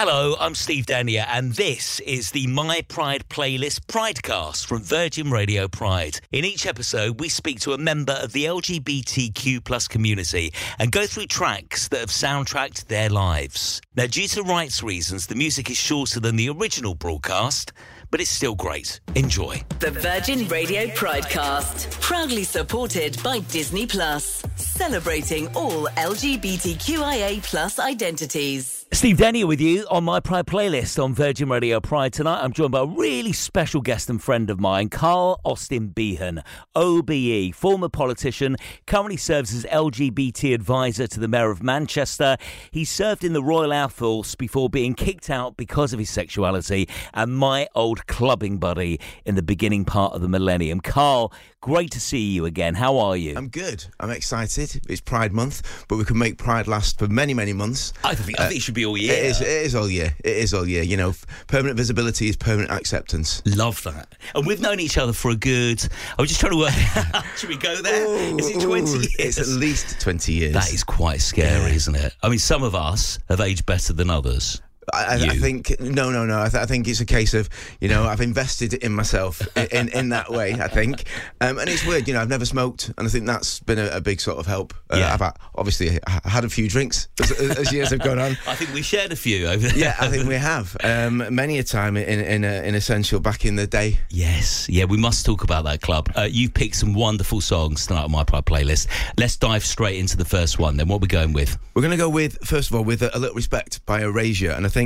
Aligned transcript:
Hello, 0.00 0.36
I'm 0.38 0.54
Steve 0.54 0.86
Danier, 0.86 1.26
and 1.26 1.54
this 1.54 1.98
is 1.98 2.30
the 2.30 2.46
My 2.46 2.82
Pride 2.82 3.28
playlist 3.28 3.80
Pridecast 3.86 4.64
from 4.64 4.80
Virgin 4.80 5.28
Radio 5.28 5.66
Pride. 5.66 6.20
In 6.30 6.44
each 6.44 6.66
episode, 6.66 7.18
we 7.18 7.28
speak 7.28 7.58
to 7.62 7.72
a 7.72 7.78
member 7.78 8.12
of 8.12 8.30
the 8.30 8.44
LGBTQ 8.44 9.64
plus 9.64 9.88
community 9.88 10.52
and 10.78 10.92
go 10.92 11.04
through 11.04 11.26
tracks 11.26 11.88
that 11.88 11.98
have 11.98 12.10
soundtracked 12.10 12.86
their 12.86 13.10
lives. 13.10 13.80
Now, 13.96 14.06
due 14.06 14.28
to 14.28 14.44
rights 14.44 14.84
reasons, 14.84 15.26
the 15.26 15.34
music 15.34 15.68
is 15.68 15.76
shorter 15.76 16.20
than 16.20 16.36
the 16.36 16.48
original 16.48 16.94
broadcast, 16.94 17.72
but 18.12 18.20
it's 18.20 18.30
still 18.30 18.54
great. 18.54 19.00
Enjoy. 19.16 19.60
The 19.80 19.90
Virgin 19.90 20.46
Radio 20.46 20.86
Pridecast, 20.94 21.90
proudly 22.00 22.44
supported 22.44 23.20
by 23.24 23.40
Disney 23.40 23.84
Plus, 23.84 24.44
celebrating 24.54 25.48
all 25.56 25.88
LGBTQIA 25.96 27.42
plus 27.42 27.80
identities. 27.80 28.77
Steve 28.90 29.18
Danier 29.18 29.46
with 29.46 29.60
you 29.60 29.86
on 29.90 30.02
my 30.02 30.18
Pride 30.18 30.46
playlist 30.46 31.00
on 31.02 31.12
Virgin 31.12 31.50
Radio 31.50 31.78
Pride 31.78 32.10
tonight. 32.10 32.42
I'm 32.42 32.54
joined 32.54 32.72
by 32.72 32.80
a 32.80 32.86
really 32.86 33.34
special 33.34 33.82
guest 33.82 34.08
and 34.08 34.20
friend 34.20 34.48
of 34.48 34.58
mine, 34.58 34.88
Carl 34.88 35.38
Austin 35.44 35.88
Behan, 35.88 36.42
OBE, 36.74 37.54
former 37.54 37.90
politician, 37.90 38.56
currently 38.86 39.18
serves 39.18 39.52
as 39.54 39.66
LGBT 39.66 40.54
advisor 40.54 41.06
to 41.06 41.20
the 41.20 41.28
Mayor 41.28 41.50
of 41.50 41.62
Manchester. 41.62 42.38
He 42.70 42.86
served 42.86 43.24
in 43.24 43.34
the 43.34 43.42
Royal 43.42 43.74
Air 43.74 43.88
Force 43.88 44.34
before 44.34 44.70
being 44.70 44.94
kicked 44.94 45.28
out 45.28 45.58
because 45.58 45.92
of 45.92 45.98
his 45.98 46.08
sexuality, 46.08 46.88
and 47.12 47.36
my 47.36 47.68
old 47.74 48.06
clubbing 48.06 48.56
buddy 48.56 48.98
in 49.26 49.34
the 49.34 49.42
beginning 49.42 49.84
part 49.84 50.14
of 50.14 50.22
the 50.22 50.28
millennium. 50.28 50.80
Carl, 50.80 51.30
great 51.60 51.90
to 51.92 52.00
see 52.00 52.30
you 52.30 52.46
again. 52.46 52.74
How 52.74 52.98
are 52.98 53.16
you? 53.16 53.34
I'm 53.36 53.48
good. 53.48 53.84
I'm 54.00 54.10
excited. 54.10 54.80
It's 54.88 55.00
Pride 55.00 55.32
Month, 55.32 55.86
but 55.88 55.96
we 55.96 56.04
can 56.04 56.18
make 56.18 56.38
Pride 56.38 56.66
last 56.68 56.98
for 56.98 57.08
many, 57.08 57.34
many 57.34 57.52
months. 57.52 57.92
I 58.04 58.14
think, 58.14 58.40
I 58.40 58.46
think 58.48 58.58
it 58.58 58.62
should 58.62 58.74
be 58.74 58.86
all 58.86 58.94
uh, 58.94 58.98
year. 58.98 59.12
It 59.12 59.24
is. 59.24 59.40
It 59.40 59.48
is 59.48 59.74
all 59.74 59.88
year. 59.88 60.14
It 60.24 60.36
is 60.36 60.54
all 60.54 60.66
year. 60.66 60.82
You 60.82 60.96
know, 60.96 61.14
permanent 61.46 61.76
visibility 61.76 62.28
is 62.28 62.36
permanent 62.36 62.70
acceptance. 62.70 63.42
Love 63.44 63.82
that. 63.84 64.14
And 64.34 64.46
we've 64.46 64.60
known 64.60 64.80
each 64.80 64.98
other 64.98 65.12
for 65.12 65.30
a 65.30 65.36
good. 65.36 65.86
I 66.18 66.22
was 66.22 66.28
just 66.30 66.40
trying 66.40 66.52
to 66.52 66.58
work. 66.58 67.14
Out 67.14 67.24
should 67.36 67.48
we 67.48 67.56
go 67.56 67.80
there? 67.82 68.06
Ooh, 68.06 68.38
is 68.38 68.48
it 68.48 68.60
twenty 68.60 68.90
ooh, 68.90 69.00
years? 69.00 69.14
It's 69.18 69.38
at 69.38 69.48
least 69.48 70.00
20 70.00 70.32
years. 70.32 70.52
That 70.54 70.72
is 70.72 70.84
quite 70.84 71.20
scary, 71.20 71.70
Yeah. 71.70 71.76
isn't 71.76 71.94
it? 71.94 72.14
I 72.22 72.28
mean, 72.28 72.38
some 72.38 72.62
of 72.62 72.74
us 72.74 73.18
have 73.28 73.40
aged 73.40 73.66
better 73.66 73.92
than 73.92 74.10
others. 74.10 74.60
I, 74.92 75.04
I, 75.04 75.14
I 75.14 75.36
think 75.36 75.78
no, 75.80 76.10
no, 76.10 76.24
no. 76.26 76.40
I, 76.42 76.48
th- 76.48 76.62
I 76.62 76.66
think 76.66 76.88
it's 76.88 77.00
a 77.00 77.06
case 77.06 77.34
of 77.34 77.48
you 77.80 77.88
know 77.88 78.04
I've 78.04 78.20
invested 78.20 78.74
in 78.74 78.92
myself 78.92 79.40
in 79.56 79.66
in, 79.72 79.88
in 79.88 80.08
that 80.10 80.30
way. 80.30 80.52
I 80.54 80.68
think, 80.68 81.04
um, 81.40 81.58
and 81.58 81.68
it's 81.68 81.84
weird. 81.86 82.08
You 82.08 82.14
know, 82.14 82.20
I've 82.20 82.28
never 82.28 82.44
smoked, 82.44 82.92
and 82.96 83.06
I 83.06 83.10
think 83.10 83.26
that's 83.26 83.60
been 83.60 83.78
a, 83.78 83.88
a 83.96 84.00
big 84.00 84.20
sort 84.20 84.38
of 84.38 84.46
help. 84.46 84.74
Uh, 84.90 84.96
Yeah. 84.98 85.12
I've 85.14 85.20
had, 85.20 85.36
obviously 85.54 85.88
h- 85.88 86.00
had 86.24 86.44
a 86.44 86.48
few 86.48 86.68
drinks 86.68 87.08
as, 87.20 87.30
as 87.32 87.72
years 87.72 87.90
have 87.90 88.00
gone 88.00 88.18
on. 88.18 88.32
I 88.46 88.54
think 88.54 88.72
we 88.74 88.82
shared 88.82 89.12
a 89.12 89.16
few 89.16 89.46
over 89.46 89.68
there. 89.68 89.76
Yeah, 89.78 89.96
I 90.00 90.08
think 90.08 90.26
we 90.28 90.34
have 90.36 90.76
um, 90.82 91.24
many 91.34 91.58
a 91.58 91.64
time 91.64 91.96
in 91.96 92.20
in, 92.20 92.44
uh, 92.44 92.62
in 92.64 92.74
Essential 92.74 93.20
back 93.20 93.44
in 93.44 93.56
the 93.56 93.66
day. 93.66 93.98
Yes, 94.10 94.68
yeah, 94.68 94.84
we 94.84 94.96
must 94.96 95.24
talk 95.26 95.44
about 95.44 95.64
that 95.64 95.80
club. 95.80 96.10
Uh, 96.16 96.28
you've 96.30 96.54
picked 96.54 96.76
some 96.76 96.94
wonderful 96.94 97.40
songs 97.40 97.86
tonight 97.86 98.04
on 98.04 98.10
my 98.10 98.24
Pride 98.24 98.44
playlist. 98.46 98.86
Let's 99.18 99.36
dive 99.36 99.64
straight 99.64 99.98
into 99.98 100.16
the 100.16 100.24
first 100.24 100.58
one. 100.58 100.76
Then, 100.76 100.88
what 100.88 100.96
are 100.96 101.00
we 101.00 101.08
going 101.08 101.32
with? 101.32 101.58
We're 101.74 101.82
going 101.82 101.92
to 101.92 101.96
go 101.96 102.08
with, 102.08 102.38
first 102.44 102.70
of 102.70 102.76
all, 102.76 102.84
with 102.84 103.02
a, 103.02 103.16
a 103.16 103.18
little 103.18 103.34
respect 103.36 103.84
by 103.86 104.02
Erasure. 104.02 104.50
And 104.50 104.66
I 104.66 104.68
think 104.68 104.77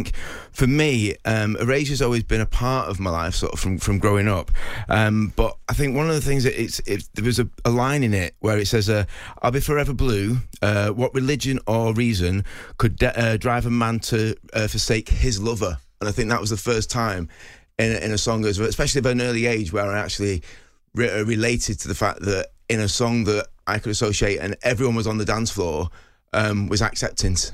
for 0.53 0.67
me, 0.67 1.15
um, 1.25 1.57
Erasure's 1.57 2.01
always 2.03 2.23
been 2.25 2.41
a 2.41 2.47
part 2.47 2.89
of 2.89 2.99
my 2.99 3.11
life, 3.11 3.35
sort 3.35 3.53
of 3.53 3.61
from, 3.61 3.79
from 3.79 3.99
growing 3.99 4.29
up. 4.29 4.51
Um, 4.89 5.33
but 5.37 5.57
I 5.69 5.75
think 5.75 5.97
one 5.97 6.09
of 6.09 6.15
the 6.15 6.21
things 6.21 6.45
that 6.45 6.61
it's, 6.61 6.81
it's 6.87 7.09
there 7.15 7.25
was 7.25 7.39
a, 7.39 7.49
a 7.65 7.71
line 7.71 8.03
in 8.03 8.15
it 8.15 8.35
where 8.41 8.59
it 8.59 8.67
says, 8.67 8.89
uh, 8.89 9.05
I'll 9.43 9.51
be 9.51 9.61
forever 9.61 9.93
blue. 9.93 10.39
Uh, 10.61 10.91
what 10.91 11.15
religion 11.15 11.59
or 11.67 11.93
reason 11.95 12.45
could 12.79 12.97
de- 12.97 13.19
uh, 13.19 13.37
drive 13.37 13.67
a 13.67 13.71
man 13.71 13.99
to 14.01 14.35
uh, 14.55 14.69
forsake 14.69 15.09
his 15.09 15.41
lover? 15.41 15.79
And 16.01 16.09
I 16.09 16.13
think 16.13 16.31
that 16.31 16.41
was 16.41 16.51
the 16.51 16.57
first 16.57 16.91
time 16.91 17.29
in, 17.79 17.93
a- 17.93 17.99
in 17.99 18.11
a 18.13 18.19
song, 18.19 18.45
especially 18.45 19.01
at 19.01 19.07
an 19.07 19.21
early 19.21 19.47
age, 19.47 19.73
where 19.73 19.91
I 19.91 19.99
actually 19.99 20.43
re- 20.95 21.11
uh, 21.11 21.25
related 21.25 21.79
to 21.81 21.89
the 21.89 21.95
fact 21.95 22.21
that 22.23 22.49
in 22.69 22.81
a 22.81 22.89
song 22.89 23.25
that 23.25 23.49
I 23.67 23.79
could 23.79 23.91
associate 23.93 24.39
and 24.39 24.57
everyone 24.63 24.95
was 24.97 25.07
on 25.07 25.19
the 25.19 25.25
dance 25.25 25.51
floor 25.51 25.91
um, 26.33 26.69
was 26.69 26.83
acceptance. 26.83 27.53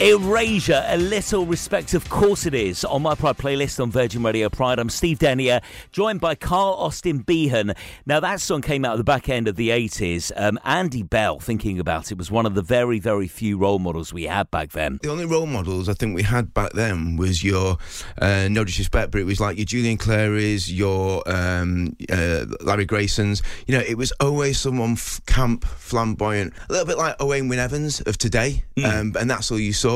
Erasure, 0.00 0.84
a 0.86 0.96
little 0.96 1.44
respect, 1.44 1.92
of 1.92 2.08
course 2.08 2.46
it 2.46 2.54
is, 2.54 2.84
on 2.84 3.02
my 3.02 3.16
Pride 3.16 3.36
playlist 3.36 3.82
on 3.82 3.90
Virgin 3.90 4.22
Radio 4.22 4.48
Pride. 4.48 4.78
I'm 4.78 4.90
Steve 4.90 5.18
Denier, 5.18 5.60
joined 5.90 6.20
by 6.20 6.36
Carl 6.36 6.74
Austin 6.74 7.18
Behan. 7.18 7.74
Now, 8.06 8.20
that 8.20 8.40
song 8.40 8.62
came 8.62 8.84
out 8.84 8.92
at 8.92 8.98
the 8.98 9.02
back 9.02 9.28
end 9.28 9.48
of 9.48 9.56
the 9.56 9.70
80s. 9.70 10.30
Um, 10.36 10.56
Andy 10.64 11.02
Bell, 11.02 11.40
thinking 11.40 11.80
about 11.80 12.12
it, 12.12 12.16
was 12.16 12.30
one 12.30 12.46
of 12.46 12.54
the 12.54 12.62
very, 12.62 13.00
very 13.00 13.26
few 13.26 13.58
role 13.58 13.80
models 13.80 14.12
we 14.12 14.22
had 14.22 14.48
back 14.52 14.70
then. 14.70 15.00
The 15.02 15.10
only 15.10 15.24
role 15.24 15.46
models 15.46 15.88
I 15.88 15.94
think 15.94 16.14
we 16.14 16.22
had 16.22 16.54
back 16.54 16.74
then 16.74 17.16
was 17.16 17.42
your, 17.42 17.78
uh, 18.22 18.46
no 18.48 18.62
disrespect, 18.62 19.10
but 19.10 19.20
it 19.20 19.24
was 19.24 19.40
like 19.40 19.56
your 19.56 19.66
Julian 19.66 19.96
Clary's, 19.96 20.72
your 20.72 21.28
um, 21.28 21.96
uh, 22.08 22.46
Larry 22.60 22.86
Grayson's. 22.86 23.42
You 23.66 23.76
know, 23.76 23.84
it 23.84 23.98
was 23.98 24.12
always 24.20 24.60
someone 24.60 24.92
f- 24.92 25.20
camp, 25.26 25.64
flamboyant, 25.64 26.54
a 26.68 26.72
little 26.72 26.86
bit 26.86 26.98
like 26.98 27.16
Owain 27.18 27.48
Wyn 27.48 27.58
Evans 27.58 28.00
of 28.02 28.16
today, 28.16 28.62
um, 28.84 29.12
and 29.18 29.28
that's 29.28 29.50
all 29.50 29.58
you 29.58 29.72
saw. 29.72 29.87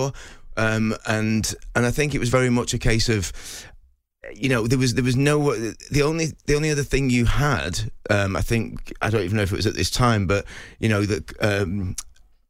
Um, 0.56 0.94
and 1.06 1.54
and 1.74 1.86
I 1.86 1.90
think 1.90 2.14
it 2.14 2.18
was 2.18 2.28
very 2.28 2.50
much 2.50 2.74
a 2.74 2.78
case 2.78 3.08
of 3.08 3.32
you 4.34 4.48
know 4.48 4.66
there 4.66 4.78
was 4.78 4.94
there 4.94 5.04
was 5.04 5.16
no 5.16 5.54
the 5.90 6.02
only 6.02 6.32
the 6.46 6.54
only 6.54 6.70
other 6.70 6.84
thing 6.84 7.10
you 7.10 7.24
had 7.24 7.90
um, 8.10 8.36
I 8.36 8.42
think 8.42 8.92
I 9.00 9.10
don't 9.10 9.22
even 9.22 9.36
know 9.36 9.42
if 9.42 9.52
it 9.52 9.56
was 9.56 9.66
at 9.66 9.74
this 9.74 9.90
time 9.90 10.26
but 10.26 10.44
you 10.78 10.88
know 10.88 11.04
that 11.06 11.32
um, 11.40 11.96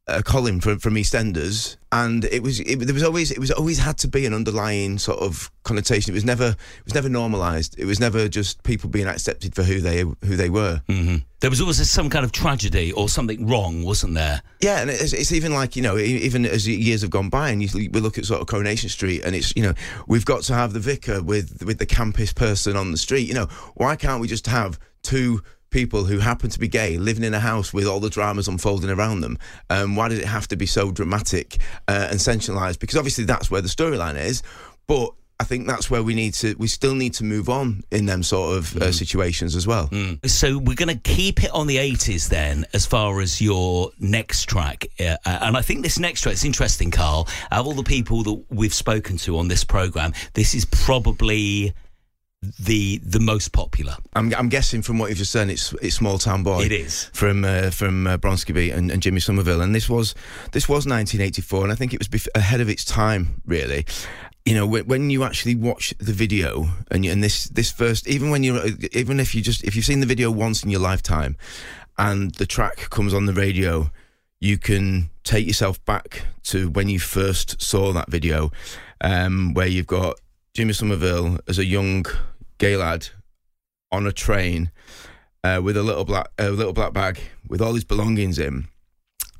uh, 0.07 0.21
Colin 0.21 0.59
from 0.59 0.79
from 0.79 0.95
EastEnders 0.95 1.77
and 1.91 2.25
it 2.25 2.43
was 2.43 2.59
it, 2.59 2.77
there 2.79 2.93
was 2.93 3.03
always 3.03 3.31
it 3.31 3.39
was 3.39 3.51
always 3.51 3.79
had 3.79 3.97
to 3.99 4.07
be 4.07 4.25
an 4.25 4.33
underlying 4.33 4.97
sort 4.97 5.19
of 5.19 5.49
connotation 5.63 6.11
it 6.11 6.13
was 6.13 6.25
never 6.25 6.47
it 6.47 6.85
was 6.85 6.93
never 6.93 7.07
normalized 7.07 7.79
it 7.79 7.85
was 7.85 8.01
never 8.01 8.27
just 8.27 8.61
people 8.63 8.89
being 8.89 9.07
accepted 9.07 9.55
for 9.55 9.63
who 9.63 9.79
they 9.79 10.01
who 10.01 10.35
they 10.35 10.49
were 10.49 10.81
hmm 10.89 11.17
There 11.39 11.49
was 11.49 11.61
always 11.61 11.89
some 11.89 12.09
kind 12.09 12.25
of 12.25 12.31
tragedy 12.31 12.91
or 12.91 13.07
something 13.09 13.47
wrong, 13.47 13.83
wasn't 13.83 14.13
there? 14.13 14.41
Yeah, 14.61 14.81
and 14.81 14.89
it's, 14.89 15.13
it's 15.13 15.31
even 15.33 15.53
like 15.53 15.75
you 15.75 15.81
know, 15.81 15.97
even 15.97 16.45
as 16.45 16.65
years 16.67 17.01
have 17.01 17.09
gone 17.09 17.29
by, 17.29 17.49
and 17.49 17.61
you, 17.61 17.89
we 17.91 17.99
look 17.99 18.17
at 18.17 18.25
sort 18.25 18.39
of 18.39 18.47
Coronation 18.47 18.89
Street, 18.89 19.23
and 19.25 19.35
it's 19.35 19.53
you 19.55 19.63
know, 19.63 19.73
we've 20.07 20.23
got 20.23 20.43
to 20.43 20.53
have 20.53 20.71
the 20.71 20.79
vicar 20.79 21.21
with 21.21 21.61
with 21.65 21.79
the 21.79 21.85
campus 21.85 22.31
person 22.31 22.77
on 22.77 22.91
the 22.91 22.97
street. 22.97 23.27
You 23.27 23.33
know, 23.33 23.47
why 23.75 23.97
can't 23.97 24.21
we 24.21 24.27
just 24.29 24.47
have 24.47 24.79
two 25.01 25.41
people 25.73 26.05
who 26.05 26.19
happen 26.19 26.49
to 26.51 26.59
be 26.59 26.67
gay 26.67 26.97
living 26.97 27.23
in 27.23 27.33
a 27.33 27.39
house 27.39 27.73
with 27.73 27.87
all 27.87 27.99
the 27.99 28.09
dramas 28.09 28.47
unfolding 28.47 28.89
around 28.89 29.21
them? 29.21 29.37
Um, 29.69 29.95
why 29.95 30.07
does 30.07 30.19
it 30.19 30.25
have 30.25 30.47
to 30.49 30.55
be 30.55 30.65
so 30.65 30.91
dramatic 30.91 31.57
uh, 31.87 32.07
and 32.11 32.19
sensationalized? 32.19 32.79
Because 32.79 32.95
obviously 32.95 33.25
that's 33.25 33.51
where 33.51 33.61
the 33.61 33.67
storyline 33.67 34.15
is, 34.15 34.43
but. 34.87 35.11
I 35.39 35.45
think 35.45 35.67
that's 35.67 35.89
where 35.89 36.03
we 36.03 36.13
need 36.13 36.35
to. 36.35 36.55
We 36.57 36.67
still 36.67 36.95
need 36.95 37.15
to 37.15 37.25
move 37.25 37.49
on 37.49 37.83
in 37.91 38.05
them 38.05 38.23
sort 38.23 38.55
of 38.55 38.77
uh, 38.77 38.91
situations 38.93 39.57
as 39.57 39.67
well. 39.67 39.89
So 40.25 40.57
we're 40.57 40.75
going 40.75 40.95
to 40.95 41.01
keep 41.03 41.43
it 41.43 41.49
on 41.51 41.67
the 41.67 41.77
80s 41.77 42.29
then, 42.29 42.65
as 42.71 42.85
far 42.85 43.19
as 43.19 43.41
your 43.41 43.91
next 43.99 44.45
track. 44.45 44.85
Uh, 44.99 45.17
and 45.25 45.57
I 45.57 45.61
think 45.61 45.81
this 45.81 45.99
next 45.99 46.21
track 46.21 46.35
is 46.35 46.45
interesting, 46.45 46.91
Carl. 46.91 47.27
Out 47.51 47.61
of 47.61 47.67
all 47.67 47.73
the 47.73 47.83
people 47.83 48.23
that 48.23 48.45
we've 48.51 48.73
spoken 48.73 49.17
to 49.17 49.37
on 49.37 49.49
this 49.49 49.65
program, 49.65 50.13
this 50.33 50.53
is 50.53 50.63
probably 50.65 51.73
the 52.59 52.99
the 52.99 53.19
most 53.19 53.53
popular. 53.53 53.95
I'm, 54.13 54.33
I'm 54.35 54.49
guessing 54.49 54.81
from 54.81 54.99
what 54.99 55.09
you've 55.09 55.17
just 55.17 55.31
said, 55.31 55.49
it's 55.49 55.73
it's 55.81 55.95
Small 55.95 56.17
Town 56.17 56.43
Boy. 56.43 56.63
It 56.63 56.71
is. 56.71 57.05
from 57.13 57.45
uh, 57.45 57.69
from 57.69 58.07
uh, 58.07 58.17
Bronski 58.17 58.53
Beat 58.53 58.71
and, 58.71 58.91
and 58.91 59.01
Jimmy 59.01 59.19
Somerville, 59.19 59.61
and 59.61 59.73
this 59.73 59.89
was 59.89 60.13
this 60.51 60.67
was 60.67 60.85
1984, 60.85 61.63
and 61.63 61.71
I 61.71 61.75
think 61.75 61.93
it 61.93 61.99
was 61.99 62.07
bef- 62.07 62.27
ahead 62.35 62.61
of 62.61 62.69
its 62.69 62.83
time, 62.83 63.41
really. 63.45 63.85
You 64.45 64.55
know, 64.55 64.67
when, 64.67 64.85
when 64.87 65.09
you 65.09 65.23
actually 65.23 65.55
watch 65.55 65.93
the 65.99 66.11
video, 66.11 66.67
and 66.91 67.05
you, 67.05 67.11
and 67.11 67.23
this 67.23 67.45
this 67.45 67.71
first, 67.71 68.07
even 68.07 68.29
when 68.29 68.43
you 68.43 68.77
even 68.91 69.19
if 69.19 69.33
you 69.33 69.41
just 69.41 69.63
if 69.63 69.75
you've 69.75 69.85
seen 69.85 70.01
the 70.01 70.05
video 70.05 70.29
once 70.29 70.63
in 70.63 70.69
your 70.69 70.81
lifetime, 70.81 71.37
and 71.97 72.35
the 72.35 72.45
track 72.45 72.89
comes 72.89 73.13
on 73.13 73.25
the 73.25 73.33
radio, 73.33 73.89
you 74.41 74.57
can 74.57 75.09
take 75.23 75.47
yourself 75.47 75.83
back 75.85 76.23
to 76.43 76.69
when 76.69 76.89
you 76.89 76.99
first 76.99 77.61
saw 77.61 77.93
that 77.93 78.11
video, 78.11 78.51
um, 78.99 79.53
where 79.53 79.67
you've 79.67 79.87
got 79.87 80.19
Jimmy 80.53 80.73
Somerville 80.73 81.39
as 81.47 81.57
a 81.57 81.65
young 81.65 82.05
gay 82.57 82.77
lad 82.77 83.07
on 83.91 84.07
a 84.07 84.11
train 84.11 84.71
uh, 85.43 85.61
with 85.63 85.77
a 85.77 85.83
little 85.83 86.05
black 86.05 86.27
a 86.37 86.49
little 86.49 86.73
black 86.73 86.93
bag 86.93 87.19
with 87.47 87.61
all 87.61 87.73
his 87.73 87.83
belongings 87.83 88.39
in, 88.39 88.67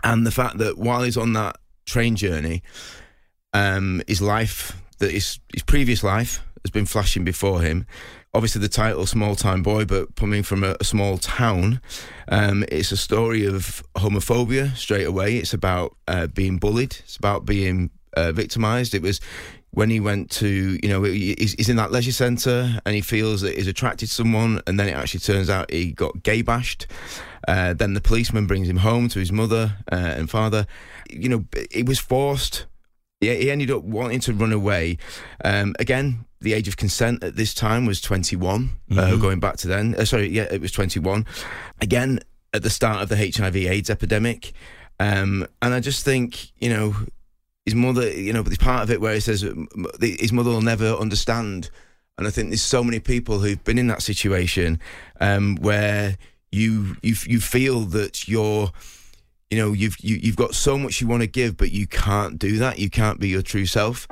and 0.04 0.26
the 0.26 0.32
fact 0.32 0.58
that 0.58 0.78
while 0.78 1.04
he's 1.04 1.18
on 1.18 1.34
that 1.34 1.58
train 1.86 2.16
journey, 2.16 2.62
um, 3.54 4.02
his 4.08 4.22
life 4.22 4.82
that 5.00 5.12
his 5.12 5.40
his 5.54 5.64
previous 5.64 6.04
life 6.04 6.42
has 6.64 6.72
been 6.72 6.86
flashing 6.86 7.24
before 7.24 7.62
him. 7.62 7.86
obviously 8.34 8.62
the 8.62 8.70
title 8.70 9.06
"Small 9.06 9.36
Time 9.36 9.62
Boy," 9.64 9.86
but 9.86 10.16
coming 10.16 10.44
from 10.44 10.64
a, 10.64 10.76
a 10.80 10.84
small 10.84 11.18
town, 11.18 11.82
um, 12.28 12.66
it's 12.70 12.92
a 12.92 12.98
story 12.98 13.46
of 13.46 13.84
homophobia 13.96 14.76
straight 14.76 15.06
away. 15.06 15.38
It's 15.38 15.54
about 15.54 15.96
uh, 16.08 16.28
being 16.28 16.58
bullied. 16.58 16.98
It's 17.00 17.18
about 17.18 17.46
being 17.46 17.92
uh, 18.16 18.32
victimized. 18.32 18.94
It 18.94 19.02
was 19.02 19.20
when 19.72 19.90
he 19.90 20.00
went 20.00 20.30
to, 20.30 20.80
you 20.84 20.90
know, 20.90 21.04
he's, 21.04 21.54
he's 21.54 21.70
in 21.70 21.78
that 21.78 21.92
leisure 21.92 22.12
centre 22.12 22.80
and 22.86 22.96
he 22.96 23.02
feels 23.02 23.42
that 23.42 23.56
he's 23.56 23.68
attracted 23.68 24.08
to 24.08 24.14
someone, 24.14 24.62
and 24.68 24.80
then 24.80 24.88
it 24.88 24.94
actually 24.94 25.22
turns 25.22 25.50
out 25.50 25.72
he 25.72 25.92
got 25.92 26.24
gay 26.24 26.42
bashed. 26.42 26.88
Uh, 27.48 27.74
then 27.74 27.94
the 27.94 28.02
policeman 28.02 28.48
brings 28.48 28.70
him 28.70 28.78
home 28.78 29.10
to 29.10 29.20
his 29.20 29.32
mother 29.32 29.78
uh, 29.92 29.96
and 29.96 30.30
father. 30.30 30.66
You 31.10 31.30
know, 31.30 31.46
he 31.72 31.84
was 31.84 32.00
forced. 32.00 32.66
He, 33.20 33.36
he 33.36 33.52
ended 33.52 33.72
up 33.72 33.84
wanting 33.84 34.20
to 34.22 34.34
run 34.34 34.54
away. 34.54 34.98
Um, 35.44 35.76
again, 35.80 36.26
the 36.40 36.54
age 36.54 36.68
of 36.68 36.78
consent 36.78 37.24
at 37.24 37.36
this 37.36 37.54
time 37.54 37.86
was 37.86 38.00
21, 38.02 38.70
uh, 38.96 39.16
going 39.16 39.40
back 39.40 39.58
to 39.58 39.68
then. 39.68 39.96
Uh, 39.96 40.06
sorry, 40.06 40.30
yeah, 40.30 40.44
it 40.52 40.62
was 40.62 40.72
21. 40.72 41.26
Again, 41.82 42.20
at 42.54 42.62
the 42.62 42.70
start 42.70 43.02
of 43.02 43.10
the 43.10 43.18
HIV 43.18 43.56
AIDS 43.56 43.90
epidemic. 43.90 44.54
Um, 45.00 45.48
and 45.62 45.74
I 45.74 45.80
just 45.80 46.06
think, 46.06 46.52
you 46.60 46.70
know, 46.70 46.96
his 47.66 47.76
mother, 47.76 48.10
you 48.12 48.34
know, 48.34 48.44
but 48.44 48.50
there's 48.50 48.58
part 48.58 48.84
of 48.84 48.92
it 48.92 49.00
where 49.00 49.14
he 49.14 49.20
says 49.20 49.46
his 50.02 50.34
mother 50.34 50.50
will 50.50 50.62
never 50.62 50.94
understand. 50.94 51.70
And 52.18 52.28
I 52.28 52.30
think 52.30 52.50
there's 52.50 52.62
so 52.62 52.84
many 52.84 53.00
people 53.00 53.40
who've 53.40 53.64
been 53.64 53.78
in 53.80 53.88
that 53.88 54.02
situation 54.02 54.80
um, 55.20 55.56
where 55.56 56.18
you 56.52 56.98
you 57.02 57.16
you 57.26 57.40
feel 57.40 57.82
that 57.82 58.28
you're, 58.28 58.72
you 59.50 59.58
know, 59.58 59.74
you've 59.74 59.98
you, 60.00 60.18
you've 60.22 60.36
got 60.36 60.54
so 60.54 60.78
much 60.78 61.02
you 61.02 61.08
want 61.08 61.22
to 61.22 61.28
give, 61.28 61.58
but 61.58 61.72
you 61.72 61.88
can't 61.88 62.38
do 62.38 62.58
that. 62.58 62.80
You 62.80 62.90
can't 62.90 63.20
be 63.20 63.30
your 63.30 63.42
true 63.42 63.66
self. 63.66 64.08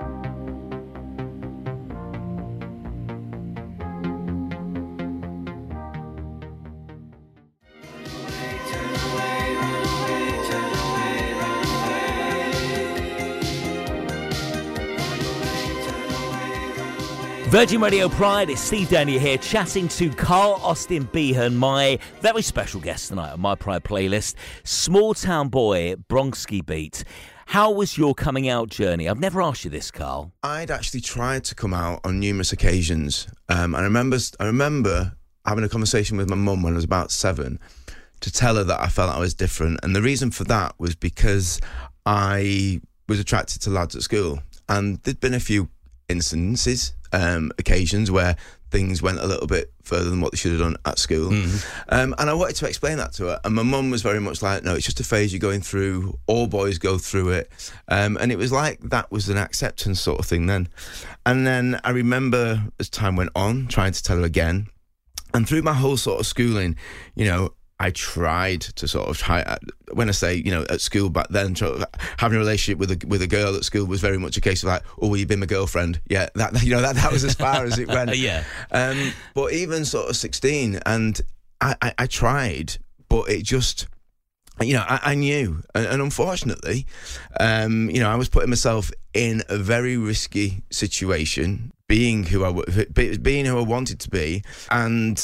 Virgin 17.51 17.81
Radio 17.81 18.07
Pride, 18.07 18.49
it's 18.49 18.61
Steve 18.61 18.87
Daniel 18.87 19.19
here 19.19 19.37
chatting 19.37 19.89
to 19.89 20.09
Carl 20.09 20.57
Austin 20.63 21.03
Behan, 21.11 21.57
my 21.57 21.99
very 22.21 22.41
special 22.41 22.79
guest 22.79 23.09
tonight 23.09 23.33
on 23.33 23.41
my 23.41 23.55
Pride 23.55 23.83
playlist. 23.83 24.35
Small 24.63 25.13
town 25.13 25.49
boy, 25.49 25.95
Bronski 26.09 26.65
Beat. 26.65 27.03
How 27.47 27.69
was 27.69 27.97
your 27.97 28.15
coming 28.15 28.47
out 28.47 28.69
journey? 28.69 29.09
I've 29.09 29.19
never 29.19 29.41
asked 29.41 29.65
you 29.65 29.69
this, 29.69 29.91
Carl. 29.91 30.31
I'd 30.41 30.71
actually 30.71 31.01
tried 31.01 31.43
to 31.43 31.53
come 31.53 31.73
out 31.73 31.99
on 32.05 32.21
numerous 32.21 32.53
occasions. 32.53 33.27
Um, 33.49 33.75
I 33.75 33.81
remember, 33.81 34.17
I 34.39 34.45
remember 34.45 35.11
having 35.45 35.65
a 35.65 35.69
conversation 35.69 36.15
with 36.15 36.29
my 36.29 36.37
mum 36.37 36.63
when 36.63 36.71
I 36.71 36.77
was 36.77 36.85
about 36.85 37.11
seven 37.11 37.59
to 38.21 38.31
tell 38.31 38.55
her 38.55 38.63
that 38.63 38.79
I 38.79 38.87
felt 38.87 39.13
I 39.13 39.19
was 39.19 39.33
different. 39.33 39.81
And 39.83 39.93
the 39.93 40.01
reason 40.01 40.31
for 40.31 40.45
that 40.45 40.75
was 40.79 40.95
because 40.95 41.59
I 42.05 42.79
was 43.09 43.19
attracted 43.19 43.61
to 43.63 43.71
lads 43.71 43.93
at 43.93 44.03
school. 44.03 44.39
And 44.69 44.99
there'd 45.03 45.19
been 45.19 45.33
a 45.33 45.41
few 45.41 45.67
instances, 46.07 46.93
um, 47.13 47.51
occasions 47.57 48.09
where 48.11 48.35
things 48.69 49.01
went 49.01 49.19
a 49.19 49.27
little 49.27 49.47
bit 49.47 49.73
further 49.83 50.09
than 50.09 50.21
what 50.21 50.31
they 50.31 50.37
should 50.37 50.51
have 50.51 50.61
done 50.61 50.77
at 50.85 50.97
school. 50.97 51.29
Um, 51.89 52.15
and 52.17 52.29
I 52.29 52.33
wanted 52.33 52.55
to 52.55 52.67
explain 52.67 52.97
that 52.97 53.11
to 53.13 53.25
her. 53.25 53.41
And 53.43 53.53
my 53.53 53.63
mum 53.63 53.91
was 53.91 54.01
very 54.01 54.21
much 54.21 54.41
like, 54.41 54.63
no, 54.63 54.75
it's 54.75 54.85
just 54.85 54.99
a 55.01 55.03
phase 55.03 55.33
you're 55.33 55.41
going 55.41 55.59
through. 55.61 56.17
All 56.25 56.47
boys 56.47 56.77
go 56.77 56.97
through 56.97 57.31
it. 57.31 57.51
Um, 57.89 58.17
and 58.21 58.31
it 58.31 58.37
was 58.37 58.51
like 58.51 58.79
that 58.89 59.11
was 59.11 59.27
an 59.27 59.37
acceptance 59.37 59.99
sort 59.99 60.19
of 60.19 60.25
thing 60.25 60.45
then. 60.45 60.69
And 61.25 61.45
then 61.45 61.81
I 61.83 61.89
remember 61.89 62.63
as 62.79 62.89
time 62.89 63.17
went 63.17 63.31
on, 63.35 63.67
trying 63.67 63.91
to 63.91 64.01
tell 64.01 64.17
her 64.17 64.23
again. 64.23 64.67
And 65.33 65.47
through 65.47 65.63
my 65.63 65.73
whole 65.73 65.97
sort 65.97 66.19
of 66.19 66.25
schooling, 66.25 66.77
you 67.15 67.25
know, 67.25 67.53
I 67.81 67.89
tried 67.91 68.61
to 68.61 68.87
sort 68.87 69.09
of 69.09 69.17
try. 69.17 69.41
uh, 69.41 69.57
When 69.93 70.07
I 70.07 70.11
say, 70.11 70.35
you 70.35 70.51
know, 70.51 70.63
at 70.69 70.81
school 70.81 71.09
back 71.09 71.29
then, 71.29 71.55
having 72.17 72.35
a 72.35 72.39
relationship 72.39 72.77
with 72.77 72.91
a 72.91 73.07
with 73.07 73.21
a 73.23 73.27
girl 73.27 73.55
at 73.55 73.63
school 73.63 73.85
was 73.87 74.01
very 74.01 74.19
much 74.19 74.37
a 74.37 74.41
case 74.41 74.61
of 74.63 74.69
like, 74.69 74.83
oh, 75.01 75.07
will 75.07 75.17
you 75.17 75.25
be 75.25 75.35
my 75.35 75.47
girlfriend? 75.47 75.99
Yeah, 76.07 76.29
that 76.35 76.61
you 76.63 76.69
know 76.75 76.81
that 76.81 76.95
that 76.95 77.11
was 77.11 77.23
as 77.23 77.33
far 77.33 77.65
as 77.65 77.79
it 77.79 77.87
went. 77.95 78.15
Yeah. 78.15 78.43
Um, 78.71 79.11
but 79.33 79.53
even 79.53 79.83
sort 79.85 80.09
of 80.09 80.15
sixteen, 80.15 80.79
and 80.85 81.19
I, 81.59 81.75
I, 81.81 81.93
I 81.97 82.05
tried, 82.07 82.77
but 83.09 83.29
it 83.29 83.43
just. 83.43 83.87
You 84.61 84.75
know, 84.75 84.85
I, 84.87 84.99
I 85.03 85.15
knew, 85.15 85.63
and, 85.73 85.87
and 85.87 86.01
unfortunately, 86.03 86.85
um, 87.39 87.89
you 87.89 87.99
know, 87.99 88.09
I 88.11 88.15
was 88.15 88.29
putting 88.29 88.49
myself 88.51 88.91
in 89.11 89.41
a 89.49 89.57
very 89.57 89.97
risky 89.97 90.61
situation, 90.69 91.71
being 91.87 92.25
who 92.25 92.45
I 92.45 92.51
be- 92.93 93.17
being 93.17 93.45
who 93.45 93.57
I 93.57 93.63
wanted 93.63 93.99
to 94.01 94.09
be, 94.09 94.43
and 94.69 95.17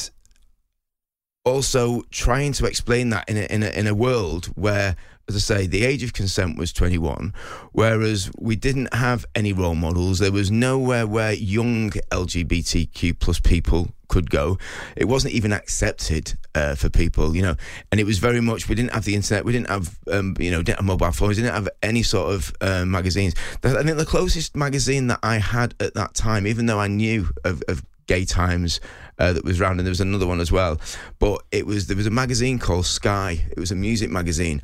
also 1.48 2.04
trying 2.12 2.54
to 2.54 2.66
explain 2.66 3.10
that 3.10 3.30
in 3.30 3.38
a, 3.38 3.42
in 3.42 3.64
a, 3.64 3.70
in 3.70 3.88
a 3.88 3.96
world 3.96 4.48
where, 4.56 4.96
as 5.28 5.36
I 5.36 5.40
say, 5.40 5.68
the 5.68 5.84
age 5.84 6.04
of 6.04 6.14
consent 6.14 6.58
was 6.58 6.72
21, 6.74 7.34
whereas 7.72 8.32
we 8.40 8.56
didn't 8.56 8.94
have 8.94 9.26
any 9.36 9.54
role 9.54 9.76
models. 9.76 10.20
There 10.20 10.32
was 10.32 10.52
nowhere 10.52 11.06
where 11.08 11.34
young 11.34 11.92
LGBTQ 12.12 13.20
plus 13.20 13.40
people 13.40 13.90
could 14.08 14.30
go. 14.30 14.58
It 14.96 15.06
wasn't 15.06 15.34
even 15.34 15.52
accepted 15.52 16.38
uh, 16.56 16.76
for 16.76 16.90
people, 16.90 17.36
you 17.36 17.42
know. 17.42 17.56
And 17.92 18.00
it 18.00 18.06
was 18.06 18.20
very 18.20 18.42
much 18.42 18.70
we 18.70 18.76
didn't 18.76 18.94
have 18.94 19.06
the 19.06 19.16
internet, 19.16 19.46
we 19.46 19.52
didn't 19.52 19.70
have 19.70 19.98
um, 20.12 20.36
you 20.40 20.52
know, 20.52 20.62
didn't 20.62 20.80
have 20.80 20.86
mobile 20.86 21.12
phones, 21.12 21.38
we 21.38 21.44
didn't 21.44 21.56
have 21.56 21.70
any 21.84 22.04
sort 22.04 22.34
of 22.34 22.54
uh, 22.62 22.86
magazines. 22.86 23.36
I 23.64 23.84
think 23.84 23.98
the 23.98 24.06
closest 24.06 24.56
magazine 24.56 25.08
that 25.08 25.20
I 25.24 25.38
had 25.38 25.76
at 25.80 25.94
that 25.96 26.14
time, 26.14 26.48
even 26.48 26.66
though 26.66 26.80
I 26.80 26.88
knew 26.88 27.30
of, 27.44 27.62
of 27.68 27.84
Gay 28.08 28.24
Times 28.26 28.80
uh, 29.20 29.34
that 29.34 29.44
was 29.44 29.60
around, 29.60 29.80
and 29.80 29.86
there 29.88 29.92
was 29.92 30.02
another 30.02 30.28
one 30.28 30.40
as 30.40 30.52
well. 30.52 30.80
But 31.20 31.44
it 31.52 31.66
was 31.66 31.88
there 31.88 31.98
was 31.98 32.06
a 32.08 32.12
magazine 32.12 32.60
called 32.60 32.86
Sky. 32.86 33.46
It 33.52 33.60
was 33.60 33.72
a 33.72 33.76
music 33.76 34.10
magazine, 34.10 34.62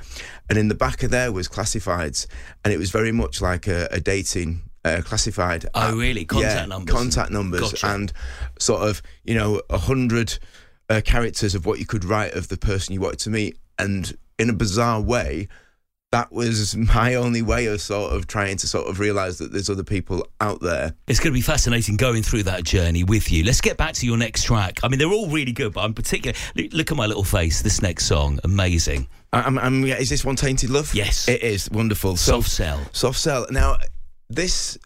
and 0.50 0.58
in 0.58 0.68
the 0.68 0.76
back 0.76 1.04
of 1.04 1.12
there 1.12 1.32
was 1.32 1.48
classifieds, 1.48 2.28
and 2.64 2.74
it 2.74 2.78
was 2.78 2.92
very 2.92 3.12
much 3.12 3.42
like 3.42 3.68
a, 3.68 3.88
a 3.92 4.00
dating. 4.00 4.62
Uh, 4.86 5.02
classified. 5.02 5.66
Oh, 5.76 5.80
app. 5.92 5.94
really? 5.96 6.26
Contact 6.26 6.56
Yeah, 6.56 6.66
numbers. 6.66 6.94
Contact 6.94 7.32
numbers, 7.32 7.62
Gotcha. 7.72 7.88
and 7.88 8.12
sort 8.60 8.82
of 8.82 9.02
you 9.24 9.34
know 9.34 9.62
a 9.70 9.78
hundred 9.78 10.38
uh, 10.90 11.00
characters 11.06 11.56
of 11.56 11.66
what 11.66 11.80
you 11.80 11.86
could 11.86 12.04
write 12.04 12.34
of 12.34 12.50
the 12.50 12.58
person 12.58 12.94
you 12.94 13.00
wanted 13.00 13.20
to 13.20 13.30
meet, 13.30 13.58
and 13.80 14.18
in 14.38 14.50
a 14.50 14.54
bizarre 14.54 15.00
way, 15.00 15.48
that 16.14 16.32
was 16.32 16.78
my 16.78 17.16
only 17.16 17.42
way 17.42 17.66
of 17.66 17.82
sort 17.82 18.14
of 18.14 18.28
trying 18.28 18.56
to 18.58 18.68
sort 18.68 18.88
of 18.88 19.00
realize 19.00 19.40
that 19.40 19.52
there's 19.52 19.68
other 19.68 19.84
people 19.84 20.28
out 20.40 20.62
there. 20.62 20.94
It's 21.08 21.20
going 21.20 21.34
to 21.34 21.38
be 21.38 21.42
fascinating 21.42 21.98
going 21.98 22.22
through 22.22 22.44
that 22.44 22.64
journey 22.64 23.04
with 23.04 23.32
you. 23.32 23.44
Let's 23.44 23.62
get 23.62 23.78
back 23.78 23.96
to 23.96 24.06
your 24.06 24.16
next 24.16 24.44
track. 24.44 24.80
I 24.84 24.90
mean, 24.90 25.00
they're 25.00 25.12
all 25.12 25.28
really 25.28 25.52
good, 25.52 25.74
but 25.74 25.82
I'm 25.82 25.96
particular. 25.96 26.38
Look, 26.56 26.92
at 26.92 26.96
my 26.96 27.08
little 27.08 27.24
face. 27.24 27.64
This 27.64 27.82
next 27.82 28.06
song, 28.06 28.40
amazing. 28.44 29.08
I'm, 29.34 29.58
I'm, 29.58 29.84
yeah, 29.84 29.96
is 29.98 30.12
this 30.12 30.24
one 30.24 30.36
tainted 30.36 30.70
love? 30.70 30.94
Yes. 30.94 31.28
it 31.28 31.42
is 31.42 31.68
wonderful. 31.72 32.16
So, 32.16 32.34
Soft 32.34 32.50
Cell. 32.52 32.80
Soft 32.92 33.18
Cell. 33.18 33.48
Now, 33.50 33.78
this 34.30 34.78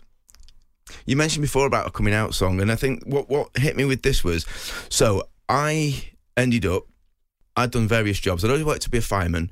you 1.05 1.17
mentioned 1.17 1.41
before 1.41 1.67
about 1.67 1.87
a 1.87 1.91
coming 1.91 2.13
out 2.13 2.35
song, 2.35 2.61
and 2.61 2.71
I 2.71 2.77
think 2.77 3.03
what 3.05 3.29
what 3.29 3.49
hit 3.57 3.75
me 3.75 3.83
with 3.83 4.01
this 4.01 4.23
was, 4.23 4.45
so 4.87 5.27
I 5.49 6.09
ended 6.37 6.65
up. 6.65 6.83
I'd 7.57 7.71
done 7.71 7.87
various 7.87 8.19
jobs. 8.19 8.45
I'd 8.45 8.51
always 8.51 8.63
wanted 8.63 8.83
to 8.83 8.89
be 8.89 8.99
a 8.99 9.01
fireman, 9.01 9.51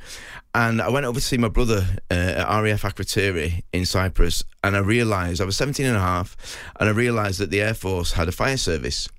and 0.53 0.81
I 0.81 0.89
went 0.89 1.07
over 1.07 1.19
to 1.19 1.25
see 1.25 1.37
my 1.37 1.47
brother 1.47 1.85
uh, 2.11 2.13
at 2.13 2.61
RAF 2.61 2.83
Akrotiri 2.83 3.63
in 3.73 3.85
Cyprus, 3.85 4.43
and 4.63 4.75
I 4.75 4.79
realised 4.79 5.41
I 5.41 5.45
was 5.45 5.57
17 5.57 5.85
and 5.85 5.97
a 5.97 5.99
half, 5.99 6.37
and 6.79 6.87
I 6.87 6.91
realised 6.91 7.39
that 7.39 7.49
the 7.49 7.61
Air 7.61 7.73
Force 7.73 8.13
had 8.13 8.27
a 8.27 8.31
fire 8.31 8.57
service. 8.57 9.09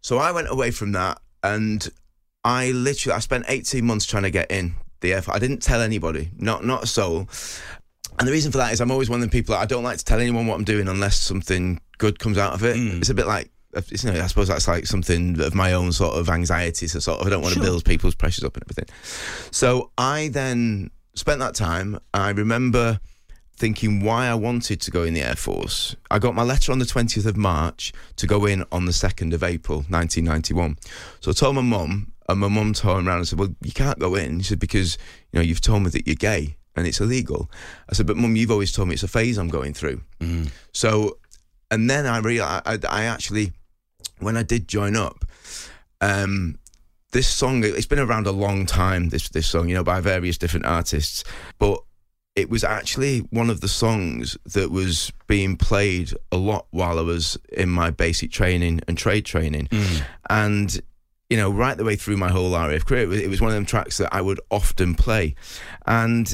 So 0.00 0.18
I 0.18 0.32
went 0.32 0.50
away 0.50 0.72
from 0.72 0.92
that, 0.92 1.20
and 1.44 1.88
I 2.44 2.72
literally 2.72 3.14
I 3.14 3.20
spent 3.20 3.44
18 3.48 3.84
months 3.84 4.04
trying 4.04 4.24
to 4.24 4.30
get 4.30 4.50
in 4.50 4.74
the 5.00 5.14
Air 5.14 5.22
Force. 5.22 5.36
I 5.36 5.38
didn't 5.38 5.62
tell 5.62 5.80
anybody, 5.80 6.30
not 6.36 6.64
not 6.64 6.82
a 6.82 6.86
soul. 6.86 7.28
And 8.18 8.26
the 8.26 8.32
reason 8.32 8.50
for 8.50 8.58
that 8.58 8.72
is 8.72 8.80
I'm 8.80 8.90
always 8.90 9.08
one 9.08 9.18
of 9.18 9.20
them 9.20 9.30
people 9.30 9.54
that 9.54 9.60
I 9.60 9.66
don't 9.66 9.84
like 9.84 9.98
to 9.98 10.04
tell 10.04 10.18
anyone 10.18 10.48
what 10.48 10.56
I'm 10.56 10.64
doing 10.64 10.88
unless 10.88 11.20
something 11.20 11.80
good 11.98 12.18
comes 12.18 12.36
out 12.36 12.52
of 12.52 12.64
it. 12.64 12.76
It's 12.98 13.10
a 13.10 13.14
bit 13.14 13.28
like, 13.28 13.48
you 13.90 14.10
know, 14.12 14.20
I 14.22 14.26
suppose 14.26 14.48
that's 14.48 14.66
like 14.68 14.86
something 14.86 15.40
of 15.40 15.54
my 15.54 15.72
own 15.74 15.92
sort 15.92 16.14
of 16.16 16.28
anxiety. 16.28 16.86
So 16.86 16.98
sort 17.00 17.20
of, 17.20 17.26
I 17.26 17.30
don't 17.30 17.42
want 17.42 17.54
Sure. 17.54 17.62
to 17.62 17.68
build 17.68 17.84
people's 17.84 18.14
pressures 18.14 18.44
up 18.44 18.56
and 18.56 18.64
everything. 18.64 18.86
So 19.50 19.90
I 19.98 20.28
then 20.28 20.90
spent 21.14 21.40
that 21.40 21.54
time. 21.54 21.98
I 22.14 22.30
remember 22.30 23.00
thinking 23.56 24.00
why 24.04 24.26
I 24.28 24.34
wanted 24.34 24.80
to 24.82 24.90
go 24.90 25.02
in 25.02 25.14
the 25.14 25.22
Air 25.22 25.34
Force. 25.34 25.96
I 26.10 26.18
got 26.20 26.34
my 26.34 26.44
letter 26.44 26.70
on 26.72 26.78
the 26.78 26.84
20th 26.84 27.26
of 27.26 27.36
March 27.36 27.92
to 28.16 28.26
go 28.26 28.46
in 28.46 28.64
on 28.70 28.84
the 28.84 28.92
2nd 28.92 29.32
of 29.34 29.42
April 29.42 29.78
1991. 29.88 30.76
So 31.20 31.30
I 31.32 31.34
told 31.34 31.56
my 31.56 31.62
mum, 31.62 32.12
and 32.28 32.38
my 32.40 32.48
mum 32.48 32.72
turned 32.72 33.08
around 33.08 33.18
and 33.18 33.28
said, 33.28 33.38
Well, 33.38 33.54
you 33.62 33.72
can't 33.72 33.98
go 33.98 34.14
in. 34.14 34.38
She 34.40 34.50
said, 34.50 34.60
Because, 34.60 34.96
you 35.32 35.38
know, 35.40 35.44
you've 35.44 35.60
told 35.60 35.82
me 35.82 35.90
that 35.90 36.06
you're 36.06 36.14
gay 36.14 36.56
and 36.76 36.86
it's 36.86 37.00
illegal. 37.00 37.50
I 37.90 37.94
said, 37.94 38.06
But 38.06 38.16
mum, 38.16 38.36
you've 38.36 38.50
always 38.50 38.70
told 38.70 38.88
me 38.88 38.94
it's 38.94 39.02
a 39.02 39.08
phase 39.08 39.38
I'm 39.38 39.48
going 39.48 39.72
through. 39.74 40.02
Mm. 40.20 40.50
So, 40.72 41.18
and 41.70 41.88
then 41.90 42.06
I 42.06 42.18
realized, 42.18 42.64
I, 42.66 42.78
I 42.88 43.04
actually, 43.04 43.52
when 44.20 44.36
I 44.36 44.42
did 44.42 44.68
join 44.68 44.96
up, 44.96 45.24
um, 46.00 46.58
this 47.12 47.26
song, 47.26 47.64
it's 47.64 47.86
been 47.86 47.98
around 47.98 48.26
a 48.26 48.32
long 48.32 48.66
time, 48.66 49.08
this, 49.08 49.28
this 49.30 49.46
song, 49.46 49.68
you 49.68 49.74
know, 49.74 49.84
by 49.84 50.00
various 50.00 50.36
different 50.38 50.66
artists, 50.66 51.24
but 51.58 51.80
it 52.36 52.50
was 52.50 52.62
actually 52.62 53.20
one 53.30 53.50
of 53.50 53.60
the 53.60 53.68
songs 53.68 54.36
that 54.44 54.70
was 54.70 55.12
being 55.26 55.56
played 55.56 56.12
a 56.30 56.36
lot 56.36 56.66
while 56.70 56.98
I 56.98 57.02
was 57.02 57.36
in 57.52 57.68
my 57.68 57.90
basic 57.90 58.30
training 58.30 58.80
and 58.86 58.96
trade 58.96 59.24
training. 59.24 59.68
And, 60.30 60.80
you 61.28 61.36
know, 61.36 61.50
right 61.50 61.76
the 61.76 61.84
way 61.84 61.96
through 61.96 62.16
my 62.16 62.28
whole 62.28 62.52
RAF 62.52 62.84
career, 62.84 63.02
it 63.02 63.08
was, 63.08 63.20
it 63.20 63.28
was 63.28 63.40
one 63.40 63.48
of 63.48 63.54
them 63.54 63.66
tracks 63.66 63.96
that 63.98 64.14
I 64.14 64.20
would 64.20 64.40
often 64.50 64.94
play. 64.94 65.34
And 65.84 66.32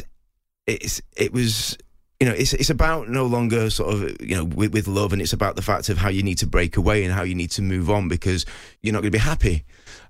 it's 0.66 1.00
it 1.16 1.32
was 1.32 1.78
you 2.24 2.30
know 2.30 2.36
it's 2.36 2.54
it's 2.54 2.70
about 2.70 3.10
no 3.10 3.26
longer 3.26 3.68
sort 3.68 3.92
of 3.92 4.16
you 4.18 4.34
know 4.34 4.44
with, 4.46 4.72
with 4.72 4.88
love 4.88 5.12
and 5.12 5.20
it's 5.20 5.34
about 5.34 5.56
the 5.56 5.62
fact 5.62 5.90
of 5.90 5.98
how 5.98 6.08
you 6.08 6.22
need 6.22 6.38
to 6.38 6.46
break 6.46 6.78
away 6.78 7.04
and 7.04 7.12
how 7.12 7.22
you 7.22 7.34
need 7.34 7.50
to 7.50 7.60
move 7.60 7.90
on 7.90 8.08
because 8.08 8.46
you're 8.80 8.94
not 8.94 9.02
going 9.02 9.12
to 9.12 9.18
be 9.18 9.18
happy. 9.18 9.62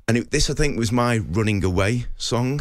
And 0.06 0.18
it, 0.18 0.30
this 0.30 0.48
I 0.48 0.54
think 0.54 0.78
was 0.78 0.92
my 0.92 1.18
running 1.18 1.64
away 1.64 2.06
song. 2.16 2.60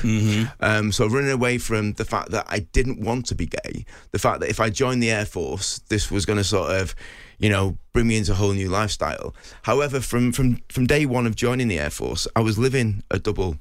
Um, 0.60 0.92
so 0.92 1.06
running 1.06 1.30
away 1.30 1.60
from 1.60 1.94
the 1.94 2.06
fact 2.06 2.32
that 2.32 2.48
I 2.50 2.60
didn't 2.60 3.00
want 3.02 3.28
to 3.28 3.36
be 3.36 3.46
gay 3.46 3.86
the 4.12 4.18
fact 4.18 4.40
that 4.40 4.50
if 4.50 4.60
I 4.60 4.72
joined 4.72 5.04
the 5.04 5.12
Air 5.12 5.26
Force 5.26 5.78
this 5.88 6.10
was 6.10 6.26
going 6.26 6.38
to 6.38 6.44
sort 6.44 6.72
of 6.72 6.96
you 7.38 7.50
know 7.50 7.78
bring 7.92 8.08
me 8.08 8.18
into 8.18 8.32
a 8.32 8.36
whole 8.36 8.54
new 8.54 8.70
lifestyle. 8.70 9.36
However 9.62 10.00
from 10.00 10.32
from 10.32 10.64
from 10.70 10.88
day 10.88 11.06
one 11.06 11.28
of 11.28 11.36
joining 11.36 11.68
the 11.68 11.78
Air 11.78 11.92
Force 11.92 12.28
I 12.36 12.40
was 12.40 12.58
living 12.58 13.04
a 13.12 13.20
double 13.20 13.58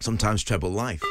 sometimes 0.00 0.42
treble 0.42 0.72
life 0.72 1.04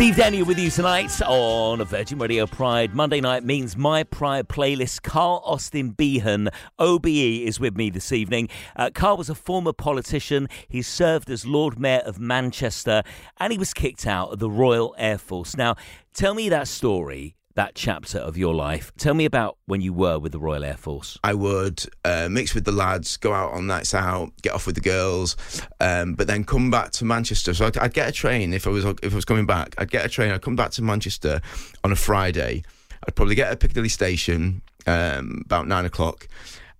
Steve 0.00 0.16
Daniel 0.16 0.46
with 0.46 0.58
you 0.58 0.70
tonight 0.70 1.20
on 1.20 1.84
Virgin 1.84 2.18
Radio 2.18 2.46
Pride. 2.46 2.94
Monday 2.94 3.20
night 3.20 3.44
means 3.44 3.76
my 3.76 4.02
Pride 4.02 4.48
playlist. 4.48 5.02
Carl 5.02 5.42
Austin 5.44 5.90
Behan, 5.90 6.48
OBE, 6.78 7.06
is 7.06 7.60
with 7.60 7.76
me 7.76 7.90
this 7.90 8.10
evening. 8.10 8.48
Uh, 8.76 8.88
Carl 8.94 9.18
was 9.18 9.28
a 9.28 9.34
former 9.34 9.74
politician. 9.74 10.48
He 10.70 10.80
served 10.80 11.28
as 11.28 11.44
Lord 11.44 11.78
Mayor 11.78 11.98
of 11.98 12.18
Manchester 12.18 13.02
and 13.36 13.52
he 13.52 13.58
was 13.58 13.74
kicked 13.74 14.06
out 14.06 14.32
of 14.32 14.38
the 14.38 14.48
Royal 14.48 14.94
Air 14.96 15.18
Force. 15.18 15.54
Now, 15.54 15.74
tell 16.14 16.32
me 16.32 16.48
that 16.48 16.66
story, 16.66 17.36
that 17.60 17.74
chapter 17.74 18.16
of 18.16 18.38
your 18.38 18.54
life. 18.54 18.90
Tell 18.96 19.12
me 19.12 19.26
about 19.26 19.58
when 19.66 19.82
you 19.82 19.92
were 19.92 20.18
with 20.18 20.32
the 20.32 20.38
Royal 20.38 20.64
Air 20.64 20.78
Force. 20.78 21.18
I 21.22 21.34
would 21.34 21.84
uh, 22.06 22.26
mix 22.30 22.54
with 22.54 22.64
the 22.64 22.72
lads, 22.72 23.18
go 23.18 23.34
out 23.34 23.52
on 23.52 23.66
nights 23.66 23.92
out, 23.92 24.32
get 24.40 24.54
off 24.54 24.64
with 24.64 24.76
the 24.76 24.80
girls, 24.80 25.36
um, 25.78 26.14
but 26.14 26.26
then 26.26 26.42
come 26.44 26.70
back 26.70 26.90
to 26.92 27.04
Manchester. 27.04 27.52
So 27.52 27.66
I'd, 27.66 27.76
I'd 27.76 27.92
get 27.92 28.08
a 28.08 28.12
train 28.12 28.54
if 28.54 28.66
I 28.66 28.70
was 28.70 28.86
if 29.02 29.12
I 29.12 29.14
was 29.14 29.26
coming 29.26 29.44
back. 29.44 29.74
I'd 29.76 29.90
get 29.90 30.06
a 30.06 30.08
train. 30.08 30.30
I'd 30.32 30.40
come 30.40 30.56
back 30.56 30.70
to 30.70 30.82
Manchester 30.82 31.42
on 31.84 31.92
a 31.92 31.96
Friday. 31.96 32.62
I'd 33.06 33.14
probably 33.14 33.34
get 33.34 33.52
at 33.52 33.60
Piccadilly 33.60 33.90
Station 33.90 34.62
um, 34.86 35.42
about 35.44 35.68
nine 35.68 35.84
o'clock, 35.84 36.28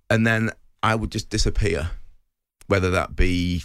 and 0.09 0.25
then 0.25 0.49
I 0.81 0.95
would 0.95 1.11
just 1.11 1.29
disappear, 1.29 1.91
whether 2.65 2.89
that 2.89 3.15
be 3.15 3.61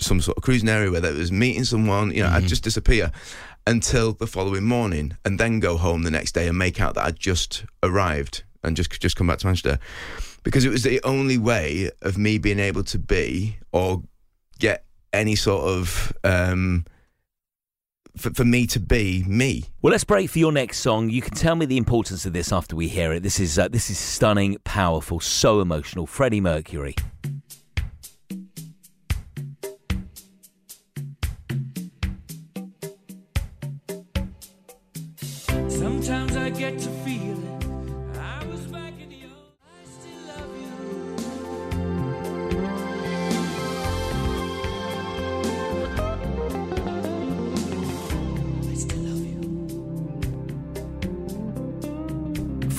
some 0.00 0.20
sort 0.20 0.36
of 0.36 0.42
cruising 0.42 0.68
area, 0.68 0.90
whether 0.90 1.08
it 1.08 1.16
was 1.16 1.32
meeting 1.32 1.64
someone. 1.64 2.12
You 2.12 2.22
know, 2.22 2.30
I'd 2.30 2.46
just 2.46 2.64
disappear 2.64 3.12
until 3.66 4.12
the 4.12 4.26
following 4.26 4.64
morning, 4.64 5.16
and 5.24 5.38
then 5.38 5.60
go 5.60 5.76
home 5.76 6.02
the 6.02 6.10
next 6.10 6.32
day 6.32 6.48
and 6.48 6.58
make 6.58 6.80
out 6.80 6.94
that 6.94 7.04
I'd 7.04 7.18
just 7.18 7.64
arrived 7.82 8.42
and 8.62 8.76
just 8.76 8.90
just 9.00 9.16
come 9.16 9.26
back 9.26 9.38
to 9.38 9.46
Manchester 9.46 9.78
because 10.42 10.64
it 10.64 10.70
was 10.70 10.82
the 10.82 11.00
only 11.04 11.38
way 11.38 11.90
of 12.02 12.16
me 12.16 12.38
being 12.38 12.58
able 12.58 12.84
to 12.84 12.98
be 12.98 13.58
or 13.72 14.02
get 14.58 14.84
any 15.12 15.34
sort 15.34 15.64
of 15.64 16.12
um, 16.24 16.84
for, 18.16 18.30
for 18.30 18.44
me 18.44 18.66
to 18.66 18.80
be 18.80 19.24
me. 19.26 19.64
Well, 19.82 19.90
let's 19.90 20.04
break 20.04 20.30
for 20.30 20.38
your 20.38 20.52
next 20.52 20.78
song. 20.78 21.10
You 21.10 21.22
can 21.22 21.34
tell 21.34 21.54
me 21.54 21.66
the 21.66 21.76
importance 21.76 22.26
of 22.26 22.32
this 22.32 22.52
after 22.52 22.76
we 22.76 22.88
hear 22.88 23.12
it. 23.12 23.22
This 23.22 23.40
is 23.40 23.58
uh, 23.58 23.68
this 23.68 23.90
is 23.90 23.98
stunning, 23.98 24.58
powerful, 24.64 25.20
so 25.20 25.60
emotional. 25.60 26.06
Freddie 26.06 26.40
Mercury. 26.40 26.94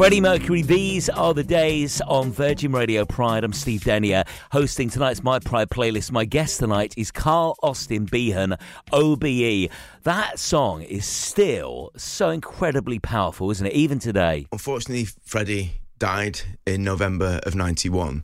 Freddie 0.01 0.19
Mercury, 0.19 0.63
these 0.63 1.09
are 1.09 1.31
the 1.31 1.43
days 1.43 2.01
on 2.01 2.31
Virgin 2.31 2.71
Radio 2.71 3.05
Pride. 3.05 3.43
I'm 3.43 3.53
Steve 3.53 3.83
Denier, 3.83 4.23
hosting 4.51 4.89
tonight's 4.89 5.21
My 5.21 5.37
Pride 5.37 5.69
playlist. 5.69 6.11
My 6.11 6.25
guest 6.25 6.57
tonight 6.57 6.95
is 6.97 7.11
Carl 7.11 7.55
Austin 7.61 8.05
Behan, 8.05 8.57
OBE. 8.91 9.69
That 10.01 10.39
song 10.39 10.81
is 10.81 11.05
still 11.05 11.91
so 11.97 12.31
incredibly 12.31 12.97
powerful, 12.97 13.51
isn't 13.51 13.67
it? 13.67 13.73
Even 13.73 13.99
today. 13.99 14.47
Unfortunately, 14.51 15.07
Freddie 15.23 15.73
died 15.99 16.41
in 16.65 16.83
November 16.83 17.39
of 17.43 17.53
91. 17.53 18.23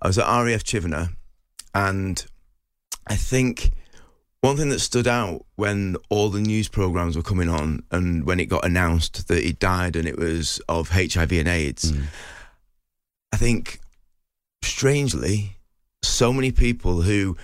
I 0.00 0.08
was 0.08 0.16
at 0.16 0.24
RAF 0.24 0.64
Chivenor, 0.64 1.10
and 1.74 2.24
I 3.06 3.16
think 3.16 3.72
one 4.40 4.56
thing 4.56 4.68
that 4.68 4.80
stood 4.80 5.08
out 5.08 5.44
when 5.56 5.96
all 6.10 6.28
the 6.28 6.40
news 6.40 6.68
programs 6.68 7.16
were 7.16 7.22
coming 7.22 7.48
on 7.48 7.82
and 7.90 8.24
when 8.24 8.38
it 8.38 8.46
got 8.46 8.64
announced 8.64 9.26
that 9.28 9.42
he 9.42 9.52
died 9.52 9.96
and 9.96 10.06
it 10.06 10.18
was 10.18 10.60
of 10.68 10.90
HIV 10.90 11.32
and 11.32 11.48
AIDS, 11.48 11.90
hmm. 11.90 12.02
I 13.32 13.36
think 13.36 13.80
strangely, 14.62 15.56
so 16.02 16.32
many 16.32 16.52
people 16.52 17.02
who 17.02 17.36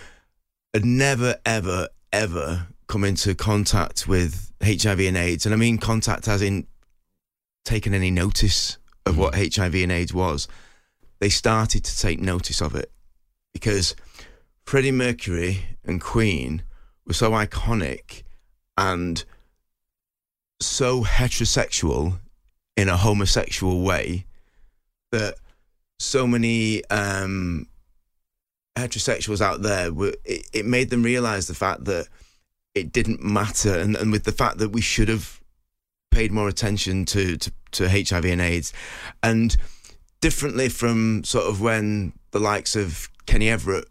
had 0.72 0.84
never, 0.84 1.36
ever, 1.44 1.88
ever 2.12 2.68
come 2.86 3.04
into 3.04 3.34
contact 3.34 4.06
with 4.06 4.52
HIV 4.62 5.00
and 5.00 5.16
AIDS, 5.16 5.46
and 5.46 5.54
I 5.54 5.58
mean 5.58 5.78
contact 5.78 6.28
as 6.28 6.42
in 6.42 6.66
taken 7.64 7.92
any 7.92 8.10
notice 8.10 8.78
of 9.04 9.14
hmm. 9.14 9.20
what 9.20 9.34
HIV 9.34 9.74
and 9.74 9.90
AIDS 9.90 10.14
was, 10.14 10.46
they 11.18 11.28
started 11.28 11.82
to 11.84 11.98
take 11.98 12.20
notice 12.20 12.60
of 12.60 12.76
it. 12.76 12.92
Because 13.52 13.96
Freddie 14.64 14.92
Mercury 14.92 15.64
and 15.84 16.00
Queen 16.00 16.62
were 17.06 17.14
so 17.14 17.30
iconic 17.32 18.22
and 18.76 19.24
so 20.60 21.04
heterosexual 21.04 22.18
in 22.76 22.88
a 22.88 22.96
homosexual 22.96 23.82
way 23.82 24.26
that 25.12 25.34
so 25.98 26.26
many 26.26 26.84
um, 26.86 27.68
heterosexuals 28.76 29.40
out 29.40 29.62
there 29.62 29.92
were 29.92 30.14
it, 30.24 30.46
it 30.52 30.66
made 30.66 30.90
them 30.90 31.02
realize 31.02 31.46
the 31.46 31.54
fact 31.54 31.84
that 31.84 32.08
it 32.74 32.92
didn't 32.92 33.22
matter 33.22 33.78
and, 33.78 33.96
and 33.96 34.10
with 34.10 34.24
the 34.24 34.32
fact 34.32 34.58
that 34.58 34.70
we 34.70 34.80
should 34.80 35.08
have 35.08 35.40
paid 36.10 36.32
more 36.32 36.48
attention 36.48 37.04
to, 37.04 37.36
to, 37.36 37.52
to 37.72 37.88
HIV 37.88 38.24
and 38.24 38.40
AIDS. 38.40 38.72
And 39.22 39.56
differently 40.20 40.68
from 40.68 41.22
sort 41.24 41.46
of 41.46 41.60
when 41.60 42.12
the 42.30 42.38
likes 42.38 42.76
of 42.76 43.08
Kenny 43.26 43.48
Everett 43.48 43.86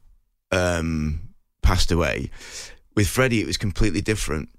um, 0.52 1.30
passed 1.62 1.92
away 1.92 2.30
with 2.96 3.08
Freddie 3.08 3.42
it 3.42 3.48
was 3.48 3.58
completely 3.58 4.02
different 4.02 4.50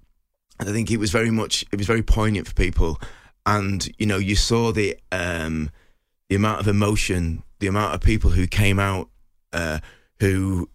and 0.59 0.69
I 0.69 0.73
think 0.73 0.91
it 0.91 0.99
was 0.99 1.11
very 1.11 1.31
much 1.31 1.65
it 1.73 1.77
was 1.77 1.87
very 1.87 2.03
poignant 2.03 2.47
for 2.47 2.55
people 2.55 3.01
and 3.47 3.89
you 3.99 4.07
know 4.07 4.19
you 4.19 4.37
saw 4.37 4.73
the 4.73 4.97
um, 5.13 5.71
the 6.29 6.37
amount 6.37 6.61
of 6.61 6.69
emotion 6.69 7.43
the 7.61 7.67
amount 7.67 7.95
of 7.95 8.01
people 8.01 8.31
who 8.31 8.47
came 8.47 8.79
out 8.79 9.09
uh, 9.53 9.79
who 10.21 10.69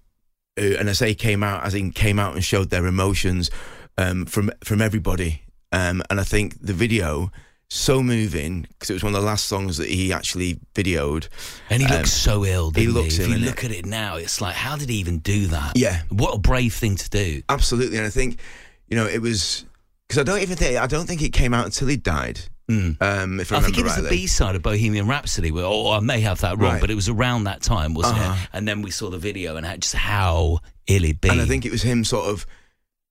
who, 0.57 0.75
and 0.77 0.89
I 0.89 0.93
say 0.93 1.13
came 1.13 1.43
out 1.43 1.65
as 1.65 1.73
in 1.73 1.91
came 1.91 2.19
out 2.19 2.35
and 2.35 2.43
showed 2.43 2.69
their 2.69 2.85
emotions 2.85 3.49
um, 3.97 4.25
from 4.25 4.51
from 4.63 4.81
everybody. 4.81 5.43
Um, 5.71 6.01
and 6.09 6.19
I 6.19 6.23
think 6.23 6.59
the 6.61 6.73
video 6.73 7.31
so 7.69 8.01
moving 8.01 8.61
because 8.69 8.89
it 8.89 8.93
was 8.93 9.03
one 9.03 9.13
of 9.13 9.21
the 9.21 9.25
last 9.27 9.45
songs 9.45 9.77
that 9.77 9.87
he 9.89 10.11
actually 10.11 10.59
videoed. 10.73 11.27
And 11.69 11.81
he 11.81 11.87
Um, 11.87 11.97
looks 11.97 12.11
so 12.11 12.43
ill. 12.45 12.71
he 12.71 12.81
Didn't 12.85 12.95
he, 12.95 13.01
looks 13.01 13.19
If 13.19 13.27
ill, 13.27 13.37
you 13.37 13.45
look 13.45 13.63
at 13.63 13.71
it 13.71 13.85
now, 13.85 14.15
it's 14.15 14.41
like, 14.41 14.55
how 14.55 14.75
did 14.75 14.89
he 14.89 14.95
even 14.95 15.19
do 15.19 15.47
that? 15.47 15.73
Yeah. 15.77 16.01
What 16.09 16.35
a 16.35 16.39
brave 16.39 16.73
thing 16.73 16.95
to 16.95 17.09
do. 17.09 17.43
Absolutely, 17.47 17.97
and 17.97 18.05
I 18.07 18.09
think 18.09 18.39
you 18.87 18.95
know 18.97 19.05
it 19.05 19.21
was 19.21 19.65
because 20.07 20.19
I 20.19 20.23
don't 20.23 20.41
even 20.41 20.57
think 20.57 20.77
I 20.77 20.87
don't 20.87 21.05
think 21.05 21.21
it 21.21 21.29
came 21.29 21.53
out 21.53 21.65
until 21.65 21.87
he 21.87 21.97
died. 21.97 22.39
Um, 22.71 23.39
if 23.39 23.51
I, 23.51 23.57
I 23.57 23.61
think 23.61 23.79
it 23.79 23.83
was 23.83 23.95
the. 23.95 24.07
B 24.09 24.27
side 24.27 24.55
of 24.55 24.61
Bohemian 24.61 25.07
Rhapsody, 25.07 25.49
or 25.49 25.63
or 25.63 25.95
I 25.95 25.99
may 26.01 26.21
have 26.21 26.41
that 26.41 26.59
wrong, 26.59 26.73
Right. 26.73 26.81
but 26.81 26.91
it 26.91 26.95
was 26.95 27.09
around 27.09 27.45
that 27.45 27.63
time, 27.63 27.95
wasn't 27.95 28.19
Uh-huh. 28.19 28.33
it? 28.43 28.49
And 28.53 28.67
then 28.67 28.83
we 28.83 28.91
saw 28.91 29.09
the 29.09 29.17
video 29.17 29.55
and 29.57 29.65
how, 29.65 29.75
just 29.77 29.95
how 29.95 30.59
ill 30.85 31.01
he'd 31.01 31.19
been. 31.19 31.31
And 31.31 31.41
I 31.41 31.45
think 31.45 31.65
it 31.65 31.71
was 31.71 31.81
him 31.81 32.03
sort 32.03 32.25
of 32.29 32.45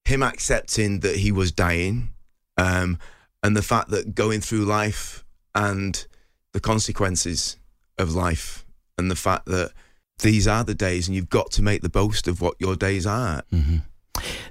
him 0.04 0.22
accepting 0.22 1.00
that 1.00 1.16
he 1.16 1.32
was 1.32 1.50
dying, 1.50 2.10
um, 2.56 2.98
and 3.42 3.56
the 3.56 3.62
fact 3.62 3.90
that 3.90 4.14
going 4.14 4.40
through 4.40 4.64
life 4.64 5.24
and 5.54 6.06
the 6.52 6.60
consequences 6.60 7.56
of 7.98 8.14
life, 8.14 8.64
and 8.96 9.10
the 9.10 9.16
fact 9.16 9.46
that 9.46 9.72
these 10.20 10.48
are 10.48 10.64
the 10.64 10.74
days, 10.74 11.06
and 11.08 11.14
you've 11.14 11.30
got 11.30 11.50
to 11.52 11.62
make 11.62 11.82
the 11.82 11.88
boast 11.88 12.26
of 12.26 12.40
what 12.40 12.54
your 12.58 12.74
days 12.74 13.06
are. 13.06 13.42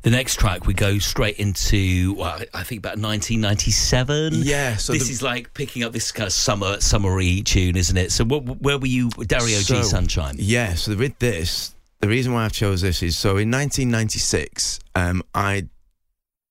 The 0.04 0.10
next 0.12 0.40
track, 0.40 0.66
we 0.66 0.74
go 0.74 0.98
straight 1.00 1.38
into, 1.38 2.14
well, 2.14 2.40
I 2.54 2.64
think 2.64 2.80
about 2.80 2.98
1997. 2.98 4.34
Yeah, 4.44 4.78
so 4.78 4.94
this 4.94 5.08
the- 5.08 5.12
is 5.12 5.22
like 5.22 5.54
picking 5.54 5.84
up 5.84 5.92
this 5.92 6.12
kind 6.12 6.28
of 6.28 6.34
summer, 6.34 6.80
summery 6.80 7.42
tune, 7.42 7.76
isn't 7.76 7.98
it? 7.98 8.12
So, 8.12 8.24
what, 8.24 8.44
where 8.62 8.78
were 8.78 8.88
you, 8.88 9.10
Dario 9.10 9.60
G. 9.60 9.84
Sunshine? 9.84 10.36
Yeah, 10.38 10.76
so 10.76 10.96
with 10.96 11.20
this, 11.20 11.76
the 12.00 12.08
reason 12.08 12.32
why 12.34 12.46
I've 12.46 12.54
chose 12.54 12.82
this 12.82 13.04
is 13.04 13.18
so 13.18 13.32
in 13.32 13.52
1996, 13.52 14.80
um, 14.96 15.24
I'd 15.34 15.68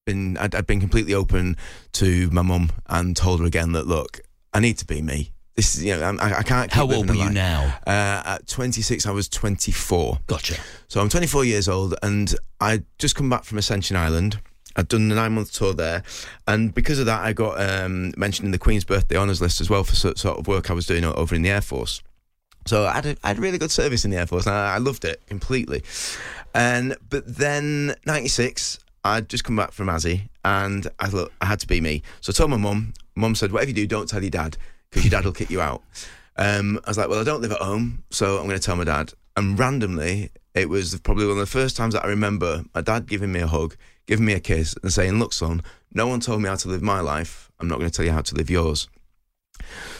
been 0.06 0.38
I'd, 0.38 0.54
I'd 0.54 0.66
been 0.66 0.80
completely 0.80 1.12
open 1.12 1.58
to 1.92 2.30
my 2.30 2.40
mum 2.40 2.70
and 2.86 3.14
told 3.14 3.40
her 3.40 3.46
again 3.46 3.72
that 3.72 3.86
look, 3.86 4.20
I 4.54 4.60
need 4.60 4.78
to 4.78 4.86
be 4.86 5.02
me. 5.02 5.32
This 5.54 5.74
is 5.74 5.84
you 5.84 5.94
know 5.94 6.02
I'm, 6.02 6.18
I, 6.20 6.38
I 6.38 6.42
can't. 6.42 6.70
Keep 6.70 6.76
How 6.76 6.90
old 6.90 7.08
were 7.10 7.14
you 7.14 7.30
now? 7.30 7.78
Uh, 7.86 8.22
at 8.24 8.46
26, 8.46 9.06
I 9.06 9.10
was 9.10 9.28
24. 9.28 10.20
Gotcha. 10.26 10.56
So 10.88 11.00
I'm 11.00 11.10
24 11.10 11.44
years 11.44 11.68
old, 11.68 11.94
and 12.02 12.34
I'd 12.60 12.84
just 12.98 13.14
come 13.14 13.28
back 13.28 13.44
from 13.44 13.58
Ascension 13.58 13.96
Island. 13.96 14.40
I'd 14.78 14.88
done 14.88 15.08
the 15.08 15.14
nine 15.14 15.32
month 15.32 15.52
tour 15.52 15.72
there, 15.72 16.02
and 16.46 16.74
because 16.74 16.98
of 16.98 17.06
that, 17.06 17.22
I 17.22 17.32
got 17.32 17.58
um, 17.58 18.12
mentioned 18.16 18.46
in 18.46 18.52
the 18.52 18.58
Queen's 18.58 18.84
Birthday 18.84 19.16
Honours 19.16 19.40
list 19.40 19.60
as 19.60 19.70
well 19.70 19.84
for 19.84 19.94
sort 19.94 20.18
sort 20.18 20.38
of 20.38 20.46
work 20.46 20.70
I 20.70 20.74
was 20.74 20.86
doing 20.86 21.04
over 21.04 21.34
in 21.34 21.42
the 21.42 21.50
Air 21.50 21.62
Force. 21.62 22.02
So 22.66 22.84
I 22.84 22.94
had, 22.94 23.06
a, 23.06 23.16
I 23.22 23.28
had 23.28 23.38
really 23.38 23.58
good 23.58 23.70
service 23.70 24.04
in 24.04 24.10
the 24.10 24.18
Air 24.18 24.26
Force, 24.26 24.46
and 24.46 24.54
I, 24.54 24.74
I 24.74 24.78
loved 24.78 25.04
it 25.06 25.24
completely. 25.26 25.82
And 26.54 26.96
but 27.08 27.24
then 27.26 27.94
'96, 28.04 28.78
I'd 29.06 29.28
just 29.28 29.44
come 29.44 29.56
back 29.56 29.72
from 29.72 29.88
Azzy, 29.88 30.28
and 30.44 30.86
I 30.98 31.08
thought 31.08 31.32
I 31.40 31.46
had 31.46 31.60
to 31.60 31.66
be 31.66 31.80
me. 31.80 32.02
So 32.20 32.30
I 32.30 32.34
told 32.34 32.50
my 32.50 32.56
mum. 32.56 32.94
Mum 33.14 33.34
said, 33.34 33.52
"Whatever 33.52 33.70
you 33.70 33.74
do, 33.74 33.86
don't 33.86 34.08
tell 34.08 34.22
your 34.22 34.30
dad, 34.30 34.56
because 34.90 35.04
your 35.04 35.10
dad 35.10 35.24
will 35.24 35.32
kick 35.32 35.50
you 35.50 35.60
out." 35.60 35.82
Um, 36.36 36.78
I 36.84 36.90
was 36.90 36.98
like, 36.98 37.08
"Well, 37.08 37.20
I 37.20 37.24
don't 37.24 37.40
live 37.40 37.52
at 37.52 37.60
home, 37.60 38.04
so 38.10 38.38
I'm 38.38 38.46
going 38.46 38.58
to 38.58 38.64
tell 38.64 38.76
my 38.76 38.84
dad." 38.84 39.12
And 39.36 39.58
randomly, 39.58 40.30
it 40.54 40.68
was 40.68 40.98
probably 41.00 41.26
one 41.26 41.32
of 41.32 41.38
the 41.38 41.46
first 41.46 41.76
times 41.76 41.94
that 41.94 42.04
I 42.04 42.08
remember 42.08 42.64
my 42.74 42.80
dad 42.80 43.06
giving 43.06 43.32
me 43.32 43.40
a 43.40 43.46
hug, 43.46 43.76
giving 44.06 44.26
me 44.26 44.32
a 44.34 44.40
kiss, 44.40 44.74
and 44.82 44.92
saying, 44.92 45.18
"Look, 45.18 45.32
son, 45.32 45.62
no 45.92 46.06
one 46.06 46.20
told 46.20 46.42
me 46.42 46.48
how 46.48 46.56
to 46.56 46.68
live 46.68 46.82
my 46.82 47.00
life. 47.00 47.50
I'm 47.58 47.68
not 47.68 47.78
going 47.78 47.90
to 47.90 47.96
tell 47.96 48.04
you 48.04 48.12
how 48.12 48.22
to 48.22 48.34
live 48.34 48.50
yours." 48.50 48.88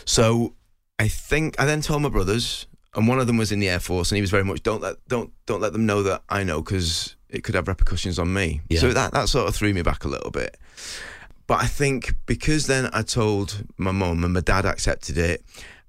So 0.05 0.55
I 0.99 1.09
think 1.09 1.59
I 1.59 1.65
then 1.65 1.81
told 1.81 2.03
my 2.03 2.09
brothers, 2.09 2.67
and 2.95 3.09
one 3.09 3.19
of 3.19 3.27
them 3.27 3.37
was 3.37 3.53
in 3.53 3.61
the 3.61 3.69
air 3.69 3.81
force, 3.81 4.11
and 4.11 4.17
he 4.17 4.23
was 4.23 4.31
very 4.31 4.45
much 4.45 4.63
don't 4.63 4.83
let 4.83 4.97
don't 5.09 5.33
don't 5.47 5.61
let 5.61 5.73
them 5.73 5.87
know 5.87 6.03
that 6.03 6.23
I 6.29 6.45
know 6.45 6.63
because 6.63 7.16
it 7.29 7.43
could 7.45 7.55
have 7.55 7.69
repercussions 7.69 8.19
on 8.19 8.33
me. 8.33 8.61
Yeah. 8.69 8.81
So 8.81 8.93
that 8.93 9.13
that 9.13 9.29
sort 9.29 9.49
of 9.49 9.55
threw 9.55 9.73
me 9.75 9.83
back 9.83 10.05
a 10.05 10.09
little 10.09 10.31
bit. 10.31 10.57
But 11.47 11.63
I 11.63 11.67
think 11.67 12.15
because 12.27 12.67
then 12.67 12.89
I 12.93 13.03
told 13.03 13.65
my 13.79 13.93
mum 13.93 14.25
and 14.25 14.35
my 14.35 14.41
dad 14.41 14.65
accepted 14.65 15.17
it, 15.19 15.45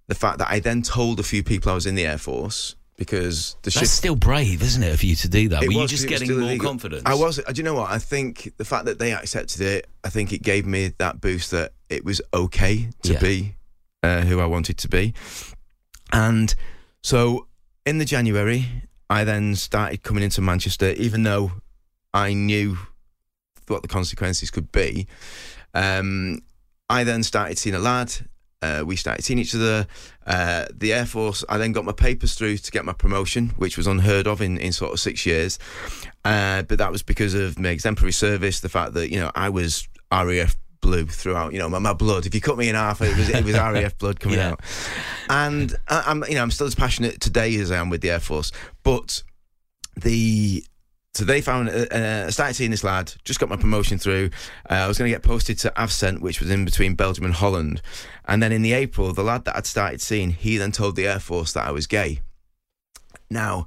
the 0.07 0.15
fact 0.15 0.37
that 0.39 0.49
I 0.49 0.59
then 0.59 0.81
told 0.81 1.19
a 1.19 1.23
few 1.23 1.43
people 1.43 1.71
I 1.71 1.75
was 1.75 1.85
in 1.87 1.95
the 1.95 2.05
air 2.05 2.17
force 2.19 2.75
because 2.95 3.55
the 3.61 3.69
That's 3.69 3.79
shift 3.79 3.91
still 3.91 4.15
brave, 4.15 4.61
isn't 4.63 4.81
it, 4.81 4.97
for 4.97 5.05
you 5.05 5.15
to 5.15 5.29
do 5.29 5.49
that? 5.49 5.61
were 5.61 5.71
you 5.71 5.79
was, 5.79 5.91
just 5.91 6.05
it 6.05 6.11
was 6.11 6.19
getting 6.19 6.35
more 6.39 6.47
illegal. 6.49 6.67
confidence? 6.69 7.03
I 7.05 7.13
was. 7.15 7.37
Do 7.37 7.53
you 7.55 7.63
know 7.63 7.73
what? 7.75 7.89
I 7.91 7.97
think 7.99 8.53
the 8.57 8.65
fact 8.65 8.85
that 8.85 8.97
they 8.99 9.13
accepted 9.13 9.61
it, 9.61 9.87
I 10.03 10.09
think 10.09 10.33
it 10.33 10.41
gave 10.43 10.65
me 10.65 10.93
that 10.97 11.21
boost 11.21 11.51
that 11.51 11.73
it 11.89 12.03
was 12.05 12.21
okay 12.33 12.89
to 13.03 13.13
Yeah. 13.13 13.19
be 13.19 13.55
uh, 14.03 14.21
who 14.21 14.39
I 14.39 14.45
wanted 14.45 14.77
to 14.79 14.87
be. 14.89 15.13
And 16.11 16.53
so 17.03 17.47
in 17.85 17.97
the 17.97 18.05
January, 18.05 18.65
I 19.09 19.23
then 19.23 19.55
started 19.55 20.03
coming 20.03 20.23
into 20.23 20.41
Manchester, 20.41 20.91
even 20.91 21.23
though 21.23 21.51
I 22.13 22.33
knew 22.33 22.77
what 23.67 23.81
the 23.81 23.87
consequences 23.87 24.51
could 24.51 24.71
be. 24.71 25.07
Um, 25.73 26.41
I 26.89 27.03
then 27.03 27.23
started 27.23 27.57
seeing 27.57 27.75
a 27.75 27.79
lad. 27.79 28.13
Uh, 28.61 28.83
we 28.85 28.95
started 28.95 29.23
seeing 29.23 29.39
each 29.39 29.53
other. 29.53 29.85
Uh, 30.25 30.65
the 30.73 30.93
Air 30.93 31.05
Force, 31.05 31.43
I 31.47 31.57
then 31.57 31.73
got 31.73 31.85
my 31.85 31.91
papers 31.91 32.33
through 32.33 32.57
to 32.57 32.71
get 32.71 32.85
my 32.85 32.93
promotion, 32.93 33.49
which 33.57 33.77
was 33.77 33.87
unheard 33.87 34.25
of 34.27 34.41
in, 34.41 34.57
in 34.57 34.71
sort 34.71 34.93
of 34.93 34.99
six 34.99 35.25
years. 35.25 35.59
Uh, 36.25 36.63
but 36.63 36.79
that 36.79 36.91
was 36.91 37.03
because 37.03 37.33
of 37.33 37.59
my 37.59 37.69
exemplary 37.69 38.13
service, 38.13 38.59
the 38.59 38.69
fact 38.69 38.93
that, 38.93 39.11
you 39.11 39.19
know, 39.19 39.31
I 39.35 39.49
was 39.49 39.87
RAF 40.11 40.57
blue 40.87 41.05
throughout, 41.05 41.51
you 41.51 41.59
know, 41.59 41.67
my, 41.69 41.79
my 41.79 41.91
blood. 41.93 42.25
If 42.25 42.33
you 42.33 42.39
cut 42.41 42.57
me 42.57 42.69
in 42.69 42.75
half, 42.75 43.01
it 43.01 43.15
was, 43.17 43.27
it 43.29 43.43
was 43.43 43.53
RAF 43.57 43.97
blood 43.97 44.19
coming 44.21 44.37
Yeah. 44.39 44.51
out. 44.51 44.61
And 45.29 45.75
I, 45.89 46.03
I'm, 46.07 46.23
you 46.29 46.35
know, 46.35 46.41
I'm 46.41 46.51
still 46.51 46.67
as 46.67 46.75
passionate 46.75 47.19
today 47.19 47.55
as 47.57 47.71
I 47.71 47.77
am 47.77 47.89
with 47.89 47.99
the 48.01 48.09
Air 48.11 48.21
Force. 48.21 48.51
But 48.83 49.21
the 49.95 50.63
so 51.13 51.25
they 51.25 51.41
found 51.41 51.67
uh, 51.69 51.71
uh, 51.71 52.31
started 52.31 52.53
seeing 52.53 52.71
this 52.71 52.83
lad. 52.83 53.11
Just 53.25 53.39
got 53.39 53.49
my 53.49 53.55
promotion 53.57 53.97
through. 53.97 54.29
Uh, 54.69 54.75
I 54.75 54.87
was 54.87 54.97
going 54.99 55.09
to 55.11 55.15
get 55.15 55.23
posted 55.23 55.57
to 55.59 55.73
AFCENT, 55.75 56.21
which 56.21 56.39
was 56.39 56.49
in 56.51 56.63
between 56.63 56.93
Belgium 56.95 57.25
and 57.25 57.33
Holland. 57.33 57.81
And 58.25 58.41
then 58.41 58.51
in 58.51 58.61
the 58.61 58.73
April, 58.73 59.11
the 59.13 59.23
lad 59.23 59.43
that 59.45 59.55
I'd 59.57 59.65
started 59.65 59.99
seeing, 59.99 60.31
he 60.31 60.57
then 60.57 60.71
told 60.71 60.95
the 60.95 61.07
Air 61.07 61.19
Force 61.19 61.53
that 61.53 61.65
I 61.65 61.71
was 61.71 61.87
gay. 61.87 62.21
Now, 63.29 63.65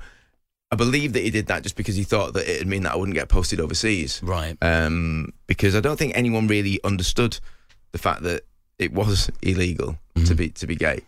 I 0.73 0.77
believe 0.77 1.15
that 1.15 1.23
he 1.23 1.31
did 1.31 1.47
that 1.47 1.63
just 1.63 1.77
because 1.77 1.97
he 1.97 2.05
thought 2.05 2.35
that 2.35 2.49
it'd 2.49 2.69
mean 2.69 2.85
that 2.85 2.93
I 2.93 2.97
wouldn't 2.97 3.17
get 3.17 3.29
posted 3.29 3.61
overseas. 3.61 4.21
Right. 4.23 4.57
Um, 4.63 5.33
because 5.47 5.75
I 5.75 5.81
don't 5.81 5.99
think 5.99 6.17
anyone 6.17 6.47
really 6.47 6.79
understood 6.85 7.39
the 7.93 7.99
fact 7.99 8.23
that 8.23 8.43
it 8.79 8.93
was 8.93 9.31
illegal 9.43 9.99
to 10.27 10.35
be 10.35 10.51
to 10.51 10.67
be 10.67 10.77
gay. 10.77 11.01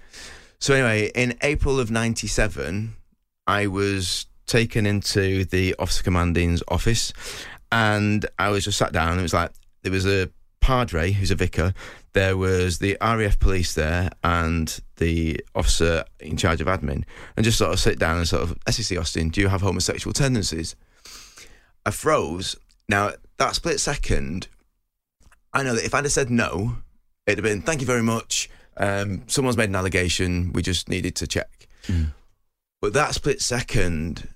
So 0.59 0.75
anyway, 0.75 1.11
in 1.15 1.37
April 1.43 1.79
of 1.79 1.91
'97, 1.91 2.95
I 3.47 3.67
was 3.69 4.27
taken 4.47 4.85
into 4.85 5.45
the 5.45 5.75
officer 5.79 6.03
commanding's 6.03 6.63
office, 6.69 7.13
and 7.71 8.27
I 8.39 8.49
was 8.51 8.65
just 8.65 8.79
sat 8.79 8.93
down. 8.93 9.13
And 9.13 9.21
it 9.21 9.23
was 9.23 9.35
like 9.35 9.53
there 9.83 9.93
was 9.93 10.07
a 10.07 10.29
padre 10.63 11.11
who's 11.13 11.31
a 11.31 11.35
vicar. 11.35 11.75
There 12.15 12.37
was 12.37 12.79
the 12.79 12.97
RAF 13.03 13.39
police 13.39 13.75
there, 13.75 14.11
and 14.25 14.81
the 14.97 15.41
officer 15.55 16.05
in 16.21 16.37
charge 16.39 16.61
of 16.63 16.67
admin, 16.67 17.05
and 17.37 17.45
just 17.45 17.59
sort 17.59 17.73
of 17.73 17.81
sit 17.81 17.99
down 17.99 18.17
and 18.19 18.29
sort 18.29 18.43
of, 18.43 18.59
SAC 18.69 18.97
Austin, 18.99 19.29
do 19.29 19.41
you 19.43 19.49
have 19.49 19.61
homosexual 19.61 20.13
tendencies? 20.15 20.75
I 21.85 21.91
froze. 21.91 22.57
Now 22.89 23.13
that 23.39 23.55
split 23.55 23.81
second, 23.81 24.49
I 25.53 25.63
know 25.63 25.75
that 25.75 25.85
if 25.85 25.95
I'd 25.95 26.05
have 26.05 26.13
said 26.13 26.31
no, 26.31 26.77
it'd 27.27 27.39
have 27.39 27.51
been 27.51 27.63
thank 27.63 27.81
you 27.81 27.87
very 27.87 28.03
much. 28.03 28.49
Um, 28.77 29.23
someone's 29.27 29.57
made 29.57 29.69
an 29.69 29.77
allegation. 29.77 30.53
We 30.53 30.63
just 30.63 30.89
needed 30.89 31.15
to 31.17 31.27
check. 31.27 31.67
But 32.81 32.93
that 32.95 33.15
split 33.15 33.41
second, 33.41 34.29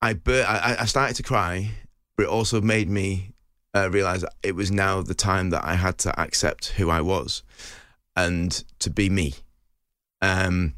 I, 0.00 0.12
bur- 0.12 0.46
I 0.46 0.76
I 0.80 0.84
started 0.84 1.16
to 1.16 1.22
cry, 1.22 1.70
but 2.16 2.24
it 2.24 2.28
also 2.28 2.60
made 2.60 2.88
me 2.88 3.32
uh, 3.74 3.90
realize 3.90 4.22
that 4.22 4.34
it 4.42 4.54
was 4.54 4.70
now 4.70 5.02
the 5.02 5.14
time 5.14 5.50
that 5.50 5.64
I 5.64 5.74
had 5.74 5.98
to 5.98 6.20
accept 6.20 6.68
who 6.68 6.90
I 6.90 7.00
was 7.00 7.42
and 8.16 8.64
to 8.80 8.90
be 8.90 9.08
me. 9.10 9.34
Um, 10.20 10.74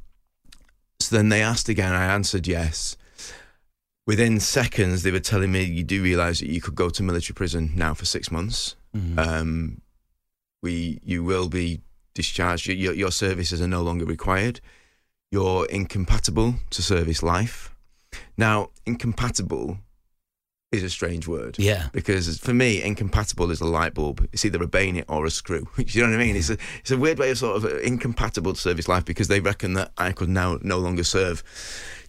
so 0.99 1.17
then 1.17 1.29
they 1.31 1.43
asked 1.43 1.69
again. 1.69 1.93
I 1.93 2.05
answered 2.05 2.47
yes. 2.47 2.97
Within 4.07 4.41
seconds, 4.41 5.03
they 5.03 5.11
were 5.11 5.21
telling 5.21 5.53
me, 5.53 5.63
"You 5.63 5.85
do 5.85 6.03
realize 6.03 6.41
that 6.41 6.51
you 6.51 6.61
could 6.61 6.75
go 6.75 6.91
to 6.91 7.03
military 7.03 7.35
prison 7.35 7.73
now 7.75 7.95
for 7.95 8.05
six 8.05 8.31
months. 8.31 8.77
Um, 9.19 9.81
we, 10.63 11.01
you 11.05 11.23
will 11.23 11.49
be 11.49 11.81
discharged. 12.13 12.67
Your, 12.67 12.77
your, 12.77 12.93
your 12.93 13.13
services 13.13 13.63
are 13.63 13.69
no 13.69 13.83
longer 13.83 14.05
required. 14.05 14.61
You're 15.31 15.65
incompatible 15.67 16.57
to 16.71 16.83
service 16.83 17.23
life. 17.23 17.75
Now, 18.37 18.71
incompatible 18.85 19.79
is 20.73 20.83
a 20.85 20.91
strange 20.91 21.27
word. 21.27 21.59
Yeah. 21.59 21.89
Because 21.93 22.39
for 22.39 22.55
me, 22.55 22.83
incompatible 22.83 23.51
is 23.51 23.61
a 23.61 23.67
light 23.67 23.95
bulb. 23.95 24.27
It's 24.33 24.45
either 24.45 24.63
a 24.63 24.69
bayonet 24.69 25.07
or 25.09 25.27
a 25.27 25.31
screw. 25.31 25.67
you 25.77 26.03
know 26.03 26.11
what 26.11 26.21
I 26.21 26.25
mean? 26.25 26.37
It's 26.37 26.51
a, 26.51 26.59
it's 26.81 26.91
a 26.91 26.99
weird 26.99 27.19
way 27.19 27.31
of 27.31 27.39
sort 27.39 27.57
of 27.57 27.65
uh, 27.65 27.79
incompatible 27.79 28.53
to 28.53 28.61
service 28.61 28.87
life 28.87 29.05
because 29.05 29.29
they 29.29 29.41
reckon 29.41 29.75
that 29.75 29.91
I 29.99 30.13
could 30.13 30.29
now 30.29 30.59
no 30.63 30.79
longer 30.79 31.05
serve. 31.05 31.43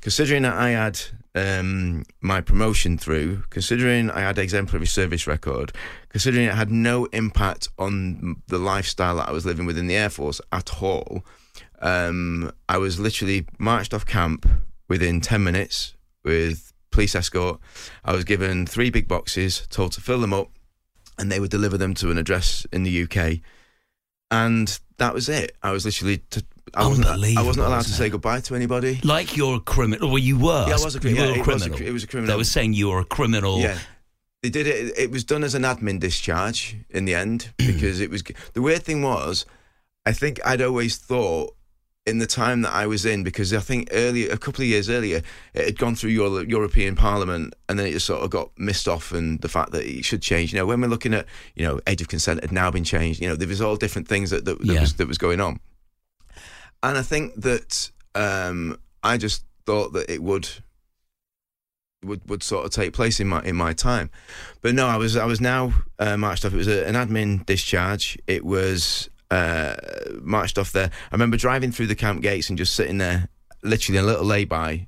Considering 0.02 0.44
that 0.44 0.56
I 0.56 0.70
had 0.70 1.00
um, 1.34 2.04
my 2.22 2.42
promotion 2.42 2.98
through, 2.98 3.44
considering 3.50 4.12
I 4.12 4.22
had 4.22 4.38
exemplary 4.38 4.88
service 4.88 5.26
record, 5.26 5.72
considering 6.10 6.46
it 6.46 6.54
had 6.54 6.72
no 6.72 7.06
impact 7.06 7.68
on 7.80 8.42
the 8.48 8.60
lifestyle 8.60 9.16
that 9.18 9.30
I 9.30 9.32
was 9.32 9.46
living 9.46 9.66
within 9.66 9.88
the 9.88 9.96
Air 9.96 10.10
Force 10.10 10.42
at 10.52 10.82
all, 10.84 11.24
um, 11.82 12.52
I 12.70 12.78
was 12.78 13.00
literally 13.00 13.48
marched 13.58 13.94
off 13.94 14.06
camp 14.06 14.48
within 14.88 15.20
10 15.20 15.44
minutes 15.44 15.96
with 16.24 16.71
police 16.92 17.16
escort. 17.16 17.60
I 18.06 18.14
was 18.14 18.24
given 18.24 18.66
three 18.66 18.90
big 18.90 19.08
boxes, 19.08 19.66
told 19.70 19.94
to 19.94 20.02
fill 20.02 20.20
them 20.20 20.34
up, 20.34 20.50
and 21.18 21.32
they 21.32 21.40
would 21.40 21.52
deliver 21.52 21.78
them 21.78 21.94
to 21.96 22.12
an 22.12 22.18
address 22.18 22.66
in 22.72 22.84
the 22.84 23.04
UK. 23.04 23.40
And 24.30 24.80
that 24.98 25.14
was 25.14 25.28
it. 25.30 25.56
I 25.62 25.72
was 25.72 25.86
literally. 25.86 26.18
T- 26.30 26.42
I 26.74 26.88
wasn't. 26.88 27.08
I 27.08 27.42
wasn't 27.42 27.66
allowed 27.68 27.82
to 27.82 27.90
say 27.90 28.10
goodbye 28.10 28.40
to 28.42 28.56
anybody. 28.56 29.00
Like 29.04 29.36
you're 29.36 29.58
a 29.58 29.60
criminal. 29.60 30.08
Well, 30.10 30.20
you 30.20 30.38
were. 30.38 30.66
Yeah, 30.68 30.76
I 30.80 30.84
was 30.84 30.96
a 30.96 31.00
cri- 31.02 31.14
yeah, 31.14 31.24
a 31.24 31.34
it 31.34 31.46
was 31.46 31.66
a 31.66 31.70
criminal. 31.70 31.88
it 31.88 31.92
was 31.92 32.04
a 32.04 32.08
criminal. 32.08 32.34
They 32.34 32.38
were 32.38 32.44
saying 32.46 32.74
you 32.74 32.90
were 32.90 33.00
a 33.00 33.06
criminal. 33.06 33.60
Yeah. 33.60 33.78
They 34.42 34.50
did 34.50 34.68
it. 34.68 34.98
It 34.98 35.12
was 35.12 35.24
done 35.24 35.44
as 35.44 35.54
an 35.54 35.64
admin 35.64 36.00
discharge 36.00 36.78
in 36.90 37.06
the 37.06 37.14
end 37.14 37.52
because 37.58 38.00
it 38.00 38.10
was. 38.10 38.24
The 38.54 38.62
weird 38.62 38.84
thing 38.84 39.02
was, 39.02 39.46
I 40.06 40.14
think 40.14 40.40
I'd 40.46 40.62
always 40.62 40.98
thought 40.98 41.56
in 42.08 42.18
the 42.18 42.26
time 42.26 42.64
that 42.64 42.74
I 42.74 42.88
was 42.88 43.06
in 43.06 43.24
because 43.24 43.54
I 43.54 43.60
think 43.60 43.90
earlier, 43.92 44.32
a 44.32 44.38
couple 44.38 44.64
of 44.64 44.68
years 44.68 44.90
earlier, 44.90 45.22
it 45.54 45.66
had 45.66 45.78
gone 45.78 45.96
through 45.96 46.10
your 46.10 46.44
European 46.44 46.96
Parliament 46.96 47.54
and 47.70 47.78
then 47.78 47.86
it 47.86 47.92
just 47.92 48.08
sort 48.08 48.24
of 48.24 48.32
got 48.32 48.50
missed 48.58 48.88
off 48.88 49.12
and 49.12 49.40
the 49.42 49.50
fact 49.50 49.72
that 49.74 49.86
it 49.86 50.04
should 50.04 50.22
change. 50.22 50.52
You 50.52 50.60
know, 50.60 50.66
when 50.66 50.82
we're 50.82 50.88
looking 50.88 51.14
at, 51.14 51.28
you 51.56 51.64
know, 51.64 51.80
age 51.86 52.02
of 52.02 52.08
consent 52.08 52.42
had 52.42 52.52
now 52.52 52.72
been 52.72 52.84
changed. 52.84 53.22
You 53.22 53.30
know, 53.30 53.36
there 53.36 53.48
was 53.48 53.62
all 53.62 53.76
different 53.76 54.08
things 54.08 54.32
that 54.32 54.46
that, 54.46 54.58
that 54.60 54.66
Yeah. 54.66 54.82
was 54.82 54.96
that 54.96 55.08
was 55.08 55.20
going 55.20 55.40
on, 55.40 55.60
and 56.82 56.98
I 56.98 57.04
think 57.04 57.36
that 57.36 57.92
um, 58.16 58.78
I 59.04 59.18
just 59.18 59.46
thought 59.68 59.94
that 59.94 60.10
it 60.10 60.24
would 60.24 60.50
would, 62.04 62.28
would 62.28 62.42
sort 62.42 62.66
of 62.66 62.72
take 62.72 62.94
place 62.94 63.20
in 63.20 63.28
my 63.28 63.44
in 63.44 63.56
my 63.56 63.74
time. 63.74 64.10
But 64.62 64.74
no, 64.74 64.88
I 64.88 64.98
was 64.98 65.16
I 65.16 65.26
was 65.26 65.40
now 65.40 65.74
uh, 66.00 66.18
marched 66.18 66.46
off. 66.46 66.54
It 66.54 66.58
was 66.58 66.68
a, 66.68 66.88
an 66.88 66.96
admin 66.96 67.46
discharge. 67.46 68.18
It 68.26 68.44
was 68.44 69.10
uh, 69.32 69.76
marched 70.22 70.60
off 70.60 70.72
there. 70.74 70.92
I 71.12 71.16
remember 71.16 71.38
driving 71.38 71.72
through 71.72 71.88
the 71.88 71.96
camp 71.96 72.22
gates 72.22 72.50
and 72.50 72.58
just 72.58 72.76
sitting 72.76 73.00
there, 73.00 73.30
literally 73.64 73.98
in 73.98 74.04
a 74.04 74.08
little 74.08 74.26
lay-by, 74.26 74.88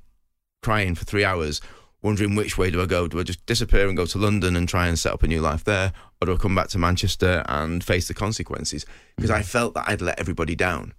crying 0.62 0.94
for 0.94 1.04
three 1.04 1.24
hours, 1.24 1.60
wondering 2.02 2.34
which 2.34 2.58
way 2.58 2.70
do 2.70 2.80
I 2.82 2.86
go? 2.86 3.08
Do 3.08 3.18
I 3.18 3.22
just 3.22 3.44
disappear 3.46 3.88
and 3.88 3.96
go 3.96 4.06
to 4.06 4.18
London 4.18 4.54
and 4.54 4.68
try 4.68 4.86
and 4.86 4.98
set 4.98 5.14
up 5.14 5.22
a 5.22 5.26
new 5.26 5.40
life 5.40 5.64
there, 5.64 5.92
or 6.20 6.26
do 6.26 6.34
I 6.34 6.36
come 6.36 6.54
back 6.54 6.68
to 6.68 6.78
Manchester 6.78 7.42
and 7.48 7.82
face 7.82 8.06
the 8.06 8.14
consequences? 8.14 8.84
Because 9.16 9.30
I 9.30 9.42
felt 9.42 9.74
that 9.74 9.88
I'd 9.88 10.02
let 10.02 10.20
everybody 10.20 10.54
down. 10.54 10.92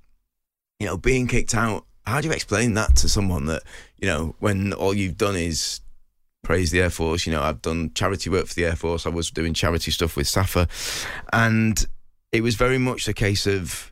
You 0.79 0.87
know, 0.87 0.97
being 0.97 1.27
kicked 1.27 1.55
out. 1.55 1.85
How 2.05 2.21
do 2.21 2.27
you 2.27 2.33
explain 2.33 2.73
that 2.75 2.95
to 2.97 3.09
someone 3.09 3.45
that 3.45 3.63
you 3.97 4.07
know 4.07 4.35
when 4.39 4.73
all 4.73 4.93
you've 4.93 5.17
done 5.17 5.35
is 5.35 5.79
praise 6.43 6.69
the 6.69 6.81
Air 6.81 6.89
Force? 6.89 7.25
You 7.25 7.31
know, 7.31 7.41
I've 7.41 7.61
done 7.61 7.91
charity 7.93 8.29
work 8.29 8.47
for 8.47 8.53
the 8.53 8.65
Air 8.65 8.75
Force. 8.75 9.05
I 9.05 9.09
was 9.09 9.31
doing 9.31 9.53
charity 9.53 9.91
stuff 9.91 10.15
with 10.17 10.27
SSAFA, 10.27 10.67
and 11.31 11.85
it 12.31 12.41
was 12.41 12.55
very 12.55 12.77
much 12.77 13.07
a 13.07 13.13
case 13.13 13.47
of 13.47 13.91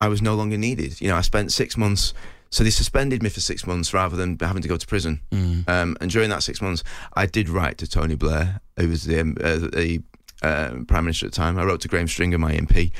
I 0.00 0.08
was 0.08 0.20
no 0.20 0.34
longer 0.34 0.58
needed. 0.58 1.00
You 1.00 1.08
know, 1.08 1.16
I 1.16 1.22
spent 1.22 1.52
six 1.52 1.76
months. 1.76 2.12
So 2.50 2.62
they 2.62 2.70
suspended 2.70 3.20
me 3.20 3.30
for 3.30 3.40
six 3.40 3.66
months 3.66 3.92
rather 3.92 4.16
than 4.16 4.38
having 4.38 4.62
to 4.62 4.68
go 4.68 4.76
to 4.76 4.86
prison. 4.86 5.20
Um, 5.66 5.96
and 6.00 6.08
during 6.08 6.30
that 6.30 6.44
six 6.44 6.62
months, 6.62 6.84
I 7.14 7.26
did 7.26 7.48
write 7.48 7.78
to 7.78 7.88
Tony 7.88 8.14
Blair, 8.14 8.60
who 8.78 8.88
was 8.90 9.04
the, 9.04 9.20
um, 9.20 9.36
uh, 9.42 9.56
the 9.56 10.02
uh, 10.40 10.70
Prime 10.86 11.04
Minister 11.06 11.26
at 11.26 11.32
the 11.32 11.36
time. 11.36 11.58
I 11.58 11.64
wrote 11.64 11.80
to 11.80 11.88
Graham 11.88 12.06
Stringer, 12.06 12.38
my 12.38 12.52
MP, 12.52 12.92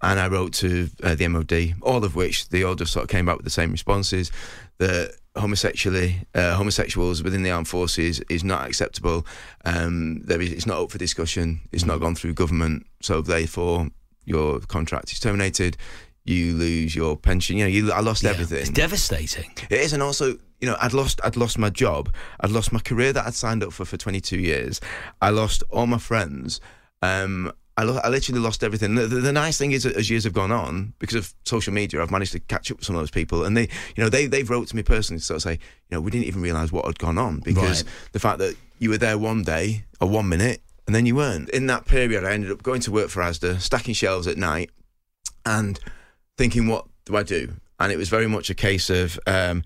and 0.00 0.18
I 0.18 0.28
wrote 0.28 0.54
to 0.54 0.88
uh, 1.02 1.14
the 1.14 1.28
MOD, 1.28 1.74
all 1.82 2.04
of 2.04 2.14
which 2.16 2.48
they 2.48 2.62
all 2.62 2.74
just 2.74 2.92
sort 2.92 3.02
of 3.02 3.10
came 3.10 3.26
back 3.26 3.36
with 3.36 3.44
the 3.44 3.50
same 3.50 3.70
responses 3.70 4.30
that 4.78 5.12
homosexually, 5.36 6.26
uh, 6.34 6.54
homosexuals 6.54 7.22
within 7.22 7.42
the 7.42 7.50
armed 7.50 7.68
forces 7.68 8.20
is 8.30 8.44
not 8.44 8.66
acceptable. 8.66 9.26
Um, 9.66 10.22
there 10.22 10.40
is, 10.40 10.52
it's 10.52 10.66
not 10.66 10.80
up 10.82 10.90
for 10.90 10.96
discussion. 10.96 11.60
It's 11.70 11.84
not 11.84 12.00
gone 12.00 12.14
through 12.14 12.32
government, 12.32 12.86
so 13.02 13.20
therefore 13.20 13.88
your 14.24 14.60
contract 14.60 15.12
is 15.12 15.20
terminated. 15.20 15.76
You 16.24 16.54
lose 16.54 16.94
your 16.94 17.16
pension. 17.16 17.56
You 17.56 17.64
know, 17.64 17.68
you, 17.70 17.92
I 17.92 18.00
lost 18.00 18.22
Yeah, 18.22 18.30
everything. 18.30 18.58
It's 18.60 18.70
devastating. 18.70 19.50
It 19.70 19.80
is, 19.80 19.92
and 19.92 20.02
also, 20.02 20.36
you 20.60 20.68
know, 20.68 20.76
I'd 20.80 20.92
lost, 20.92 21.20
I'd 21.24 21.36
lost 21.36 21.58
my 21.58 21.68
job, 21.70 22.14
I'd 22.40 22.50
lost 22.52 22.72
my 22.72 22.78
career 22.78 23.12
that 23.12 23.26
I'd 23.26 23.34
signed 23.34 23.64
up 23.64 23.72
for 23.72 23.84
for 23.84 23.96
22 23.96 24.38
years. 24.38 24.80
I 25.20 25.30
lost 25.30 25.64
all 25.70 25.86
my 25.88 25.98
friends. 25.98 26.60
Um, 27.02 27.52
I, 27.76 27.84
lo- 27.84 28.00
I 28.04 28.10
literally 28.10 28.40
lost 28.40 28.62
everything. 28.62 28.94
The, 28.94 29.06
the, 29.06 29.16
the 29.16 29.32
nice 29.32 29.56
thing 29.58 29.72
is, 29.72 29.86
as 29.86 30.10
years 30.10 30.24
have 30.24 30.34
gone 30.34 30.52
on, 30.52 30.92
because 30.98 31.16
of 31.16 31.34
social 31.44 31.72
media, 31.72 32.02
I've 32.02 32.10
managed 32.10 32.32
to 32.32 32.38
catch 32.40 32.70
up 32.70 32.76
with 32.76 32.86
some 32.86 32.94
of 32.94 33.00
those 33.02 33.10
people, 33.10 33.44
and 33.44 33.56
they, 33.56 33.62
you 33.96 34.04
know, 34.04 34.08
they 34.08 34.26
they've 34.26 34.48
wrote 34.48 34.68
to 34.68 34.76
me 34.76 34.82
personally 34.82 35.18
to 35.20 35.24
sort 35.24 35.36
of 35.36 35.42
say, 35.42 35.52
you 35.52 35.58
know, 35.90 36.00
we 36.00 36.10
didn't 36.12 36.26
even 36.26 36.42
realise 36.42 36.70
what 36.70 36.84
had 36.84 36.98
gone 36.98 37.18
on 37.18 37.40
because 37.40 37.82
Right. 37.82 37.92
the 38.12 38.20
fact 38.20 38.38
that 38.38 38.54
you 38.78 38.90
were 38.90 38.98
there 38.98 39.16
one 39.18 39.42
day 39.42 39.84
or 40.00 40.08
one 40.08 40.28
minute 40.28 40.60
and 40.92 40.96
then 40.98 41.06
you 41.06 41.16
weren't. 41.16 41.48
In 41.48 41.68
that 41.68 41.86
period, 41.86 42.22
I 42.22 42.32
ended 42.32 42.50
up 42.50 42.62
going 42.62 42.82
to 42.82 42.92
work 42.92 43.08
for 43.08 43.22
ASDA, 43.22 43.62
stacking 43.62 43.94
shelves 43.94 44.26
at 44.26 44.36
night, 44.36 44.68
and 45.46 45.80
thinking, 46.36 46.66
what 46.66 46.84
do 47.06 47.16
I 47.16 47.22
do? 47.22 47.54
And 47.80 47.90
it 47.90 47.96
was 47.96 48.10
very 48.10 48.26
much 48.26 48.50
a 48.50 48.54
case 48.54 48.90
of 48.90 49.18
um, 49.26 49.62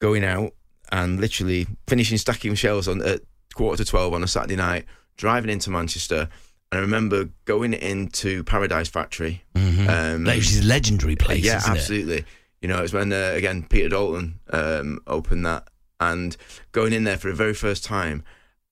going 0.00 0.24
out 0.24 0.54
and 0.90 1.20
literally 1.20 1.68
finishing 1.86 2.18
stacking 2.18 2.56
shelves 2.56 2.88
on 2.88 3.00
at 3.02 3.20
quarter 3.54 3.84
to 3.84 3.88
12 3.88 4.12
on 4.12 4.24
a 4.24 4.26
Saturday 4.26 4.56
night, 4.56 4.86
driving 5.16 5.48
into 5.48 5.70
Manchester. 5.70 6.28
And 6.72 6.78
I 6.78 6.80
remember 6.80 7.28
going 7.44 7.72
into 7.72 8.42
Paradise 8.42 8.88
Factory. 8.88 9.44
Um, 9.54 10.24
which 10.24 10.38
is 10.38 10.64
a 10.64 10.66
legendary 10.66 11.14
place, 11.14 11.44
yeah, 11.44 11.58
isn't 11.58 11.72
it? 11.72 11.78
absolutely. 11.78 12.24
You 12.60 12.66
know, 12.66 12.78
it 12.78 12.82
was 12.82 12.92
when 12.92 13.12
uh, 13.12 13.30
again 13.36 13.62
Peter 13.62 13.90
Dalton 13.90 14.40
um, 14.52 14.98
opened 15.06 15.46
that, 15.46 15.68
and 16.00 16.36
going 16.72 16.92
in 16.92 17.04
there 17.04 17.16
for 17.16 17.28
the 17.28 17.36
very 17.36 17.54
first 17.54 17.84
time, 17.84 18.24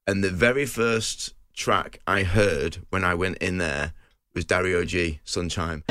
and 0.09 0.25
the 0.25 0.31
very 0.31 0.66
first 0.66 1.33
track 1.56 1.98
I 2.06 2.22
heard 2.22 2.78
when 2.90 3.02
I 3.02 3.14
went 3.14 3.38
in 3.38 3.58
there 3.58 3.94
was 4.34 4.44
Dario 4.44 4.84
G. 4.84 5.20
Sunshine. 5.24 5.82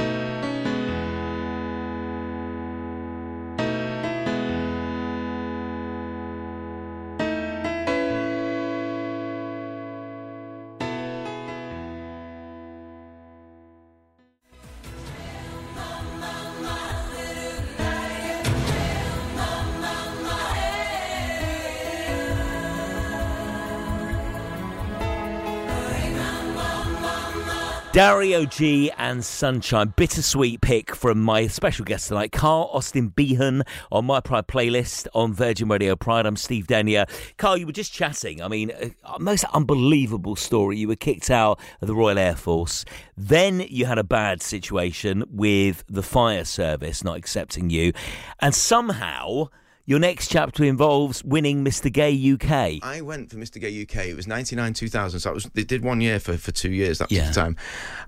Dario 27.95 28.43
G 28.43 28.91
and 28.97 29.23
Sunshine, 29.23 29.93
bittersweet 29.95 30.59
pick 30.59 30.93
from 30.93 31.21
my 31.21 31.47
special 31.47 31.85
guest 31.85 32.09
tonight, 32.09 32.33
Carl 32.33 32.69
Austin 32.73 33.07
Behan, 33.07 33.63
on 33.89 34.03
my 34.03 34.19
Pride 34.19 34.47
playlist 34.47 35.07
on 35.13 35.33
Virgin 35.33 35.69
Radio 35.69 35.95
Pride. 35.95 36.25
I'm 36.25 36.35
Steve 36.35 36.67
Denier. 36.67 37.05
Carl, 37.37 37.55
you 37.55 37.65
were 37.65 37.71
just 37.71 37.93
chatting. 37.93 38.41
I 38.41 38.49
mean, 38.49 38.73
uh, 39.05 39.17
most 39.17 39.45
unbelievable 39.53 40.35
story. 40.35 40.75
You 40.75 40.89
were 40.89 40.97
kicked 40.97 41.31
out 41.31 41.57
of 41.79 41.87
the 41.87 41.95
Royal 41.95 42.17
Air 42.17 42.35
Force. 42.35 42.83
Then 43.15 43.61
you 43.69 43.85
had 43.85 43.97
a 43.97 44.03
bad 44.03 44.41
situation 44.41 45.23
with 45.29 45.85
the 45.87 46.03
fire 46.03 46.43
service 46.43 47.01
not 47.01 47.15
accepting 47.15 47.69
you. 47.69 47.93
And 48.41 48.53
somehow 48.53 49.47
your 49.85 49.99
next 49.99 50.29
chapter 50.29 50.63
involves 50.63 51.23
winning 51.23 51.63
Mr. 51.63 51.91
Gay 51.91 52.13
UK. 52.33 52.83
I 52.83 53.01
went 53.01 53.29
for 53.29 53.37
Mr. 53.37 53.59
Gay 53.61 53.81
UK. 53.83 54.07
It 54.07 54.15
was 54.15 54.27
ninety 54.27 54.55
nine 54.55 54.73
two 54.73 54.87
thousand. 54.89 55.19
So 55.19 55.29
I 55.29 55.33
was 55.33 55.45
they 55.53 55.63
did 55.63 55.83
one 55.83 56.01
year 56.01 56.19
for 56.19 56.37
for 56.37 56.51
two 56.51 56.71
years. 56.71 56.97
That 56.99 57.09
was 57.09 57.17
Yeah. 57.17 57.27
the 57.27 57.33
time, 57.33 57.55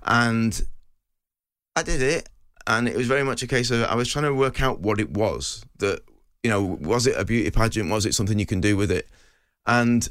and 0.04 0.60
I 1.76 1.82
did 1.82 2.02
it. 2.02 2.28
And 2.66 2.86
it 2.86 2.96
was 2.96 3.06
very 3.06 3.24
much 3.24 3.42
a 3.42 3.46
case 3.46 3.70
of 3.70 3.82
I 3.84 3.94
was 3.94 4.08
trying 4.08 4.24
to 4.26 4.34
work 4.34 4.60
out 4.60 4.80
what 4.80 5.00
it 5.00 5.10
was 5.10 5.64
that 5.78 6.00
you 6.42 6.50
know 6.50 6.62
was 6.62 7.06
it 7.06 7.16
a 7.16 7.24
beauty 7.24 7.50
pageant? 7.50 7.90
Was 7.90 8.04
it 8.04 8.14
something 8.14 8.38
you 8.38 8.46
can 8.46 8.60
do 8.60 8.76
with 8.76 8.90
it? 8.90 9.08
And 9.66 10.06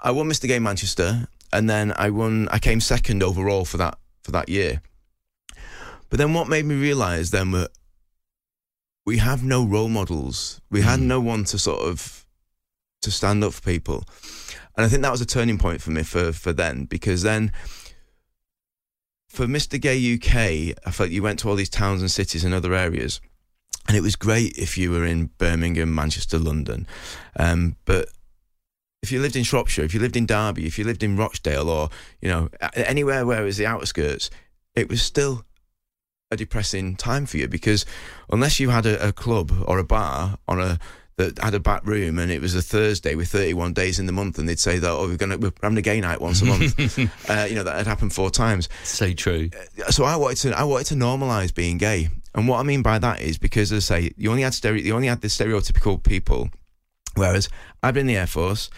I 0.00 0.10
won 0.12 0.26
Mr. 0.28 0.46
Gay 0.48 0.58
Manchester, 0.58 1.28
and 1.52 1.68
then 1.68 1.92
I 1.96 2.10
won. 2.10 2.48
I 2.50 2.58
came 2.58 2.80
second 2.80 3.22
overall 3.22 3.64
for 3.64 3.76
that 3.78 3.98
for 4.22 4.30
that 4.32 4.48
year. 4.48 4.80
But 6.08 6.18
then 6.18 6.32
what 6.32 6.48
made 6.48 6.64
me 6.64 6.74
realise 6.76 7.28
then 7.30 7.50
that 7.50 7.70
we 9.08 9.16
have 9.16 9.42
no 9.42 9.64
role 9.64 9.88
models. 9.88 10.60
We 10.70 10.82
had 10.82 11.00
no 11.00 11.18
one 11.18 11.44
to 11.44 11.58
sort 11.58 11.80
of 11.80 12.26
to 13.00 13.10
stand 13.10 13.42
up 13.42 13.54
for 13.54 13.62
people. 13.62 14.04
And 14.76 14.84
I 14.84 14.88
think 14.90 15.00
that 15.00 15.10
was 15.10 15.22
a 15.22 15.26
turning 15.26 15.56
point 15.56 15.80
for 15.80 15.90
me 15.90 16.02
for, 16.02 16.30
for 16.30 16.52
then, 16.52 16.84
because 16.84 17.22
then 17.22 17.50
for 19.26 19.46
Mr. 19.46 19.80
Gay 19.80 19.96
UK, 20.14 20.76
I 20.86 20.90
felt 20.90 21.08
you 21.08 21.22
went 21.22 21.38
to 21.38 21.48
all 21.48 21.54
these 21.54 21.70
towns 21.70 22.02
and 22.02 22.10
cities 22.10 22.44
and 22.44 22.52
other 22.52 22.74
areas. 22.74 23.22
And 23.86 23.96
it 23.96 24.02
was 24.02 24.14
great 24.14 24.58
if 24.58 24.76
you 24.76 24.90
were 24.90 25.06
in 25.06 25.30
Birmingham, 25.38 25.94
Manchester, 25.94 26.38
London. 26.38 26.86
Um, 27.34 27.76
but 27.86 28.10
if 29.02 29.10
you 29.10 29.22
lived 29.22 29.36
in 29.36 29.42
Shropshire, 29.42 29.86
if 29.86 29.94
you 29.94 30.00
lived 30.00 30.18
in 30.18 30.26
Derby, 30.26 30.66
if 30.66 30.78
you 30.78 30.84
lived 30.84 31.02
in 31.02 31.16
Rochdale 31.16 31.70
or, 31.70 31.88
you 32.20 32.28
know, 32.28 32.50
anywhere 32.74 33.24
where 33.24 33.40
it 33.40 33.46
was 33.46 33.56
the 33.56 33.64
outskirts, 33.64 34.28
it 34.74 34.90
was 34.90 35.00
still 35.00 35.46
a 36.30 36.36
depressing 36.36 36.94
time 36.94 37.26
for 37.26 37.38
you 37.38 37.48
because 37.48 37.86
unless 38.30 38.60
you 38.60 38.68
had 38.68 38.84
a, 38.84 39.08
a 39.08 39.12
club 39.12 39.52
or 39.66 39.78
a 39.78 39.84
bar 39.84 40.38
on 40.46 40.60
a 40.60 40.78
that 41.16 41.36
had 41.40 41.54
a 41.54 41.58
back 41.58 41.84
room 41.84 42.18
and 42.18 42.30
it 42.30 42.40
was 42.40 42.54
a 42.54 42.62
Thursday 42.62 43.16
with 43.16 43.28
31 43.28 43.72
days 43.72 43.98
in 43.98 44.06
the 44.06 44.12
month 44.12 44.38
and 44.38 44.48
they'd 44.48 44.58
say 44.58 44.78
that 44.78 44.90
oh 44.90 45.08
we're 45.08 45.16
going 45.16 45.30
to 45.30 45.38
we're 45.38 45.52
having 45.62 45.78
a 45.78 45.82
gay 45.82 46.00
night 46.00 46.20
once 46.20 46.42
a 46.42 46.44
month 46.44 46.98
uh, 47.30 47.46
you 47.48 47.56
know 47.56 47.64
that 47.64 47.76
had 47.76 47.86
happened 47.86 48.12
four 48.12 48.30
times. 48.30 48.68
So 48.84 49.12
true. 49.12 49.50
so 49.88 50.04
I 50.04 50.16
wanted 50.16 50.36
to 50.38 50.58
I 50.58 50.64
wanted 50.64 50.86
to 50.88 50.94
normalize 50.94 51.52
being 51.52 51.78
gay. 51.78 52.08
And 52.34 52.46
what 52.46 52.60
I 52.60 52.62
mean 52.62 52.82
by 52.82 52.98
that 52.98 53.20
is 53.20 53.38
because 53.38 53.72
as 53.72 53.90
I 53.90 54.00
say 54.00 54.12
you 54.16 54.30
only 54.30 54.42
had 54.42 54.54
stereo 54.54 54.82
you 54.82 54.94
only 54.94 55.08
had 55.08 55.22
the 55.22 55.28
stereotypical 55.28 56.02
people. 56.02 56.50
Whereas 57.14 57.48
I'd 57.82 57.94
been 57.94 58.02
in 58.02 58.06
the 58.08 58.16
Air 58.16 58.26
Force 58.26 58.68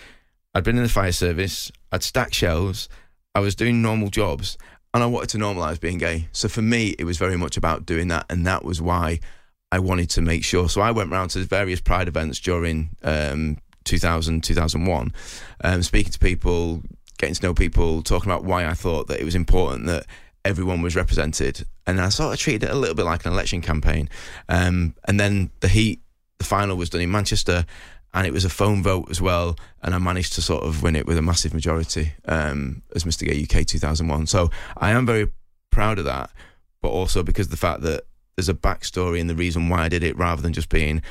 I'd 0.55 0.65
been 0.65 0.77
in 0.77 0.85
the 0.85 0.89
fire 0.89 1.13
service 1.13 1.71
I'd 1.91 2.05
stacked 2.05 2.35
shelves 2.35 2.89
I 3.35 3.41
was 3.41 3.55
doing 3.55 3.83
normal 3.83 4.09
jobs 4.09 4.57
and 4.93 5.03
I 5.03 5.07
wanted 5.07 5.31
to 5.31 5.39
normalize 5.39 5.81
being 5.81 5.99
gay. 5.99 6.29
So 6.33 6.49
for 6.49 6.63
me 6.63 6.95
it 6.99 7.05
was 7.05 7.19
very 7.19 7.37
much 7.37 7.57
about 7.57 7.87
doing 7.87 8.09
that 8.09 8.27
and 8.31 8.47
that 8.47 8.65
was 8.65 8.81
why 8.81 9.21
I 9.73 9.79
wanted 9.79 10.11
to 10.11 10.23
make 10.23 10.45
sure. 10.45 10.69
So 10.69 10.81
I 10.81 10.91
went 10.91 11.11
round 11.11 11.31
to 11.31 11.45
various 11.45 11.81
pride 11.81 12.09
events 12.09 12.41
during 12.41 12.91
um, 13.03 13.59
2000 13.85 14.45
2001 14.45 15.13
um, 15.65 15.83
speaking 15.83 16.13
to 16.13 16.19
people 16.19 16.83
getting 17.19 17.35
to 17.35 17.43
know 17.43 17.55
people 17.55 18.03
talking 18.03 18.31
about 18.31 18.45
why 18.45 18.67
I 18.67 18.75
thought 18.75 19.07
that 19.09 19.21
it 19.21 19.25
was 19.25 19.35
important 19.35 19.87
that 19.87 20.07
everyone 20.45 20.81
was 20.81 20.97
represented. 20.97 21.67
And 21.87 22.01
I 22.01 22.09
sort 22.09 22.33
of 22.33 22.41
treated 22.41 22.65
it 22.65 22.71
a 22.71 22.75
little 22.75 22.95
bit 22.95 23.05
like 23.05 23.27
an 23.27 23.33
election 23.33 23.61
campaign. 23.61 24.09
Um, 24.49 24.95
and 25.07 25.21
then 25.21 25.51
the 25.61 25.69
heat 25.69 26.01
the 26.39 26.45
final 26.45 26.77
was 26.77 26.89
done 26.89 27.03
in 27.03 27.11
Manchester 27.11 27.67
and 28.13 28.27
it 28.27 28.33
was 28.33 28.45
a 28.45 28.51
phone 28.51 28.83
vote 28.83 29.09
as 29.11 29.21
well 29.21 29.57
and 29.83 29.95
I 29.95 29.99
managed 29.99 30.35
to 30.35 30.43
sort 30.43 30.65
of 30.65 30.83
win 30.83 30.97
it 30.97 31.07
with 31.07 31.19
a 31.19 31.23
massive 31.23 31.55
majority 31.55 32.13
um, 32.27 32.83
as 32.95 33.05
Mr 33.05 33.27
Gay 33.27 33.43
UK 33.43 33.67
2001 33.67 34.27
so 34.27 34.51
I 34.77 34.91
am 34.91 35.07
very 35.07 35.31
proud 35.71 35.99
of 35.99 36.05
that 36.07 36.31
but 36.83 36.89
also 36.89 37.23
because 37.23 37.49
the 37.49 37.57
fact 37.57 37.83
that 37.83 38.03
there's 38.37 38.49
a 38.49 38.55
backstory 38.55 39.21
and 39.21 39.29
the 39.29 39.35
reason 39.35 39.69
why 39.69 39.83
I 39.83 39.89
did 39.89 40.03
it 40.03 40.17
rather 40.17 40.43
than 40.43 40.53
just 40.53 40.69
being 40.69 41.03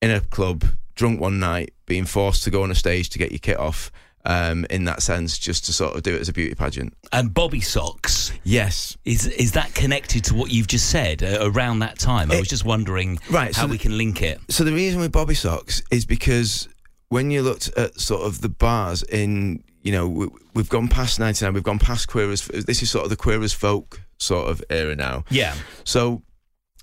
in 0.00 0.10
a 0.10 0.20
club 0.20 0.64
drunk 0.94 1.20
one 1.20 1.38
night 1.40 1.72
being 1.86 2.04
forced 2.04 2.44
to 2.44 2.50
go 2.50 2.62
on 2.62 2.70
a 2.70 2.74
stage 2.74 3.08
to 3.10 3.18
get 3.18 3.32
your 3.32 3.38
kit 3.38 3.58
off 3.58 3.90
um, 4.24 4.66
in 4.70 4.84
that 4.84 5.02
sense, 5.02 5.38
just 5.38 5.64
to 5.66 5.72
sort 5.72 5.96
of 5.96 6.02
do 6.02 6.14
it 6.14 6.20
as 6.20 6.28
a 6.28 6.32
beauty 6.32 6.54
pageant. 6.54 6.94
And 7.12 7.32
Bobby 7.32 7.60
Socks 7.60 8.32
Yes. 8.44 8.96
is 9.04 9.26
is 9.26 9.52
that 9.52 9.74
connected 9.74 10.24
to 10.24 10.34
what 10.34 10.50
you've 10.50 10.66
just 10.68 10.90
said 10.90 11.22
uh, 11.22 11.38
around 11.40 11.78
that 11.80 11.98
time? 11.98 12.30
I 12.30 12.38
was 12.38 12.48
just 12.48 12.64
wondering 12.64 13.18
Right, 13.30 13.54
how 13.54 13.62
so 13.62 13.68
we 13.68 13.76
the- 13.78 13.82
can 13.82 13.96
link 13.98 14.22
it. 14.22 14.40
So 14.48 14.64
the 14.64 14.72
reason 14.72 15.00
with 15.00 15.12
Bobby 15.12 15.34
Socks 15.34 15.82
is 15.90 16.04
because 16.04 16.68
when 17.08 17.30
you 17.30 17.42
looked 17.42 17.68
at 17.76 17.98
sort 18.00 18.22
of 18.22 18.40
the 18.40 18.48
bars 18.48 19.02
in, 19.02 19.64
you 19.82 19.90
know, 19.92 20.06
we, 20.08 20.28
we've 20.54 20.68
gone 20.68 20.86
past 20.88 21.18
99, 21.18 21.54
we've 21.54 21.62
gone 21.62 21.78
past 21.78 22.06
Queer 22.08 22.30
as, 22.30 22.46
this 22.46 22.82
is 22.82 22.90
sort 22.90 23.04
of 23.04 23.10
the 23.10 23.16
Queer 23.16 23.42
as 23.42 23.52
Folk 23.52 24.00
sort 24.18 24.48
of 24.48 24.62
era 24.70 24.94
now. 24.94 25.24
Yeah. 25.30 25.54
So, 25.84 26.22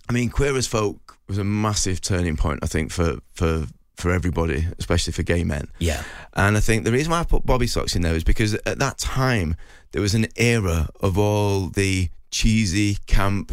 I 0.10 0.14
mean, 0.14 0.30
Queer 0.30 0.58
as 0.58 0.68
Folk 0.68 1.18
was 1.30 1.38
a 1.38 1.44
massive 1.46 2.02
turning 2.02 2.36
point, 2.36 2.60
I 2.64 2.66
think, 2.68 2.92
for, 2.92 3.20
for, 3.34 3.68
for 3.98 4.12
everybody, 4.12 4.66
especially 4.80 5.12
for 5.14 5.24
gay 5.24 5.44
men. 5.44 5.68
Yeah. 5.80 6.04
And 6.36 6.56
I 6.56 6.60
think 6.60 6.84
the 6.86 6.92
reason 6.92 7.12
why 7.12 7.20
I 7.20 7.24
put 7.24 7.46
Bobby 7.46 7.68
Socks 7.68 7.96
in 7.96 8.04
there 8.04 8.16
is 8.16 8.24
because 8.24 8.54
at 8.54 8.80
that 8.80 8.98
time 9.00 9.56
there 9.92 10.02
was 10.02 10.14
an 10.16 10.28
era 10.36 10.88
of 11.02 11.18
all 11.18 11.68
the 11.70 12.10
cheesy 12.30 12.98
camp 13.08 13.52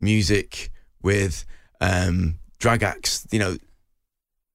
music 0.00 0.70
with 1.02 1.44
um, 1.80 2.38
drag 2.58 2.82
acts, 2.82 3.26
you 3.30 3.38
know, 3.38 3.56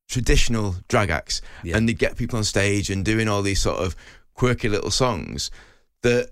traditional 0.10 0.76
drag 0.90 1.10
acts, 1.10 1.42
Yeah. 1.64 1.78
and 1.78 1.88
they 1.88 1.94
get 1.94 2.18
people 2.18 2.38
on 2.38 2.44
stage 2.44 2.90
and 2.90 3.06
doing 3.06 3.28
all 3.28 3.42
these 3.42 3.62
sort 3.62 3.80
of 3.80 3.96
quirky 4.34 4.68
little 4.68 4.92
songs 4.92 5.50
that 6.02 6.32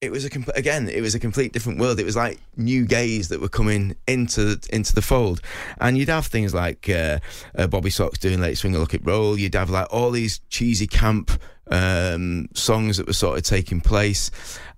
it 0.00 0.12
was 0.12 0.24
a 0.24 0.30
com- 0.30 0.44
again 0.54 0.88
it 0.88 1.00
was 1.00 1.14
a 1.14 1.20
complete 1.20 1.52
different 1.52 1.80
world. 1.80 1.98
It 1.98 2.04
was 2.04 2.16
like 2.16 2.40
new 2.56 2.86
gays 2.86 3.28
that 3.28 3.40
were 3.40 3.48
coming 3.48 3.96
into 4.06 4.58
into 4.70 4.94
the 4.94 5.02
fold. 5.02 5.40
And 5.80 5.98
you'd 5.98 6.08
have 6.08 6.26
things 6.26 6.54
like 6.54 6.88
uh, 6.88 7.18
uh, 7.56 7.66
Bobby 7.66 7.90
Socks 7.90 8.18
doing 8.18 8.40
Late 8.40 8.56
Swing 8.56 8.74
a 8.76 8.78
Look 8.78 8.94
It 8.94 9.04
Roll. 9.04 9.38
You'd 9.38 9.54
have 9.54 9.70
like 9.70 9.88
all 9.90 10.10
these 10.10 10.40
cheesy 10.50 10.86
camp 10.86 11.32
um, 11.70 12.48
songs 12.54 12.96
that 12.98 13.06
were 13.06 13.12
sort 13.12 13.38
of 13.38 13.44
taking 13.44 13.80
place. 13.80 14.30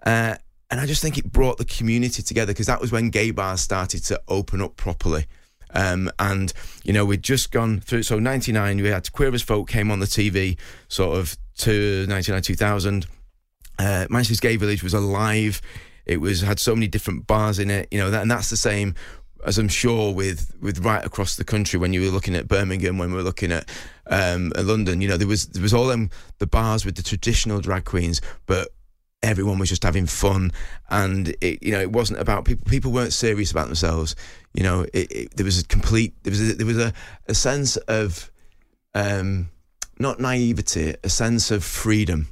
Uh, 0.05 0.37
and 0.71 0.81
I 0.81 0.87
just 0.87 1.03
think 1.03 1.19
it 1.19 1.31
brought 1.31 1.59
the 1.59 1.65
community 1.65 2.23
together 2.23 2.53
because 2.53 2.67
that 2.67 2.81
was 2.81 2.93
when 2.93 3.11
gay 3.11 3.31
bars 3.31 3.61
started 3.61 4.05
to 4.05 4.21
open 4.29 4.63
up 4.63 4.77
properly. 4.77 5.27
Um, 5.73 6.11
and 6.19 6.53
you 6.83 6.93
know 6.93 7.05
we'd 7.05 7.23
just 7.23 7.53
gone 7.53 7.79
through 7.79 8.03
so 8.03 8.19
99 8.19 8.83
we 8.83 8.89
had 8.89 9.13
Queer 9.13 9.33
as 9.33 9.43
Folk 9.43 9.69
came 9.69 9.93
on 9.93 10.01
the 10.01 10.07
TV 10.07 10.59
sort 10.89 11.17
of 11.17 11.37
to 11.59 12.07
99 12.09 12.43
2000 12.43 13.07
uh, 13.81 14.07
Manchester's 14.11 14.41
Gay 14.41 14.57
Village 14.57 14.83
was 14.83 14.95
alive. 14.95 15.63
It 16.05 16.21
was 16.21 16.43
had 16.43 16.59
so 16.59 16.75
many 16.75 16.87
different 16.87 17.27
bars 17.27 17.59
in 17.59 17.71
it, 17.71 17.89
you 17.91 17.99
know, 17.99 18.11
that, 18.11 18.23
and 18.23 18.31
that's 18.31 18.51
the 18.51 18.57
same 18.57 18.95
as 19.47 19.57
I'm 19.57 19.69
sure 19.69 20.13
with 20.13 20.55
with 20.61 20.85
right 20.85 21.05
across 21.05 21.37
the 21.37 21.45
country. 21.45 21.79
When 21.79 21.95
you 21.95 22.03
were 22.03 22.11
looking 22.11 22.35
at 22.35 22.47
Birmingham, 22.47 22.99
when 22.99 23.11
we 23.11 23.17
were 23.17 23.23
looking 23.23 23.53
at 23.53 23.69
um, 24.11 24.53
at 24.55 24.67
London, 24.67 25.01
you 25.01 25.09
know, 25.09 25.17
there 25.17 25.27
was 25.27 25.47
there 25.47 25.63
was 25.63 25.73
all 25.73 25.87
them 25.87 26.11
the 26.39 26.47
bars 26.47 26.85
with 26.85 26.97
the 26.97 27.03
traditional 27.03 27.61
drag 27.61 27.87
queens, 27.87 28.21
but 28.45 28.69
everyone 29.23 29.59
was 29.59 29.71
just 29.71 29.83
having 29.83 30.05
fun, 30.05 30.53
and 30.91 31.35
it 31.41 31.63
you 31.63 31.73
know 31.73 31.81
it 31.81 31.91
wasn't 31.91 32.21
about 32.21 32.45
people. 32.45 32.67
People 32.69 32.93
weren't 32.93 33.15
serious 33.15 33.51
about 33.51 33.67
themselves. 33.67 34.15
You 34.53 34.63
know, 34.63 34.83
it, 34.93 35.11
it, 35.11 35.37
there 35.37 35.47
was 35.47 35.59
a 35.59 35.65
complete 35.65 36.13
there 36.23 36.33
was 36.33 36.51
a, 36.51 36.55
there 36.55 36.67
was 36.67 36.79
a, 36.79 36.93
a 37.29 37.35
sense 37.35 37.77
of 37.77 38.31
um, 38.95 39.49
not 39.99 40.21
naivety, 40.21 40.97
a 41.03 41.09
sense 41.09 41.51
of 41.51 41.65
freedom. 41.65 42.29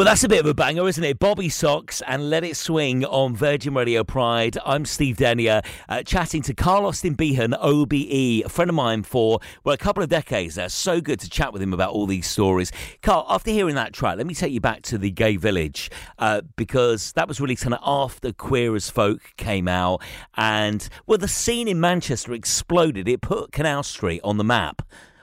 Well, 0.00 0.06
that's 0.06 0.24
a 0.24 0.30
bit 0.30 0.40
of 0.40 0.46
a 0.46 0.54
banger, 0.54 0.88
isn't 0.88 1.04
it? 1.04 1.18
Bobby 1.18 1.50
Socks 1.50 2.00
and 2.06 2.30
Let 2.30 2.42
It 2.42 2.56
Swing 2.56 3.04
on 3.04 3.36
Virgin 3.36 3.74
Radio 3.74 4.02
Pride. 4.02 4.56
I'm 4.64 4.86
Steve 4.86 5.18
Denier, 5.18 5.60
uh, 5.90 6.02
chatting 6.04 6.40
to 6.44 6.54
Carl 6.54 6.86
Austin 6.86 7.12
Behan, 7.12 7.52
OBE, 7.52 7.92
a 7.92 8.48
friend 8.48 8.70
of 8.70 8.74
mine 8.74 9.02
for, 9.02 9.40
well, 9.62 9.74
a 9.74 9.76
couple 9.76 10.02
of 10.02 10.08
decades 10.08 10.56
now. 10.56 10.68
So 10.68 11.02
good 11.02 11.20
to 11.20 11.28
chat 11.28 11.52
with 11.52 11.60
him 11.60 11.74
about 11.74 11.92
all 11.92 12.06
these 12.06 12.26
stories. 12.26 12.72
Carl, 13.02 13.26
after 13.28 13.50
hearing 13.50 13.74
that 13.74 13.92
track, 13.92 14.16
let 14.16 14.26
me 14.26 14.32
take 14.32 14.54
you 14.54 14.60
back 14.62 14.80
to 14.84 14.96
the 14.96 15.10
gay 15.10 15.36
village 15.36 15.90
uh, 16.18 16.40
because 16.56 17.12
that 17.12 17.28
was 17.28 17.38
really 17.38 17.56
kind 17.56 17.74
of 17.74 17.80
after 17.84 18.32
Queer 18.32 18.74
as 18.76 18.88
Folk 18.88 19.34
came 19.36 19.68
out. 19.68 20.00
And, 20.34 20.88
well, 21.06 21.18
the 21.18 21.28
scene 21.28 21.68
in 21.68 21.78
Manchester 21.78 22.32
exploded. 22.32 23.06
It 23.06 23.20
put 23.20 23.52
Canal 23.52 23.82
Street 23.82 24.22
on 24.24 24.38
the 24.38 24.44
map. 24.44 24.80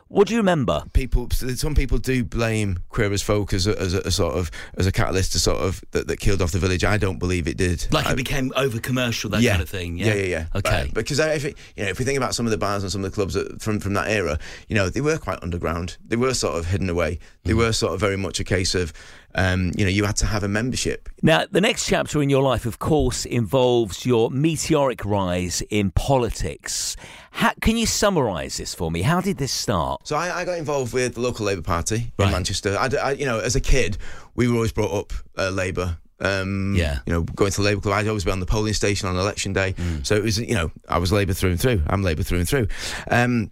What 0.09 0.27
do 0.27 0.33
you 0.33 0.39
remember? 0.39 0.83
people 0.93 1.29
some 1.31 1.75
people 1.75 1.97
do 1.97 2.23
blame 2.23 2.79
queer 2.89 3.11
as 3.11 3.21
folk 3.21 3.53
as 3.53 3.67
a, 3.67 3.77
as 3.79 3.93
a, 3.93 3.99
a 4.01 4.11
sort 4.11 4.35
of 4.37 4.49
as 4.77 4.87
a 4.87 4.91
catalyst 4.91 5.33
to 5.33 5.39
sort 5.39 5.57
of 5.61 5.83
that, 5.91 6.07
that 6.07 6.17
killed 6.19 6.41
off 6.41 6.51
the 6.51 6.59
village 6.59 6.83
i 6.83 6.97
don't 6.97 7.19
believe 7.19 7.47
it 7.47 7.57
did 7.57 7.85
Like 7.91 8.05
I- 8.07 8.13
it 8.13 8.15
became 8.15 8.51
over 8.55 8.79
commercial, 8.79 9.29
that 9.31 9.43
kind 9.43 9.61
of 9.61 9.69
thing. 9.69 9.97
yeah, 9.97 10.13
yeah, 10.13 10.23
yeah. 10.23 10.45
Okay. 10.55 10.85
But- 10.93 10.95
because 11.03 11.19
I- 11.19 11.33
if 11.33 11.45
it, 11.45 11.57
you 11.75 11.83
know, 11.83 11.89
if 11.89 11.99
we 11.99 12.05
think 12.05 12.17
about 12.17 12.33
some 12.35 12.45
of 12.45 12.51
the 12.51 12.57
bars 12.57 12.83
and 12.83 12.91
some 12.91 13.03
of 13.03 13.11
the 13.11 13.15
clubs 13.15 13.33
that, 13.33 13.61
from 13.61 13.79
from 13.79 13.93
that 13.93 14.09
era, 14.09 14.39
you 14.67 14.75
know, 14.75 14.89
they 14.89 15.01
were 15.01 15.17
quite 15.17 15.39
underground. 15.43 15.97
They 16.05 16.15
were 16.15 16.33
sort 16.33 16.57
of 16.57 16.65
hidden 16.67 16.89
away. 16.89 17.19
They 17.43 17.53
Mm. 17.53 17.57
were 17.57 17.73
sort 17.73 17.93
of 17.93 17.99
very 17.99 18.17
much 18.17 18.39
a 18.39 18.43
case 18.43 18.73
of, 18.75 18.93
um, 19.35 19.71
you 19.77 19.83
know, 19.85 19.91
you 19.91 20.05
had 20.05 20.15
to 20.17 20.25
have 20.25 20.43
a 20.43 20.47
membership. 20.47 21.09
Now, 21.21 21.45
the 21.51 21.61
next 21.61 21.85
chapter 21.87 22.21
in 22.21 22.29
your 22.29 22.41
life, 22.43 22.65
of 22.65 22.79
course, 22.79 23.25
involves 23.25 24.05
your 24.05 24.31
meteoric 24.31 25.03
rise 25.05 25.61
in 25.69 25.91
politics. 25.91 26.95
How, 27.37 27.51
can 27.61 27.77
you 27.77 27.85
summarise 27.85 28.57
this 28.57 28.73
for 28.73 28.89
me? 28.89 29.03
How 29.03 29.21
did 29.21 29.37
this 29.37 29.51
start? 29.51 30.07
So 30.07 30.15
I, 30.15 30.39
I 30.39 30.43
got 30.45 30.57
involved 30.57 30.91
with 30.91 31.13
the 31.13 31.21
local 31.21 31.45
Labour 31.45 31.61
Party 31.61 32.11
Right. 32.17 32.25
in 32.25 32.31
Manchester. 32.31 32.75
I, 32.75 32.89
I- 33.01 33.11
you 33.11 33.25
know, 33.27 33.37
as 33.39 33.55
a 33.55 33.61
kid, 33.61 33.99
we 34.33 34.47
were 34.47 34.55
always 34.55 34.71
brought 34.71 34.91
up 34.91 35.13
uh, 35.37 35.51
Labour. 35.51 35.97
Um, 36.19 36.73
Yeah. 36.75 36.97
You 37.05 37.13
know, 37.13 37.21
going 37.21 37.51
to 37.51 37.57
the 37.57 37.63
Labour 37.63 37.81
Club, 37.81 37.93
I'd 37.93 38.07
always 38.07 38.23
be 38.23 38.31
on 38.31 38.39
the 38.39 38.47
polling 38.47 38.73
station 38.73 39.07
on 39.07 39.15
election 39.17 39.53
day. 39.53 39.73
Mm. 39.73 40.03
So 40.03 40.15
it 40.15 40.23
was, 40.23 40.39
you 40.39 40.55
know, 40.55 40.71
I 40.89 40.97
was 40.97 41.11
Labour 41.11 41.33
through 41.33 41.51
and 41.51 41.61
through. 41.61 41.83
I'm 41.85 42.01
Labour 42.01 42.23
through 42.23 42.39
and 42.39 42.49
through. 42.49 42.67
Um, 43.11 43.51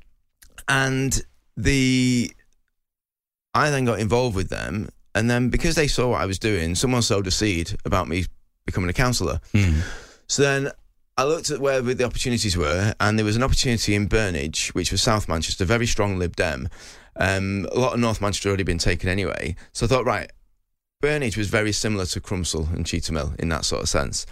and 0.67 1.21
the, 1.55 2.31
I 3.53 3.69
then 3.69 3.85
got 3.85 3.99
involved 3.99 4.35
with 4.35 4.49
them. 4.49 4.89
And 5.13 5.29
then 5.29 5.49
because 5.49 5.75
they 5.75 5.87
saw 5.87 6.09
what 6.09 6.21
I 6.21 6.25
was 6.25 6.39
doing, 6.39 6.73
someone 6.73 7.03
sowed 7.03 7.27
a 7.27 7.31
seed 7.31 7.77
about 7.85 8.07
me 8.07 8.25
becoming 8.65 8.89
a 8.89 8.93
councillor. 8.93 9.39
So 10.27 10.41
then 10.41 10.71
I 11.17 11.23
looked 11.23 11.49
at 11.49 11.61
where 11.61 11.81
the 11.81 12.03
opportunities 12.03 12.57
were, 12.57 12.93
and 12.99 13.17
there 13.17 13.25
was 13.25 13.37
an 13.37 13.43
opportunity 13.43 13.95
in 13.95 14.07
Burnage, 14.07 14.73
which 14.75 14.91
was 14.91 15.01
South 15.01 15.29
Manchester, 15.29 15.63
very 15.63 15.87
strong 15.87 16.19
Lib 16.19 16.35
Dem. 16.35 16.67
Um, 17.15 17.67
a 17.71 17.79
lot 17.79 17.93
of 17.93 17.99
North 18.01 18.19
Manchester 18.19 18.49
had 18.49 18.51
already 18.51 18.63
been 18.63 18.77
taken 18.77 19.07
anyway. 19.07 19.55
So 19.71 19.85
I 19.85 19.89
thought, 19.89 20.05
right, 20.05 20.29
Burnage 21.01 21.37
was 21.37 21.47
very 21.47 21.71
similar 21.71 22.05
to 22.07 22.19
Crumpsall 22.19 22.73
and 22.73 22.85
Cheetham 22.85 23.15
Hill 23.15 23.33
in 23.39 23.47
that 23.49 23.63
sort 23.63 23.81
of 23.81 23.87
sense. 23.87 24.25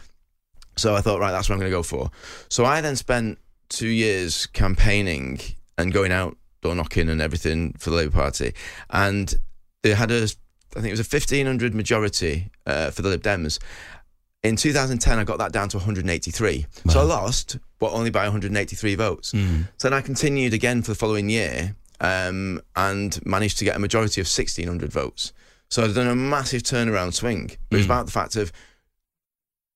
So 0.75 0.93
I 0.93 0.99
thought, 0.99 1.21
right, 1.21 1.31
that's 1.31 1.47
what 1.47 1.55
I'm 1.55 1.59
going 1.59 1.71
to 1.71 1.77
go 1.77 1.83
for. 1.83 2.11
So 2.49 2.65
I 2.65 2.81
then 2.81 2.97
spent 2.97 3.37
two 3.69 3.87
years 3.87 4.45
campaigning 4.47 5.39
and 5.77 5.93
going 5.93 6.11
out 6.11 6.35
door 6.61 6.75
knocking 6.75 7.07
and 7.07 7.21
everything 7.21 7.73
for 7.77 7.91
the 7.91 7.95
Labour 7.95 8.11
Party, 8.11 8.53
and 8.89 9.35
they 9.83 9.93
had 9.93 10.11
a, 10.11 10.23
I 10.23 10.81
think 10.81 10.87
it 10.87 10.91
was 10.91 10.99
a 10.99 11.03
1500 11.03 11.73
majority 11.73 12.49
uh, 12.65 12.91
for 12.91 13.03
the 13.03 13.09
Lib 13.09 13.21
Dems. 13.21 13.59
In 14.43 14.58
2010, 14.58 15.19
I 15.19 15.23
got 15.23 15.38
that 15.38 15.53
down 15.53 15.69
to 15.69 15.77
183. 15.77 16.65
So 16.89 16.99
I 16.99 17.03
lost, 17.03 17.58
but 17.79 17.93
only 17.93 18.10
by 18.10 18.23
183 18.23 18.95
votes. 18.95 19.32
So 19.77 19.89
then 19.89 19.93
I 19.93 20.01
continued 20.01 20.53
again 20.53 20.82
for 20.82 20.91
the 20.91 20.95
following 20.95 21.29
year 21.29 21.75
um, 22.01 22.62
and 22.75 23.25
managed 23.25 23.58
to 23.60 23.65
get 23.65 23.77
a 23.77 23.79
majority 23.79 24.19
of 24.19 24.27
1,600 24.27 24.91
votes. 24.91 25.32
So 25.69 25.82
I've 25.84 25.95
done 25.95 26.08
a 26.08 26.15
massive 26.15 26.63
turnaround 26.63 27.13
swing. 27.13 27.51
But 27.69 27.77
it's 27.77 27.86
about 27.86 28.06
the 28.06 28.12
fact 28.12 28.36
of 28.36 28.51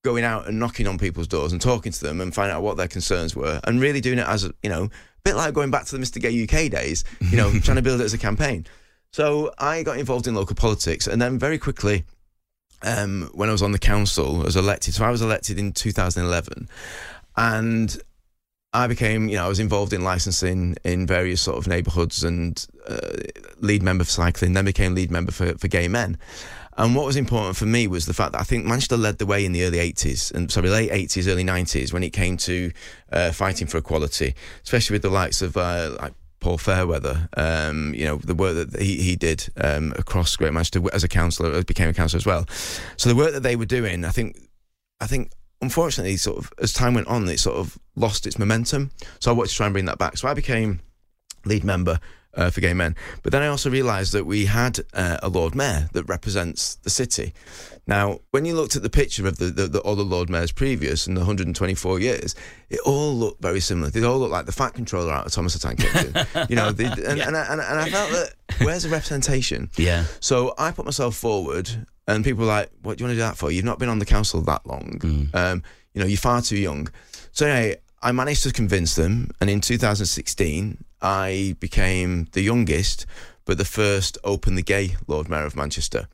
going 0.03 0.25
out 0.25 0.47
and 0.47 0.59
knocking 0.59 0.85
on 0.85 0.97
people's 0.97 1.27
doors 1.27 1.53
and 1.53 1.61
talking 1.61 1.91
to 1.93 2.01
them 2.01 2.19
and 2.19 2.35
finding 2.35 2.55
out 2.55 2.61
what 2.61 2.75
their 2.77 2.87
concerns 2.89 3.35
were 3.35 3.61
and 3.63 3.79
really 3.79 4.01
doing 4.01 4.19
it 4.19 4.27
as, 4.27 4.43
a, 4.43 4.53
you 4.63 4.69
know, 4.69 4.83
a 4.83 4.89
bit 5.23 5.35
like 5.35 5.53
going 5.53 5.71
back 5.71 5.85
to 5.85 5.97
the 5.97 6.03
Mr. 6.03 6.21
Gay 6.21 6.43
UK 6.43 6.69
days, 6.69 7.05
you 7.21 7.37
know, 7.37 7.51
trying 7.63 7.77
to 7.77 7.81
build 7.81 8.01
it 8.01 8.03
as 8.03 8.13
a 8.13 8.17
campaign. 8.17 8.65
So 9.13 9.53
I 9.57 9.83
got 9.83 9.97
involved 9.97 10.27
in 10.27 10.35
local 10.35 10.55
politics 10.55 11.07
and 11.07 11.21
then 11.21 11.39
very 11.39 11.57
quickly 11.57 12.03
um, 12.81 13.29
when 13.33 13.49
I 13.49 13.51
was 13.51 13.61
on 13.61 13.71
the 13.71 13.79
council, 13.79 14.41
I 14.41 14.45
was 14.45 14.55
elected. 14.55 14.93
So 14.93 15.05
I 15.05 15.11
was 15.11 15.21
elected 15.21 15.59
in 15.59 15.71
2011, 15.71 16.69
and 17.35 17.97
I 18.73 18.87
became, 18.87 19.29
you 19.29 19.35
know, 19.37 19.45
I 19.45 19.47
was 19.47 19.59
involved 19.59 19.93
in 19.93 20.03
licensing 20.03 20.75
in 20.83 21.07
various 21.07 21.41
sort 21.41 21.57
of 21.57 21.67
neighbourhoods 21.67 22.23
and 22.23 22.65
uh, 22.87 22.99
lead 23.59 23.81
member 23.81 24.03
for 24.03 24.11
cycling. 24.11 24.53
Then 24.53 24.65
became 24.65 24.93
lead 24.93 25.11
member 25.11 25.31
for, 25.31 25.57
for 25.57 25.67
gay 25.67 25.87
men. 25.87 26.17
And 26.77 26.95
what 26.95 27.05
was 27.05 27.15
important 27.15 27.57
for 27.57 27.65
me 27.65 27.87
was 27.87 28.05
the 28.05 28.13
fact 28.13 28.33
that 28.33 28.41
I 28.41 28.43
think 28.43 28.65
Manchester 28.65 28.97
led 28.97 29.17
the 29.17 29.25
way 29.25 29.43
in 29.43 29.51
the 29.51 29.63
early 29.63 29.79
80s, 29.79 30.31
and 30.31 30.51
sorry, 30.51 30.69
late 30.69 30.91
80s, 30.91 31.27
early 31.27 31.43
90s, 31.43 31.91
when 31.91 32.03
it 32.03 32.11
came 32.11 32.37
to 32.37 32.71
uh, 33.11 33.31
fighting 33.31 33.65
for 33.65 33.79
equality, 33.79 34.35
especially 34.63 34.93
with 34.93 35.01
the 35.01 35.09
likes 35.09 35.41
of 35.41 35.57
uh, 35.57 35.97
like 35.99 36.13
Paul 36.39 36.57
Fairweather, 36.57 37.29
um, 37.35 37.93
you 37.93 38.05
know, 38.05 38.17
the 38.17 38.35
work 38.35 38.55
that 38.55 38.81
he, 38.81 38.97
he 38.97 39.15
did 39.15 39.49
um, 39.57 39.93
across 39.97 40.35
Great 40.35 40.53
Manchester 40.53 40.81
as 40.93 41.03
a 41.03 41.07
councillor, 41.07 41.63
became 41.63 41.89
a 41.89 41.93
councillor 41.93 42.19
as 42.19 42.25
well. 42.25 42.45
So 42.95 43.09
the 43.09 43.15
work 43.15 43.33
that 43.33 43.43
they 43.43 43.55
were 43.55 43.65
doing, 43.65 44.05
I 44.05 44.09
think, 44.09 44.37
I 44.99 45.07
think 45.07 45.31
unfortunately, 45.61 46.17
sort 46.17 46.37
of 46.37 46.53
as 46.59 46.73
time 46.73 46.93
went 46.93 47.07
on, 47.07 47.27
it 47.27 47.39
sort 47.39 47.57
of 47.57 47.77
lost 47.95 48.27
its 48.27 48.37
momentum. 48.37 48.91
So 49.19 49.31
I 49.31 49.33
wanted 49.33 49.49
to 49.49 49.55
try 49.55 49.65
and 49.65 49.73
bring 49.73 49.85
that 49.85 49.97
back. 49.97 50.17
So 50.17 50.27
I 50.27 50.33
became 50.33 50.81
lead 51.45 51.63
member 51.63 51.99
uh, 52.35 52.49
for 52.49 52.61
gay 52.61 52.73
men. 52.73 52.95
But 53.23 53.31
then 53.31 53.41
I 53.41 53.47
also 53.47 53.69
realised 53.69 54.13
that 54.13 54.25
we 54.25 54.45
had 54.45 54.79
uh, 54.93 55.17
a 55.23 55.29
Lord 55.29 55.55
Mayor 55.55 55.89
that 55.93 56.03
represents 56.03 56.75
the 56.75 56.89
city. 56.89 57.33
Now, 57.87 58.19
when 58.31 58.43
you 58.45 58.53
looked 58.53 58.75
at 58.75 58.83
the 58.83 58.89
picture 58.89 59.25
of 59.27 59.37
the, 59.37 59.45
the, 59.45 59.67
the 59.67 59.81
other 59.83 60.03
Lord 60.03 60.29
Mayors 60.29 60.51
previous 60.51 61.07
in 61.07 61.13
the 61.13 61.21
124 61.21 61.99
years, 62.01 62.35
it 62.69 62.79
all 62.85 63.15
looked 63.15 63.41
very 63.41 63.61
similar. 63.61 63.89
They 63.89 64.03
all 64.03 64.19
looked 64.19 64.33
like 64.33 64.45
the 64.45 64.51
fat 64.51 64.73
controller 64.73 65.11
out 65.13 65.25
of 65.25 65.31
Thomas 65.31 65.53
the 65.53 65.59
Tank 65.59 65.83
Engine. 65.95 66.47
you 66.49 66.55
know, 66.57 66.71
they, 66.73 66.83
and, 66.85 66.99
and, 67.21 67.37
I, 67.37 67.51
and, 67.53 67.61
I- 67.61 67.71
and 67.71 67.79
I 67.79 67.89
felt 67.89 68.11
that 68.11 68.33
where's 68.61 68.83
the 68.83 68.89
representation? 68.89 69.69
Yeah. 69.77 70.03
So 70.19 70.53
I 70.57 70.71
put 70.71 70.83
myself 70.85 71.15
forward, 71.15 71.69
and 72.07 72.23
people 72.25 72.41
were 72.41 72.51
like, 72.51 72.71
"What 72.83 72.97
do 72.97 73.03
you 73.03 73.07
want 73.07 73.11
to 73.15 73.21
do 73.21 73.21
that 73.27 73.37
for? 73.37 73.51
You've 73.51 73.65
not 73.65 73.79
been 73.79 73.89
on 73.89 73.99
the 73.99 74.05
council 74.05 74.41
that 74.41 74.65
long. 74.67 75.29
Um, 75.33 75.63
you 75.93 76.01
know, 76.01 76.07
you're 76.07 76.17
far 76.17 76.41
too 76.41 76.57
young." 76.57 76.89
So 77.31 77.45
anyway, 77.47 77.77
I 78.01 78.11
managed 78.11 78.43
to 78.43 78.51
convince 78.51 78.95
them, 78.95 79.31
and 79.39 79.49
in 79.49 79.61
2016, 79.61 80.83
I 81.01 81.55
became 81.59 82.27
the 82.33 82.41
youngest, 82.41 83.05
but 83.45 83.57
the 83.57 83.65
first 83.65 84.17
openly 84.23 84.61
gay 84.61 84.95
Lord 85.07 85.29
Mayor 85.29 85.45
of 85.45 85.55
Manchester. 85.55 86.07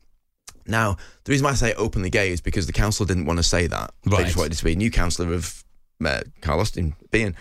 Now, 0.66 0.96
the 1.24 1.30
reason 1.32 1.44
why 1.44 1.50
I 1.50 1.54
say 1.54 1.74
openly 1.74 2.10
gay 2.10 2.30
is 2.30 2.40
because 2.40 2.66
the 2.66 2.72
council 2.72 3.04
didn't 3.06 3.26
want 3.26 3.38
to 3.38 3.42
say 3.42 3.66
that. 3.66 3.92
They 4.04 4.10
Right. 4.16 4.24
just 4.26 4.36
wanted 4.36 4.52
it 4.52 4.56
to 4.56 4.64
be 4.64 4.72
a 4.72 4.76
new 4.76 4.90
councillor 4.90 5.32
of 5.34 5.62
uh, 6.04 6.20
Carl 6.40 6.60
Austin 6.60 6.94
Behan. 7.10 7.36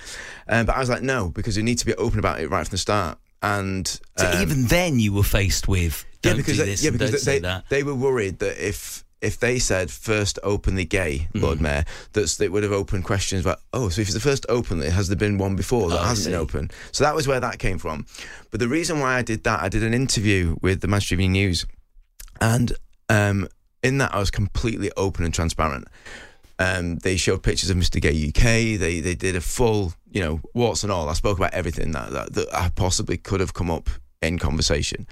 Um, 0.47 0.65
but 0.65 0.75
I 0.75 0.79
was 0.79 0.89
like, 0.89 1.01
no, 1.01 1.29
because 1.29 1.57
you 1.57 1.63
need 1.63 1.79
to 1.79 1.85
be 1.85 1.93
open 1.95 2.19
about 2.19 2.39
it 2.39 2.49
right 2.49 2.65
from 2.65 2.71
the 2.71 2.77
start. 2.77 3.17
And 3.41 3.87
So 4.17 4.27
um, 4.29 4.41
even 4.41 4.65
then, 4.67 4.99
you 4.99 5.11
were 5.13 5.23
faced 5.23 5.67
with 5.67 6.05
yeah, 6.23 6.33
because 6.35 6.55
do 6.57 6.63
they, 6.63 6.69
this 6.71 6.83
yeah, 6.83 6.91
because 6.91 7.23
they, 7.25 7.39
that. 7.39 7.67
they 7.69 7.83
were 7.83 7.95
worried 7.95 8.39
that 8.39 8.65
if 8.65 9.03
if 9.21 9.39
they 9.39 9.57
said 9.59 9.89
first 9.89 10.37
openly 10.43 10.83
gay 10.85 11.27
Mm. 11.33 11.41
Lord 11.41 11.61
Mayor, 11.61 11.83
that's 12.13 12.39
it 12.41 12.51
would 12.51 12.63
have 12.63 12.71
opened 12.71 13.03
questions 13.05 13.41
about 13.45 13.59
oh, 13.73 13.89
so 13.89 14.01
if 14.01 14.07
it's 14.07 14.13
the 14.13 14.19
first 14.21 14.45
openly, 14.49 14.89
has 14.89 15.07
there 15.09 15.17
been 15.17 15.37
one 15.37 15.55
before 15.57 15.89
that 15.89 15.99
Oh, 15.99 16.03
hasn't 16.03 16.31
been 16.33 16.39
open? 16.39 16.71
So 16.93 17.03
that 17.03 17.15
was 17.15 17.27
where 17.27 17.39
that 17.41 17.59
came 17.59 17.77
from. 17.79 18.05
But 18.51 18.59
the 18.61 18.67
reason 18.69 18.99
why 18.99 19.15
I 19.17 19.21
did 19.23 19.43
that, 19.45 19.61
I 19.61 19.67
did 19.69 19.83
an 19.83 19.93
interview 19.93 20.55
with 20.61 20.79
the 20.81 20.87
Manchester 20.87 21.15
Evening 21.15 21.33
News, 21.33 21.65
and 22.39 22.71
um, 23.13 23.47
in 23.83 23.99
that 23.99 24.13
I 24.13 24.19
was 24.19 24.31
completely 24.31 24.91
open 24.97 25.23
and 25.23 25.33
transparent. 25.33 25.87
Um, 26.57 26.97
they 26.97 27.15
showed 27.15 27.43
pictures 27.43 27.69
of 27.69 27.77
Mr. 27.77 28.01
Gay 28.01 28.27
UK. 28.29 28.79
They 28.79 28.99
they 29.01 29.15
did 29.15 29.35
a 29.35 29.41
full, 29.41 29.93
you 30.11 30.21
know, 30.21 30.41
warts 30.53 30.83
and 30.83 30.91
all. 30.91 31.09
I 31.09 31.13
spoke 31.13 31.37
about 31.37 31.53
everything 31.53 31.91
that, 31.91 32.11
that 32.11 32.33
that 32.33 32.47
I 32.53 32.69
possibly 32.69 33.17
could 33.17 33.39
have 33.39 33.53
come 33.53 33.69
up 33.69 33.89
in 34.21 34.39
conversation, 34.39 35.05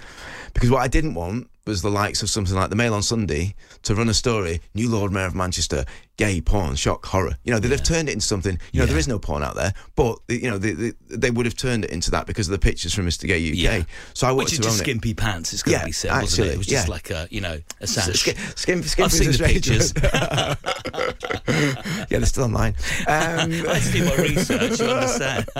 because 0.54 0.70
what 0.70 0.82
I 0.82 0.88
didn't 0.88 1.14
want 1.14 1.48
was 1.66 1.82
the 1.82 1.90
likes 1.90 2.22
of 2.22 2.30
something 2.30 2.56
like 2.56 2.70
the 2.70 2.76
Mail 2.76 2.94
on 2.94 3.02
Sunday 3.02 3.54
to 3.82 3.94
run 3.94 4.08
a 4.08 4.14
story: 4.14 4.60
new 4.74 4.88
Lord 4.88 5.12
Mayor 5.12 5.26
of 5.26 5.34
Manchester, 5.34 5.84
gay 6.24 6.40
porn, 6.40 6.74
shock, 6.76 7.04
horror. 7.06 7.36
You 7.44 7.52
know, 7.52 7.58
they'd 7.58 7.70
have 7.72 7.82
turned 7.82 8.08
it 8.08 8.12
into 8.12 8.26
something. 8.26 8.58
You 8.72 8.78
know, 8.80 8.84
Yeah. 8.84 8.90
there 8.90 8.98
is 8.98 9.08
no 9.08 9.18
porn 9.18 9.42
out 9.42 9.54
there, 9.56 9.72
but 9.96 10.18
you 10.28 10.50
know, 10.50 10.58
they, 10.58 10.72
they, 10.72 10.92
they 11.08 11.30
would 11.30 11.46
have 11.46 11.56
turned 11.56 11.84
it 11.84 11.90
into 11.90 12.10
that 12.12 12.26
because 12.26 12.48
of 12.48 12.52
the 12.52 12.58
pictures 12.58 12.94
from 12.94 13.06
Mr. 13.06 13.26
Gay 13.26 13.38
UK. 13.50 13.56
Yeah. 13.56 13.82
So 14.14 14.26
I 14.26 14.32
wanted 14.32 14.44
Which 14.44 14.52
is 14.54 14.58
to 14.58 14.62
just 14.64 14.76
own 14.76 14.80
it. 14.80 14.84
skimpy 14.84 15.14
pants. 15.14 15.52
It's 15.52 15.62
got 15.62 15.70
to 15.72 15.76
Yeah, 15.78 15.84
be 15.84 15.92
said, 15.92 16.10
wasn't 16.12 16.48
it? 16.48 16.52
It 16.54 16.58
was 16.58 16.66
just 16.66 16.86
yeah. 16.88 16.92
like 16.92 17.10
a, 17.10 17.28
you 17.30 17.40
know, 17.40 17.58
a 17.80 17.86
sash. 17.86 18.20
Skin, 18.20 18.36
skin, 18.56 18.82
skin 18.82 19.04
I've 19.04 19.12
seen 19.12 19.32
the 19.32 19.38
pictures. 19.38 19.92
yeah, 22.10 22.18
they're 22.18 22.26
still 22.26 22.44
online. 22.44 22.74
Um, 23.12 23.50
I 23.68 23.78
had 23.78 23.82
to 23.82 23.92
do 23.92 24.04
my 24.04 24.16
research. 24.16 24.78
You 24.80 24.86
understand? 24.86 25.46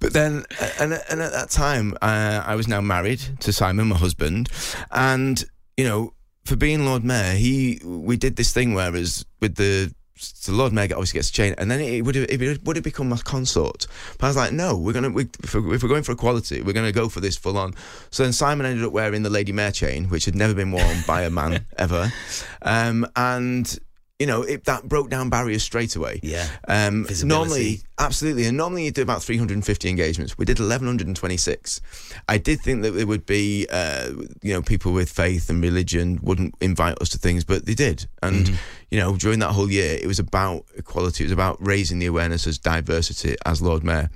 but 0.00 0.12
then, 0.12 0.44
and, 0.78 0.92
and 1.10 1.20
at 1.20 1.32
that 1.32 1.50
time, 1.50 1.94
uh, 2.02 2.42
I 2.44 2.54
was 2.56 2.68
now 2.68 2.80
married 2.80 3.20
to 3.40 3.52
Simon, 3.52 3.88
my 3.88 3.96
husband, 3.96 4.48
and 4.90 5.42
you 5.76 5.84
know, 5.84 6.12
for 6.44 6.56
being 6.56 6.84
Lord 6.84 7.04
Mayor, 7.04 7.34
he 7.34 7.80
we 7.84 8.16
did 8.16 8.36
this 8.36 8.52
thing 8.52 8.74
whereas 8.74 9.24
with 9.40 9.56
the 9.56 9.94
the 10.44 10.52
Lord 10.52 10.72
Mayor 10.72 10.88
obviously 10.92 11.18
gets 11.18 11.30
a 11.30 11.32
chain, 11.32 11.54
and 11.56 11.70
then 11.70 11.80
it 11.80 12.02
would 12.02 12.14
have, 12.14 12.28
it 12.28 12.62
would 12.64 12.76
have 12.76 12.84
become 12.84 13.08
my 13.08 13.16
consort. 13.16 13.86
But 14.18 14.26
I 14.26 14.28
was 14.28 14.36
like, 14.36 14.52
no, 14.52 14.76
we're 14.76 14.92
gonna 14.92 15.10
we, 15.10 15.28
if, 15.42 15.54
we're, 15.54 15.74
if 15.74 15.82
we're 15.82 15.88
going 15.88 16.02
for 16.02 16.12
equality, 16.12 16.60
we're 16.60 16.74
gonna 16.74 16.92
go 16.92 17.08
for 17.08 17.20
this 17.20 17.36
full 17.36 17.56
on. 17.56 17.74
So 18.10 18.24
then 18.24 18.32
Simon 18.32 18.66
ended 18.66 18.84
up 18.84 18.92
wearing 18.92 19.22
the 19.22 19.30
Lady 19.30 19.52
Mayor 19.52 19.70
chain, 19.70 20.06
which 20.06 20.26
had 20.26 20.34
never 20.34 20.54
been 20.54 20.72
worn 20.72 20.98
by 21.06 21.22
a 21.22 21.30
man 21.30 21.64
ever, 21.78 22.12
um, 22.62 23.06
and 23.16 23.78
you 24.20 24.26
know 24.26 24.42
it, 24.42 24.64
that 24.66 24.86
broke 24.88 25.10
down 25.10 25.30
barriers 25.30 25.64
straight 25.64 25.96
away. 25.96 26.20
Yeah. 26.22 26.46
Um, 26.68 27.06
normally, 27.24 27.80
absolutely, 27.98 28.44
and 28.44 28.56
normally 28.56 28.84
you 28.84 28.92
do 28.92 29.02
about 29.02 29.22
350 29.22 29.88
engagements. 29.88 30.38
We 30.38 30.44
did 30.44 30.60
1126. 30.60 31.80
I 32.28 32.38
did 32.38 32.60
think 32.60 32.82
that 32.82 32.92
there 32.92 33.06
would 33.06 33.26
be, 33.26 33.66
uh, 33.70 34.10
you 34.42 34.52
know, 34.52 34.62
people 34.62 34.92
with 34.92 35.10
faith 35.10 35.50
and 35.50 35.62
religion 35.62 36.20
wouldn't 36.22 36.54
invite 36.60 37.00
us 37.00 37.08
to 37.10 37.18
things, 37.18 37.44
but 37.44 37.66
they 37.66 37.74
did. 37.74 38.06
And 38.22 38.46
Mm-hmm. 38.46 38.54
you 38.90 38.98
know, 38.98 39.16
during 39.16 39.38
that 39.40 39.52
whole 39.52 39.70
year, 39.70 39.98
it 40.00 40.06
was 40.06 40.18
about 40.18 40.64
equality. 40.76 41.24
It 41.24 41.28
was 41.28 41.32
about 41.32 41.56
raising 41.60 41.98
the 41.98 42.06
awareness 42.06 42.46
as 42.46 42.58
diversity 42.58 43.36
as 43.46 43.62
Lord 43.62 43.82
Mayor. 43.84 44.10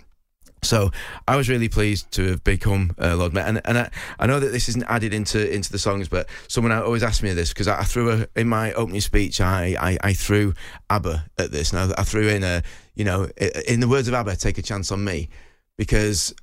So 0.64 0.90
I 1.28 1.36
was 1.36 1.48
really 1.48 1.68
pleased 1.68 2.10
to 2.12 2.28
have 2.30 2.42
become 2.44 2.94
uh, 3.00 3.16
Lord 3.16 3.32
Mayor, 3.32 3.44
and, 3.44 3.60
and 3.64 3.78
I, 3.78 3.90
I 4.18 4.26
know 4.26 4.40
that 4.40 4.52
this 4.52 4.68
isn't 4.68 4.84
added 4.84 5.14
into 5.14 5.38
into 5.54 5.70
the 5.70 5.78
songs, 5.78 6.08
but 6.08 6.28
someone 6.48 6.72
always 6.72 7.02
asked 7.02 7.22
me 7.22 7.32
this 7.32 7.50
because 7.50 7.68
I, 7.68 7.80
I 7.80 7.84
threw 7.84 8.10
a, 8.10 8.26
in 8.34 8.48
my 8.48 8.72
opening 8.72 9.00
speech, 9.00 9.40
I, 9.40 9.76
I, 9.80 9.98
I 10.02 10.12
threw 10.14 10.54
ABBA 10.90 11.26
at 11.38 11.52
this. 11.52 11.72
Now 11.72 11.90
I 11.96 12.04
threw 12.04 12.28
in 12.28 12.42
a, 12.42 12.62
you 12.94 13.04
know, 13.04 13.28
in 13.68 13.80
the 13.80 13.88
words 13.88 14.08
of 14.08 14.14
ABBA, 14.14 14.36
"Take 14.36 14.58
a 14.58 14.62
chance 14.62 14.90
on 14.90 15.04
me," 15.04 15.28
because 15.76 16.34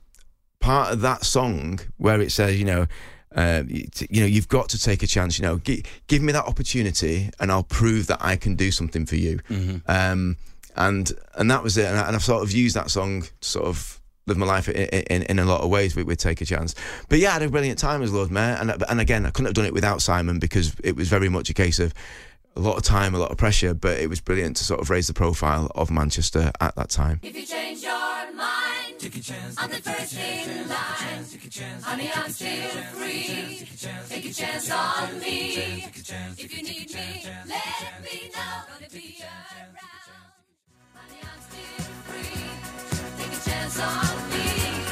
part 0.59 0.93
of 0.93 1.01
that 1.01 1.25
song 1.25 1.79
where 1.97 2.21
it 2.21 2.31
says, 2.31 2.57
you 2.59 2.65
know. 2.65 2.85
Uh, 3.33 3.63
you, 3.65 3.85
you 4.09 4.19
know, 4.19 4.27
you've 4.27 4.49
got 4.49 4.67
to 4.67 4.77
take 4.77 5.03
a 5.03 5.07
chance. 5.07 5.39
You 5.39 5.43
know, 5.43 5.57
Gi- 5.59 5.85
give 6.07 6.21
me 6.21 6.33
that 6.33 6.43
opportunity, 6.43 7.29
and 7.39 7.49
I'll 7.49 7.63
prove 7.63 8.07
that 8.07 8.17
I 8.19 8.35
can 8.35 8.57
do 8.57 8.71
something 8.71 9.05
for 9.05 9.15
you. 9.15 9.39
Um, 9.87 10.35
and 10.75 11.09
and 11.35 11.49
that 11.49 11.63
was 11.63 11.77
it. 11.77 11.85
And, 11.85 11.97
I, 11.97 12.07
and 12.07 12.15
I've 12.17 12.23
sort 12.25 12.43
of 12.43 12.51
used 12.51 12.75
that 12.75 12.91
song 12.91 13.21
to 13.21 13.29
sort 13.39 13.67
of 13.67 14.00
live 14.27 14.37
my 14.37 14.45
life 14.45 14.69
in, 14.69 14.75
in, 14.85 15.23
in 15.23 15.39
a 15.39 15.45
lot 15.45 15.61
of 15.61 15.69
ways 15.69 15.95
with, 15.95 16.05
with 16.05 16.19
Take 16.19 16.41
a 16.41 16.45
Chance. 16.45 16.75
But 17.09 17.19
yeah, 17.19 17.29
I 17.29 17.33
had 17.33 17.41
a 17.43 17.49
brilliant 17.49 17.79
time 17.79 18.01
as 18.01 18.11
Lord 18.13 18.31
Mayor. 18.31 18.57
And, 18.59 18.71
and 18.89 19.01
again, 19.01 19.25
I 19.25 19.31
couldn't 19.31 19.47
have 19.47 19.55
done 19.55 19.65
it 19.65 19.73
without 19.73 20.01
Simon 20.01 20.39
because 20.39 20.75
it 20.83 20.95
was 20.95 21.07
very 21.09 21.29
much 21.29 21.49
a 21.49 21.53
case 21.53 21.79
of 21.79 21.93
a 22.55 22.59
lot 22.59 22.77
of 22.77 22.83
time, 22.83 23.15
a 23.15 23.17
lot 23.17 23.31
of 23.31 23.37
pressure, 23.37 23.73
but 23.73 23.97
it 23.99 24.09
was 24.09 24.19
brilliant 24.19 24.57
to 24.57 24.63
sort 24.63 24.81
of 24.81 24.89
raise 24.89 25.07
the 25.07 25.13
profile 25.13 25.71
of 25.75 25.89
Manchester 25.89 26.51
at 26.59 26.75
that 26.75 26.89
time. 26.89 27.19
If 27.23 27.35
you 27.35 27.45
change 27.45 27.81
your 27.81 28.33
mind, 28.33 28.99
take 28.99 29.15
a 29.15 29.21
chance. 29.21 29.55
I'm 29.57 29.69
the 29.69 29.77
first 29.77 30.17
in 30.17 30.67
line. 30.67 31.25
Honey, 31.81 32.11
I'm 32.13 32.29
still 32.29 32.69
free. 32.93 33.65
Take 34.09 34.25
a 34.25 34.33
chance 34.33 34.71
on 34.71 35.19
me. 35.19 35.85
If 36.37 36.57
you 36.57 36.63
need 36.63 36.93
me, 36.93 37.25
let 37.47 38.03
me 38.03 38.29
know. 38.33 38.63
Gonna 38.67 38.89
be 38.91 39.17
around. 39.21 39.77
Honey, 40.93 41.19
I'm 41.21 41.41
still 41.41 41.85
free. 42.03 42.60
Take 43.51 43.59
chance 43.59 43.79
on 43.81 44.29
me. 44.29 44.90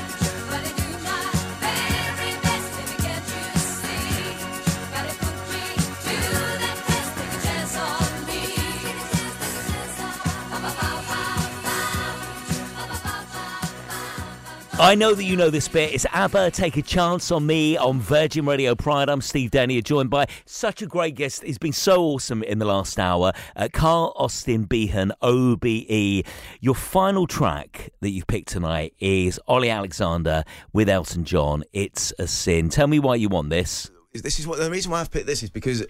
I 14.79 14.95
know 14.95 15.13
that 15.13 15.25
you 15.25 15.35
know 15.35 15.49
this 15.49 15.67
bit. 15.67 15.93
It's 15.93 16.05
ABBA, 16.13 16.51
Take 16.51 16.77
a 16.77 16.81
Chance 16.81 17.31
on 17.31 17.45
Me 17.45 17.75
on 17.75 17.99
Virgin 17.99 18.45
Radio 18.45 18.75
Pride. 18.75 19.09
I'm 19.09 19.19
Steve 19.19 19.51
Denny, 19.51 19.81
joined 19.81 20.09
by 20.09 20.25
such 20.45 20.81
a 20.81 20.85
great 20.85 21.15
guest. 21.15 21.43
He's 21.43 21.57
been 21.57 21.73
so 21.73 22.01
awesome 22.03 22.43
in 22.43 22.59
the 22.59 22.65
last 22.65 22.97
hour. 22.97 23.33
Uh, 23.57 23.67
Carl 23.73 24.13
Austin 24.15 24.63
Behan, 24.63 25.11
OBE. 25.21 26.23
Your 26.61 26.75
final 26.75 27.27
track 27.27 27.89
that 27.99 28.11
you've 28.11 28.27
picked 28.27 28.47
tonight 28.47 28.93
is 28.99 29.37
Olly 29.47 29.69
Alexander 29.69 30.45
with 30.71 30.87
Elton 30.87 31.25
John. 31.25 31.65
It's 31.73 32.13
a 32.17 32.25
sin. 32.25 32.69
Tell 32.69 32.87
me 32.87 32.99
why 32.99 33.15
you 33.15 33.27
want 33.27 33.49
this. 33.49 33.91
this 34.13 34.39
is 34.39 34.47
what 34.47 34.59
the 34.59 34.71
reason 34.71 34.91
why 34.91 35.01
I've 35.01 35.11
picked 35.11 35.27
this 35.27 35.43
is 35.43 35.49
because, 35.49 35.81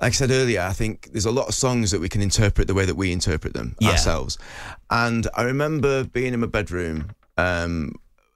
like 0.00 0.08
I 0.08 0.10
said 0.10 0.32
earlier, 0.32 0.62
I 0.62 0.72
think 0.72 1.10
there's 1.12 1.26
a 1.26 1.30
lot 1.30 1.46
of 1.46 1.54
songs 1.54 1.92
that 1.92 2.00
we 2.00 2.08
can 2.08 2.22
interpret 2.22 2.66
the 2.66 2.74
way 2.74 2.86
that 2.86 2.96
we 2.96 3.12
interpret 3.12 3.54
them 3.54 3.76
Yeah. 3.78 3.90
ourselves. 3.90 4.36
And 4.90 5.28
I 5.36 5.42
remember 5.44 6.02
being 6.02 6.34
in 6.34 6.40
my 6.40 6.48
bedroom, 6.48 7.12
um, 7.36 7.92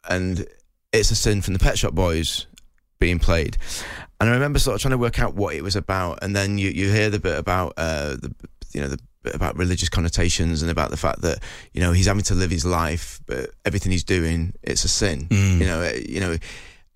and 0.08 0.46
it's 0.92 1.10
a 1.10 1.14
sin 1.14 1.42
from 1.42 1.54
the 1.54 1.60
Pet 1.60 1.78
Shop 1.78 1.94
Boys 1.94 2.46
being 2.98 3.18
played, 3.18 3.56
and 4.20 4.28
I 4.30 4.32
remember 4.32 4.58
sort 4.58 4.76
of 4.76 4.82
trying 4.82 4.92
to 4.92 4.98
work 4.98 5.18
out 5.20 5.34
what 5.34 5.54
it 5.54 5.62
was 5.62 5.76
about, 5.76 6.18
and 6.22 6.34
then 6.34 6.58
you 6.58 6.70
you 6.70 6.90
hear 6.90 7.10
the 7.10 7.20
bit 7.20 7.38
about 7.38 7.74
uh, 7.76 8.16
the 8.16 8.34
you 8.72 8.80
know 8.80 8.88
the 8.88 8.98
bit 9.22 9.34
about 9.34 9.56
religious 9.56 9.88
connotations 9.88 10.62
and 10.62 10.70
about 10.70 10.90
the 10.90 10.96
fact 10.96 11.22
that 11.22 11.42
you 11.72 11.80
know 11.80 11.92
he's 11.92 12.06
having 12.06 12.22
to 12.24 12.34
live 12.34 12.50
his 12.50 12.64
life, 12.64 13.20
but 13.26 13.50
everything 13.64 13.92
he's 13.92 14.04
doing 14.04 14.54
it's 14.62 14.84
a 14.84 14.88
sin. 14.88 15.26
You 15.60 15.66
know, 15.66 15.82
uh, 15.82 15.92
you 16.08 16.20
know 16.20 16.36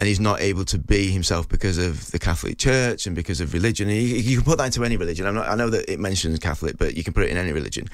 and 0.03 0.09
he's 0.09 0.19
not 0.19 0.41
able 0.41 0.65
to 0.65 0.79
be 0.79 1.13
himself 1.13 1.49
because 1.49 1.79
of 1.79 2.11
the 2.11 2.19
Catholic 2.19 2.59
Church 2.59 3.07
and 3.07 3.15
because 3.15 3.41
of 3.41 3.55
religion. 3.55 3.89
And 3.89 3.97
you, 3.97 4.17
you 4.17 4.37
can 4.39 4.45
put 4.45 4.59
that 4.59 4.65
into 4.65 4.83
any 4.83 4.97
religion. 4.97 5.29
I'm 5.29 5.35
not, 5.37 5.49
I 5.49 5.55
know 5.55 5.71
that 5.71 5.89
it 5.89 6.01
mentions 6.01 6.41
Catholic, 6.41 6.77
but 6.77 6.97
you 6.97 7.05
can 7.05 7.13
put 7.13 7.23
it 7.23 7.31
in 7.31 7.37
any 7.37 7.53
religion. 7.53 7.87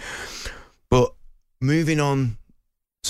But 0.88 1.12
moving 1.60 2.00
on 2.00 2.38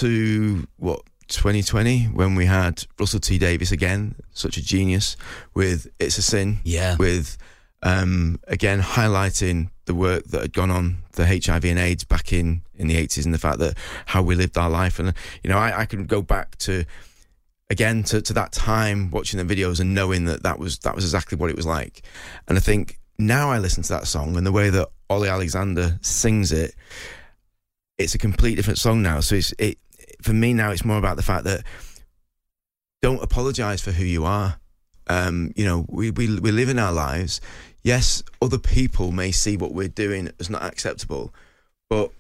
to 0.01 0.66
what 0.76 1.03
2020, 1.28 2.05
when 2.07 2.34
we 2.34 2.46
had 2.46 2.84
Russell 2.99 3.20
T 3.20 3.38
Davies 3.38 3.72
again, 3.72 4.14
such 4.32 4.57
a 4.57 4.64
genius 4.64 5.16
with 5.55 5.88
"It's 5.99 6.18
a 6.18 6.22
Sin," 6.22 6.59
Yeah. 6.64 6.96
with 6.99 7.36
um, 7.82 8.40
again 8.49 8.80
highlighting 8.80 9.70
the 9.84 9.94
work 9.94 10.24
that 10.24 10.42
had 10.42 10.53
gone 10.53 10.70
on 10.70 10.99
the 11.12 11.26
HIV 11.26 11.64
and 11.64 11.78
AIDS 11.78 12.05
back 12.05 12.32
in 12.32 12.62
in 12.76 12.88
the 12.88 12.96
eighties 12.96 13.24
and 13.24 13.34
the 13.34 13.38
fact 13.38 13.59
that 13.59 13.76
how 14.07 14.22
we 14.22 14.34
lived 14.34 14.57
our 14.59 14.70
life. 14.70 14.99
And 14.99 15.14
you 15.42 15.51
know 15.51 15.59
I, 15.59 15.80
I 15.80 15.84
can 15.86 16.07
go 16.07 16.22
back 16.22 16.57
to 16.59 16.84
again 17.70 18.03
to, 18.05 18.22
to 18.22 18.32
that 18.32 18.53
time 18.53 19.11
watching 19.11 19.44
the 19.44 19.55
videos 19.55 19.80
and 19.80 19.94
knowing 19.94 20.24
that 20.24 20.42
that 20.42 20.59
was 20.59 20.78
that 20.80 20.94
was 20.94 21.05
exactly 21.05 21.36
what 21.36 21.51
it 21.51 21.57
was 21.57 21.66
like. 21.66 22.03
And 22.49 22.57
I 22.57 22.61
think 22.61 22.99
now 23.18 23.51
I 23.51 23.59
listen 23.59 23.82
to 23.82 23.88
that 23.90 24.07
song 24.07 24.36
and 24.36 24.46
the 24.46 24.53
way 24.53 24.70
that 24.70 24.88
Olly 25.11 25.28
Alexander 25.28 25.99
sings 26.03 26.53
it 26.53 26.74
it's 27.99 28.14
a 28.14 28.18
complete 28.18 28.55
different 28.55 28.78
song 28.78 29.03
now. 29.03 29.20
So 29.20 29.34
it's 29.34 29.53
it 29.59 29.76
for 30.23 30.33
me 30.33 30.53
now 30.53 30.71
it's 30.71 30.85
more 30.85 30.99
about 30.99 31.16
the 31.16 31.23
fact 31.23 31.45
that 31.45 31.62
don't 33.03 33.23
apologize 33.23 33.81
for 33.81 33.93
who 33.93 34.05
you 34.05 34.25
are 34.25 34.59
um, 35.09 35.53
you 35.57 35.64
know 35.64 35.87
we, 35.89 36.11
we 36.11 36.39
we 36.41 36.51
live 36.51 36.69
in 36.69 36.79
our 36.79 36.93
lives 36.93 37.41
yes 37.83 38.23
other 38.43 38.59
people 38.59 39.12
may 39.12 39.31
see 39.33 39.57
what 39.57 39.73
we're 39.73 39.89
doing 39.89 40.31
as 40.39 40.51
not 40.51 40.62
acceptable 40.64 41.33
but 41.89 42.11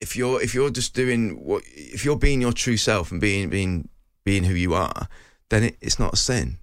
if 0.00 0.16
you're 0.16 0.42
if 0.42 0.54
you're 0.54 0.70
just 0.70 0.94
doing 0.94 1.42
what 1.44 1.62
if 1.66 2.04
you're 2.04 2.16
being 2.16 2.40
your 2.40 2.52
true 2.52 2.76
self 2.76 3.10
and 3.10 3.20
being 3.20 3.48
being 3.48 3.88
being 4.24 4.44
who 4.44 4.54
you 4.54 4.74
are 4.74 5.08
then 5.48 5.64
it, 5.64 5.76
it's 5.80 5.98
not 5.98 6.12
a 6.12 6.16
sin 6.16 6.58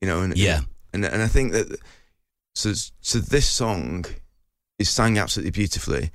you 0.00 0.08
know 0.08 0.20
and 0.20 0.36
Yeah. 0.36 0.60
and 0.92 1.04
and 1.04 1.22
I 1.22 1.28
think 1.28 1.52
that 1.52 1.78
so 2.54 2.72
so 3.00 3.18
this 3.18 3.46
song 3.48 4.04
is 4.78 4.90
sang 4.90 5.16
absolutely 5.18 5.52
beautifully 5.52 6.10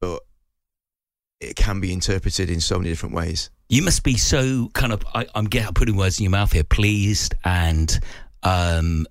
but 0.00 0.20
it 1.40 1.56
can 1.56 1.80
be 1.80 1.92
interpreted 1.92 2.50
in 2.50 2.60
so 2.60 2.78
many 2.78 2.90
different 2.90 3.14
ways 3.14 3.50
You 3.68 3.82
must 3.82 4.02
be 4.02 4.16
so 4.16 4.68
kind 4.72 4.92
of, 4.92 5.02
I, 5.14 5.26
I'm 5.34 5.44
getting, 5.44 5.72
putting 5.74 5.96
words 5.96 6.18
in 6.18 6.24
your 6.24 6.30
mouth 6.30 6.52
here, 6.52 6.64
pleased 6.64 7.34
and 7.44 7.98
um, 8.42 9.06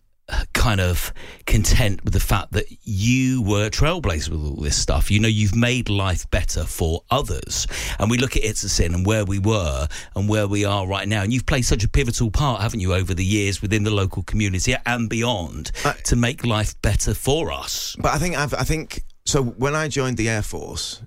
kind 0.54 0.82
of 0.82 1.14
content 1.46 2.04
with 2.04 2.14
the 2.14 2.20
fact 2.20 2.52
that 2.54 2.66
you 2.84 3.44
were 3.44 3.70
trailblazers 3.70 4.30
with 4.30 4.42
all 4.42 4.56
this 4.62 4.76
stuff. 4.76 5.10
You 5.12 5.20
know, 5.20 5.28
you've 5.28 5.56
made 5.56 5.90
life 5.90 6.30
better 6.32 6.64
for 6.64 7.04
others. 7.12 7.68
And 8.00 8.10
we 8.10 8.18
look 8.18 8.36
at 8.36 8.44
It's 8.44 8.64
a 8.64 8.70
Sin 8.70 8.94
and 8.96 9.06
where 9.06 9.24
we 9.26 9.40
were 9.40 9.88
and 10.16 10.28
where 10.28 10.48
we 10.48 10.66
are 10.66 10.88
right 10.88 11.08
now. 11.08 11.22
And 11.22 11.32
you've 11.32 11.46
played 11.46 11.66
such 11.66 11.84
a 11.84 11.88
pivotal 11.90 12.32
part, 12.32 12.62
haven't 12.62 12.80
you, 12.82 12.94
over 12.96 13.14
the 13.14 13.24
years 13.24 13.62
within 13.62 13.84
the 13.84 13.92
local 13.92 14.24
community 14.24 14.76
and 14.86 15.08
beyond 15.10 15.72
I- 15.86 15.94
to 16.06 16.16
make 16.16 16.44
life 16.46 16.82
better 16.82 17.14
for 17.14 17.52
us. 17.52 17.96
But 18.00 18.14
I 18.14 18.18
think 18.18 18.36
I've, 18.36 18.54
I 18.56 18.64
think 18.64 19.04
so. 19.26 19.44
When 19.44 19.76
I 19.76 19.88
joined 19.88 20.18
the 20.18 20.28
air 20.30 20.42
force, 20.42 21.02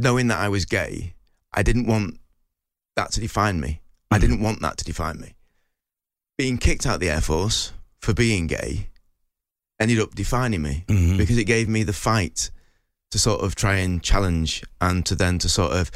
knowing 0.00 0.28
that 0.28 0.38
I 0.38 0.48
was 0.48 0.64
gay, 0.64 1.14
I 1.52 1.62
didn't 1.62 1.86
want 1.86 2.18
that 2.96 3.12
to 3.12 3.20
define 3.20 3.60
me. 3.60 3.80
I 4.10 4.18
didn't 4.18 4.40
want 4.40 4.60
that 4.62 4.76
to 4.78 4.84
define 4.84 5.20
me. 5.20 5.34
Being 6.36 6.58
kicked 6.58 6.86
out 6.86 6.94
of 6.94 7.00
the 7.00 7.10
air 7.10 7.20
force 7.20 7.72
for 8.00 8.12
being 8.14 8.46
gay 8.46 8.88
ended 9.78 10.00
up 10.00 10.14
defining 10.14 10.62
me 10.62 10.84
Mhm. 10.88 11.16
because 11.18 11.38
it 11.38 11.44
gave 11.44 11.68
me 11.68 11.82
the 11.82 11.92
fight 11.92 12.50
to 13.10 13.18
sort 13.18 13.40
of 13.42 13.54
try 13.54 13.76
and 13.76 14.02
challenge 14.02 14.62
and 14.80 15.04
to 15.06 15.14
then 15.14 15.38
to 15.38 15.48
sort 15.48 15.72
of 15.72 15.90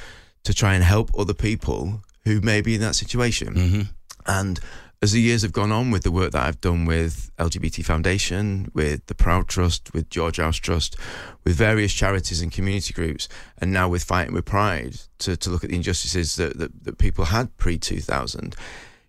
to 0.44 0.52
try 0.54 0.74
and 0.74 0.84
help 0.84 1.10
other 1.18 1.34
people 1.34 2.02
who 2.24 2.40
may 2.40 2.60
be 2.60 2.74
in 2.74 2.80
that 2.80 2.94
situation. 2.94 3.54
hmm 3.54 3.82
And 4.26 4.58
as 5.04 5.12
the 5.12 5.20
years 5.20 5.42
have 5.42 5.52
gone 5.52 5.70
on 5.70 5.90
with 5.90 6.02
the 6.02 6.10
work 6.10 6.32
that 6.32 6.46
I've 6.46 6.62
done 6.62 6.86
with 6.86 7.30
LGBT 7.38 7.84
Foundation, 7.84 8.70
with 8.72 9.04
the 9.04 9.14
Proud 9.14 9.48
Trust, 9.48 9.92
with 9.92 10.08
George 10.08 10.38
House 10.38 10.56
Trust, 10.56 10.96
with 11.44 11.56
various 11.56 11.92
charities 11.92 12.40
and 12.40 12.50
community 12.50 12.94
groups, 12.94 13.28
and 13.58 13.70
now 13.70 13.86
with 13.86 14.02
Fighting 14.02 14.32
with 14.32 14.46
Pride 14.46 14.96
to, 15.18 15.36
to 15.36 15.50
look 15.50 15.62
at 15.62 15.68
the 15.68 15.76
injustices 15.76 16.36
that, 16.36 16.56
that, 16.56 16.84
that 16.84 16.96
people 16.96 17.26
had 17.26 17.54
pre 17.58 17.76
2000. 17.76 18.56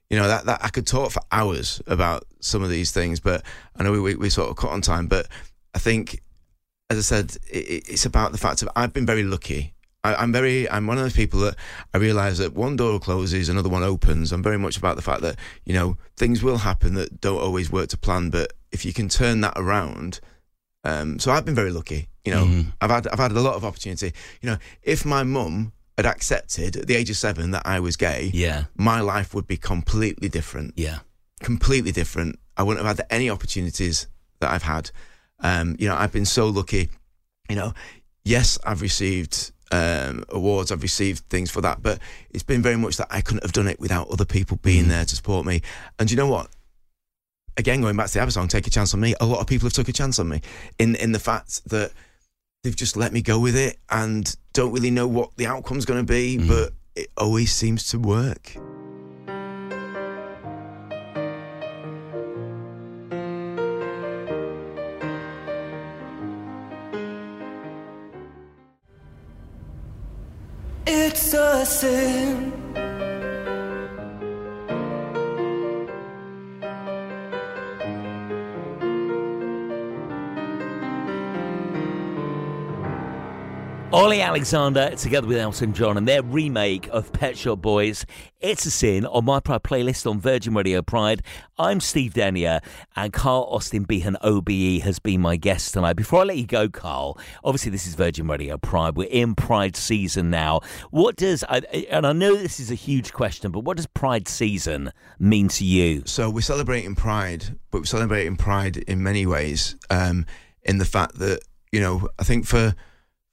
You 0.10 0.18
know, 0.18 0.28
that, 0.28 0.46
that 0.48 0.60
I 0.62 0.68
could 0.68 0.86
talk 0.86 1.12
for 1.12 1.22
hours 1.32 1.82
about 1.88 2.26
some 2.42 2.62
of 2.62 2.70
these 2.70 2.92
things, 2.92 3.22
but 3.22 3.42
I 3.78 3.84
know 3.84 3.94
we, 3.94 4.02
we, 4.02 4.16
we 4.16 4.30
sort 4.30 4.50
of 4.50 4.58
cut 4.58 4.72
on 4.72 4.82
time. 4.82 5.08
But 5.08 5.30
I 5.74 5.80
think, 5.80 6.22
as 6.90 6.98
I 6.98 7.02
said, 7.04 7.38
it, 7.50 7.88
it's 7.88 8.06
about 8.06 8.34
the 8.34 8.38
fact 8.38 8.62
of 8.62 8.68
I've 8.76 8.92
been 8.92 9.06
very 9.06 9.24
lucky. 9.24 9.75
I, 10.06 10.22
I'm 10.22 10.32
very, 10.32 10.70
I'm 10.70 10.86
one 10.88 10.98
of 10.98 11.04
those 11.04 11.14
people 11.16 11.40
that 11.42 11.56
I 11.94 11.98
realise 11.98 12.38
that 12.38 12.54
one 12.54 12.76
door 12.76 13.00
closes, 13.00 13.50
another 13.50 13.70
one 13.70 13.84
opens. 13.84 14.32
I'm 14.32 14.44
very 14.44 14.58
much 14.60 14.78
about 14.78 14.96
the 14.96 15.02
fact 15.02 15.22
that 15.22 15.36
you 15.66 15.74
know 15.74 15.98
things 16.16 16.44
will 16.44 16.58
happen 16.60 16.94
that 16.96 17.20
don't 17.22 17.40
always 17.42 17.72
work 17.72 17.90
to 17.90 17.98
plan, 17.98 18.30
but 18.30 18.54
if 18.72 18.86
you 18.86 18.94
can 18.94 19.10
turn 19.10 19.42
that 19.42 19.54
around, 19.56 20.20
um, 20.84 21.20
so 21.20 21.32
I've 21.32 21.46
been 21.46 21.56
very 21.56 21.72
lucky. 21.72 22.08
You 22.24 22.32
know, 22.34 22.46
Mhm. 22.46 22.74
I've 22.82 22.90
had 22.92 23.08
I've 23.08 23.20
had 23.20 23.32
a 23.32 23.40
lot 23.42 23.56
of 23.56 23.66
opportunity. 23.66 24.14
You 24.42 24.50
know, 24.52 24.58
if 24.84 25.06
my 25.06 25.24
mum 25.24 25.74
had 25.98 26.06
accepted 26.06 26.76
at 26.78 26.88
the 26.88 26.96
age 26.96 27.10
of 27.10 27.18
seven 27.18 27.52
that 27.52 27.64
I 27.66 27.80
was 27.80 27.96
gay, 27.96 28.30
Yeah. 28.34 28.66
my 28.76 29.00
life 29.00 29.34
would 29.34 29.48
be 29.48 29.58
completely 29.58 30.28
different 30.30 30.74
Yeah. 30.76 31.00
completely 31.42 31.92
different. 31.92 32.38
I 32.58 32.64
wouldn't 32.64 32.86
have 32.86 32.98
had 32.98 33.06
any 33.10 33.30
opportunities 33.30 34.08
that 34.40 34.52
I've 34.52 34.64
had. 34.64 34.92
Um, 35.40 35.76
you 35.80 35.88
know, 35.88 35.96
I've 35.96 36.12
been 36.12 36.26
so 36.26 36.48
lucky. 36.50 36.90
You 37.50 37.56
know, 37.56 37.74
yes, 38.24 38.58
I've 38.66 38.82
received 38.82 39.52
um, 39.72 40.24
awards, 40.30 40.72
I've 40.72 40.82
received 40.82 41.24
things 41.30 41.52
for 41.52 41.62
that, 41.62 41.82
but 41.82 42.00
it's 42.32 42.44
been 42.44 42.62
very 42.62 42.78
much 42.78 42.98
that 42.98 43.08
I 43.10 43.22
couldn't 43.22 43.44
have 43.44 43.52
done 43.52 43.68
it 43.68 43.80
without 43.80 44.10
other 44.10 44.26
people 44.26 44.58
being 44.62 44.88
there 44.88 45.06
to 45.06 45.16
support 45.16 45.46
me. 45.46 45.62
And 46.00 46.10
you 46.10 46.18
know 46.18 46.28
what? 46.28 46.50
Again, 47.58 47.82
going 47.82 47.96
back 47.96 48.08
to 48.08 48.14
the 48.14 48.22
other 48.22 48.32
song, 48.32 48.48
"Take 48.48 48.68
a 48.68 48.70
Chance 48.70 48.94
on 48.94 49.00
Me," 49.00 49.16
a 49.22 49.26
lot 49.26 49.40
of 49.40 49.48
people 49.48 49.66
have 49.66 49.74
took 49.74 49.88
a 49.88 49.94
chance 49.94 50.20
on 50.20 50.28
me 50.28 50.42
in 50.78 50.96
in 50.96 51.14
the 51.14 51.20
fact 51.20 51.68
that 51.70 51.92
they've 52.64 52.76
just 52.76 52.98
let 52.98 53.14
me 53.14 53.22
go 53.22 53.40
with 53.40 53.56
it 53.56 53.78
and 53.90 54.36
don't 54.54 54.74
really 54.74 54.92
know 54.92 55.08
what 55.08 55.36
the 55.38 55.48
outcome's 55.48 55.86
going 55.86 56.06
to 56.06 56.12
be, 56.12 56.38
but 56.48 56.74
it 56.96 57.10
always 57.18 57.54
seems 57.54 57.88
to 57.90 58.00
work. 58.00 58.58
It's 71.58 72.55
Olly 83.96 84.22
Alexander 84.22 84.94
together 84.98 85.26
with 85.26 85.38
Elton 85.38 85.72
John 85.72 85.96
and 85.96 86.06
their 86.06 86.22
remake 86.22 86.90
of 86.92 87.14
Pet 87.14 87.38
Shop 87.38 87.62
Boys. 87.62 88.06
It's 88.42 88.66
a 88.66 88.72
sin 88.72 89.06
on 89.06 89.24
my 89.24 89.40
Pride 89.40 89.64
playlist 89.64 90.06
on 90.06 90.20
Virgin 90.20 90.54
Radio 90.54 90.82
Pride. 90.82 91.24
I'm 91.58 91.80
Steve 91.80 92.14
Denyer 92.14 92.60
and 92.98 93.14
Carl 93.14 93.48
Austin 93.50 93.84
Behan 93.86 94.18
OBE 94.22 94.82
has 94.84 95.00
been 95.00 95.22
my 95.22 95.38
guest 95.38 95.74
tonight. 95.74 95.94
Before 95.94 96.20
I 96.20 96.24
let 96.26 96.36
you 96.36 96.46
go, 96.46 96.68
Carl, 96.68 97.18
obviously 97.42 97.72
this 97.72 97.88
is 97.88 97.96
Virgin 97.96 98.28
Radio 98.28 98.58
Pride. 98.58 98.98
We're 98.98 99.08
in 99.08 99.34
Pride 99.34 99.78
season 99.78 100.30
now. 100.30 100.60
What 100.92 101.16
does, 101.16 101.44
and 101.44 102.06
I 102.06 102.12
know 102.12 102.36
this 102.36 102.60
is 102.60 102.72
a 102.72 102.76
huge 102.76 103.14
question, 103.14 103.50
but 103.54 103.62
what 103.62 103.78
does 103.78 103.88
Pride 103.88 104.28
season 104.28 104.92
mean 105.20 105.48
to 105.48 105.64
you? 105.64 106.04
So 106.06 106.30
we're 106.30 106.42
celebrating 106.42 106.96
Pride, 106.96 107.58
but 107.72 107.80
we're 107.80 107.86
celebrating 107.86 108.36
Pride 108.36 108.76
in 108.76 109.02
many 109.02 109.26
ways. 109.26 109.78
Um, 109.90 110.26
in 110.64 110.80
the 110.80 110.86
fact 110.86 111.18
that 111.20 111.40
you 111.72 111.80
know, 111.80 112.10
I 112.20 112.26
think 112.26 112.46
for 112.46 112.76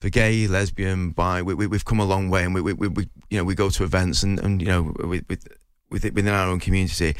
for 0.02 0.10
gay, 0.10 0.48
lesbian, 0.48 1.10
bi, 1.10 1.42
we, 1.42 1.54
we've 1.54 1.84
come 1.84 2.00
a 2.00 2.04
long 2.04 2.28
way, 2.28 2.42
and 2.42 2.52
we, 2.52 2.60
we, 2.60 2.72
we, 2.72 3.08
you 3.30 3.38
know 3.38 3.44
we 3.44 3.54
go 3.54 3.70
to 3.70 3.84
events 3.84 4.24
and, 4.24 4.40
and 4.40 4.60
you 4.60 4.66
know 4.66 4.92
with, 4.98 5.24
with, 5.28 5.46
with 5.90 6.02
within 6.02 6.26
our 6.26 6.48
own 6.48 6.58
community. 6.58 7.14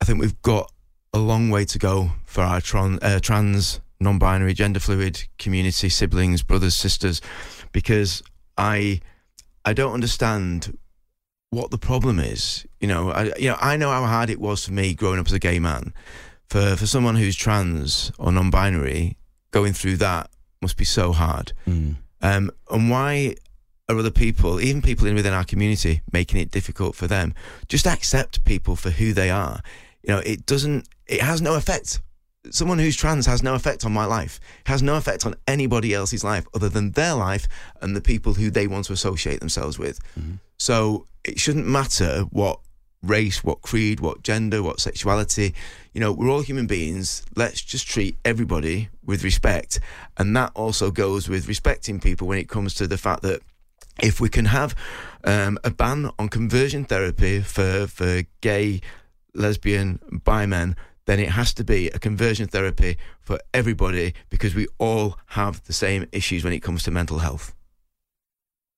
I 0.00 0.04
think 0.04 0.20
we've 0.20 0.40
got 0.42 0.70
a 1.12 1.18
long 1.18 1.50
way 1.50 1.64
to 1.64 1.76
go 1.76 2.12
for 2.24 2.42
our 2.42 2.60
tron, 2.60 3.00
uh, 3.02 3.18
trans, 3.18 3.80
non-binary, 3.98 4.54
gender 4.54 4.78
fluid 4.78 5.26
community, 5.38 5.88
siblings, 5.88 6.44
brothers, 6.44 6.76
sisters, 6.76 7.20
because 7.72 8.22
I 8.56 9.00
I 9.64 9.72
don't 9.72 9.92
understand 9.92 10.78
what 11.50 11.72
the 11.72 11.78
problem 11.78 12.20
is. 12.20 12.64
You 12.78 12.86
know, 12.86 13.10
I 13.10 13.34
you 13.36 13.48
know 13.48 13.56
I 13.60 13.76
know 13.76 13.90
how 13.90 14.06
hard 14.06 14.30
it 14.30 14.38
was 14.38 14.64
for 14.64 14.72
me 14.72 14.94
growing 14.94 15.18
up 15.18 15.26
as 15.26 15.32
a 15.32 15.40
gay 15.40 15.58
man. 15.58 15.92
For 16.46 16.76
for 16.76 16.86
someone 16.86 17.16
who's 17.16 17.34
trans 17.34 18.12
or 18.20 18.30
non-binary, 18.30 19.16
going 19.50 19.72
through 19.72 19.96
that 19.96 20.30
must 20.62 20.76
be 20.76 20.84
so 20.84 21.10
hard. 21.10 21.52
Um, 22.24 22.50
and 22.70 22.90
why 22.90 23.36
are 23.88 23.98
other 23.98 24.10
people, 24.10 24.60
even 24.60 24.80
people 24.80 25.06
in 25.06 25.14
within 25.14 25.34
our 25.34 25.44
community, 25.44 26.00
making 26.10 26.40
it 26.40 26.50
difficult 26.50 26.96
for 26.96 27.06
them? 27.06 27.34
Just 27.68 27.86
accept 27.86 28.44
people 28.44 28.76
for 28.76 28.90
who 28.90 29.12
they 29.12 29.30
are. 29.30 29.60
You 30.02 30.14
know, 30.14 30.18
it 30.20 30.46
doesn't. 30.46 30.88
It 31.06 31.20
has 31.20 31.42
no 31.42 31.54
effect. 31.54 32.00
Someone 32.50 32.78
who's 32.78 32.96
trans 32.96 33.26
has 33.26 33.42
no 33.42 33.54
effect 33.54 33.84
on 33.84 33.92
my 33.92 34.06
life. 34.06 34.40
It 34.60 34.68
has 34.68 34.82
no 34.82 34.96
effect 34.96 35.24
on 35.26 35.34
anybody 35.46 35.94
else's 35.94 36.24
life 36.24 36.46
other 36.54 36.68
than 36.68 36.92
their 36.92 37.14
life 37.14 37.46
and 37.80 37.94
the 37.94 38.02
people 38.02 38.34
who 38.34 38.50
they 38.50 38.66
want 38.66 38.86
to 38.86 38.92
associate 38.94 39.40
themselves 39.40 39.78
with. 39.78 39.98
So 40.58 41.06
it 41.24 41.38
shouldn't 41.38 41.66
matter 41.66 42.22
what 42.30 42.60
race, 43.08 43.44
what 43.44 43.62
creed, 43.62 44.00
what 44.00 44.22
gender, 44.22 44.62
what 44.62 44.80
sexuality. 44.80 45.54
You 45.92 46.00
know, 46.00 46.12
we're 46.12 46.30
all 46.30 46.42
human 46.42 46.66
beings. 46.66 47.24
Let's 47.36 47.60
just 47.62 47.86
treat 47.86 48.16
everybody 48.24 48.88
with 49.04 49.24
respect. 49.24 49.80
And 50.16 50.36
that 50.36 50.52
also 50.54 50.90
goes 50.90 51.28
with 51.28 51.48
respecting 51.48 52.00
people 52.00 52.26
when 52.26 52.38
it 52.38 52.48
comes 52.48 52.74
to 52.74 52.86
the 52.86 52.98
fact 52.98 53.22
that 53.22 53.42
if 54.02 54.20
we 54.20 54.28
can 54.28 54.46
have 54.46 54.74
um, 55.24 55.58
a 55.62 55.70
ban 55.70 56.10
on 56.18 56.28
conversion 56.28 56.84
therapy 56.84 57.40
for, 57.40 57.86
for 57.86 58.22
gay, 58.40 58.80
lesbian, 59.34 60.00
bi 60.24 60.46
men, 60.46 60.76
then 61.06 61.20
it 61.20 61.30
has 61.30 61.52
to 61.54 61.64
be 61.64 61.88
a 61.88 61.98
conversion 61.98 62.48
therapy 62.48 62.96
for 63.20 63.38
everybody 63.52 64.14
because 64.30 64.54
we 64.54 64.66
all 64.78 65.18
have 65.26 65.62
the 65.64 65.72
same 65.72 66.06
issues 66.12 66.44
when 66.44 66.52
it 66.52 66.60
comes 66.60 66.82
to 66.82 66.90
mental 66.90 67.18
health. 67.18 67.54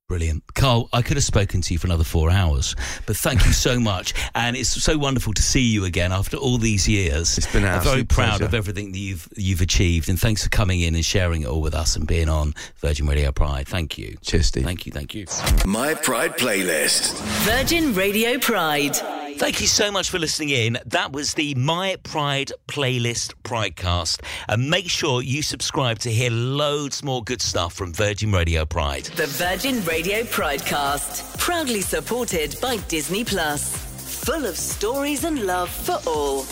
Brilliant. 0.08 0.44
Carl, 0.54 0.88
I 0.92 1.02
could 1.02 1.16
have 1.16 1.24
spoken 1.24 1.60
to 1.62 1.72
you 1.74 1.80
for 1.80 1.88
another 1.88 2.04
four 2.04 2.30
hours, 2.30 2.76
but 3.06 3.16
thank 3.16 3.44
you 3.44 3.52
so 3.52 3.80
much. 3.92 4.14
And 4.36 4.56
it's 4.56 4.68
so 4.68 4.96
wonderful 4.96 5.32
to 5.34 5.42
see 5.42 5.62
you 5.62 5.84
again 5.84 6.12
after 6.12 6.36
all 6.36 6.58
these 6.58 6.88
years. 6.88 7.36
It's 7.36 7.52
been 7.52 7.64
an 7.64 7.72
I'm 7.74 7.82
very 7.82 8.04
proud 8.04 8.28
pleasure. 8.38 8.44
of 8.44 8.54
everything 8.54 8.92
that 8.92 8.98
you've 8.98 9.28
you've 9.36 9.60
achieved, 9.62 10.08
and 10.08 10.18
thanks 10.18 10.44
for 10.44 10.48
coming 10.50 10.80
in 10.80 10.94
and 10.94 11.04
sharing 11.04 11.42
it 11.42 11.48
all 11.48 11.60
with 11.60 11.74
us 11.74 11.96
and 11.96 12.06
being 12.06 12.28
on 12.28 12.54
Virgin 12.78 13.08
Radio 13.08 13.32
Pride. 13.32 13.66
Thank 13.66 13.98
you. 13.98 14.16
Cheers, 14.22 14.46
Steve. 14.46 14.62
Thank 14.64 14.86
you. 14.86 14.92
Thank 14.92 15.12
you. 15.12 15.26
My 15.66 15.94
Pride 15.94 16.36
playlist. 16.38 17.20
Virgin 17.44 17.92
Radio 17.92 18.38
Pride. 18.38 19.25
Thank 19.38 19.60
you 19.60 19.66
so 19.66 19.92
much 19.92 20.08
for 20.08 20.18
listening 20.18 20.48
in. 20.48 20.78
That 20.86 21.12
was 21.12 21.34
the 21.34 21.54
My 21.56 21.96
Pride 22.02 22.52
playlist 22.68 23.34
Pridecast. 23.44 24.22
And 24.48 24.70
make 24.70 24.88
sure 24.88 25.20
you 25.20 25.42
subscribe 25.42 25.98
to 26.00 26.10
hear 26.10 26.30
loads 26.30 27.04
more 27.04 27.22
good 27.22 27.42
stuff 27.42 27.74
from 27.74 27.92
Virgin 27.92 28.32
Radio 28.32 28.64
Pride. 28.64 29.04
The 29.04 29.26
Virgin 29.26 29.84
Radio 29.84 30.22
Pridecast. 30.22 31.38
Proudly 31.38 31.82
supported 31.82 32.56
by 32.62 32.78
Disney 32.88 33.24
Plus. 33.24 33.76
Full 34.24 34.46
of 34.46 34.56
stories 34.56 35.24
and 35.24 35.46
love 35.46 35.68
for 35.68 36.00
all. 36.06 36.46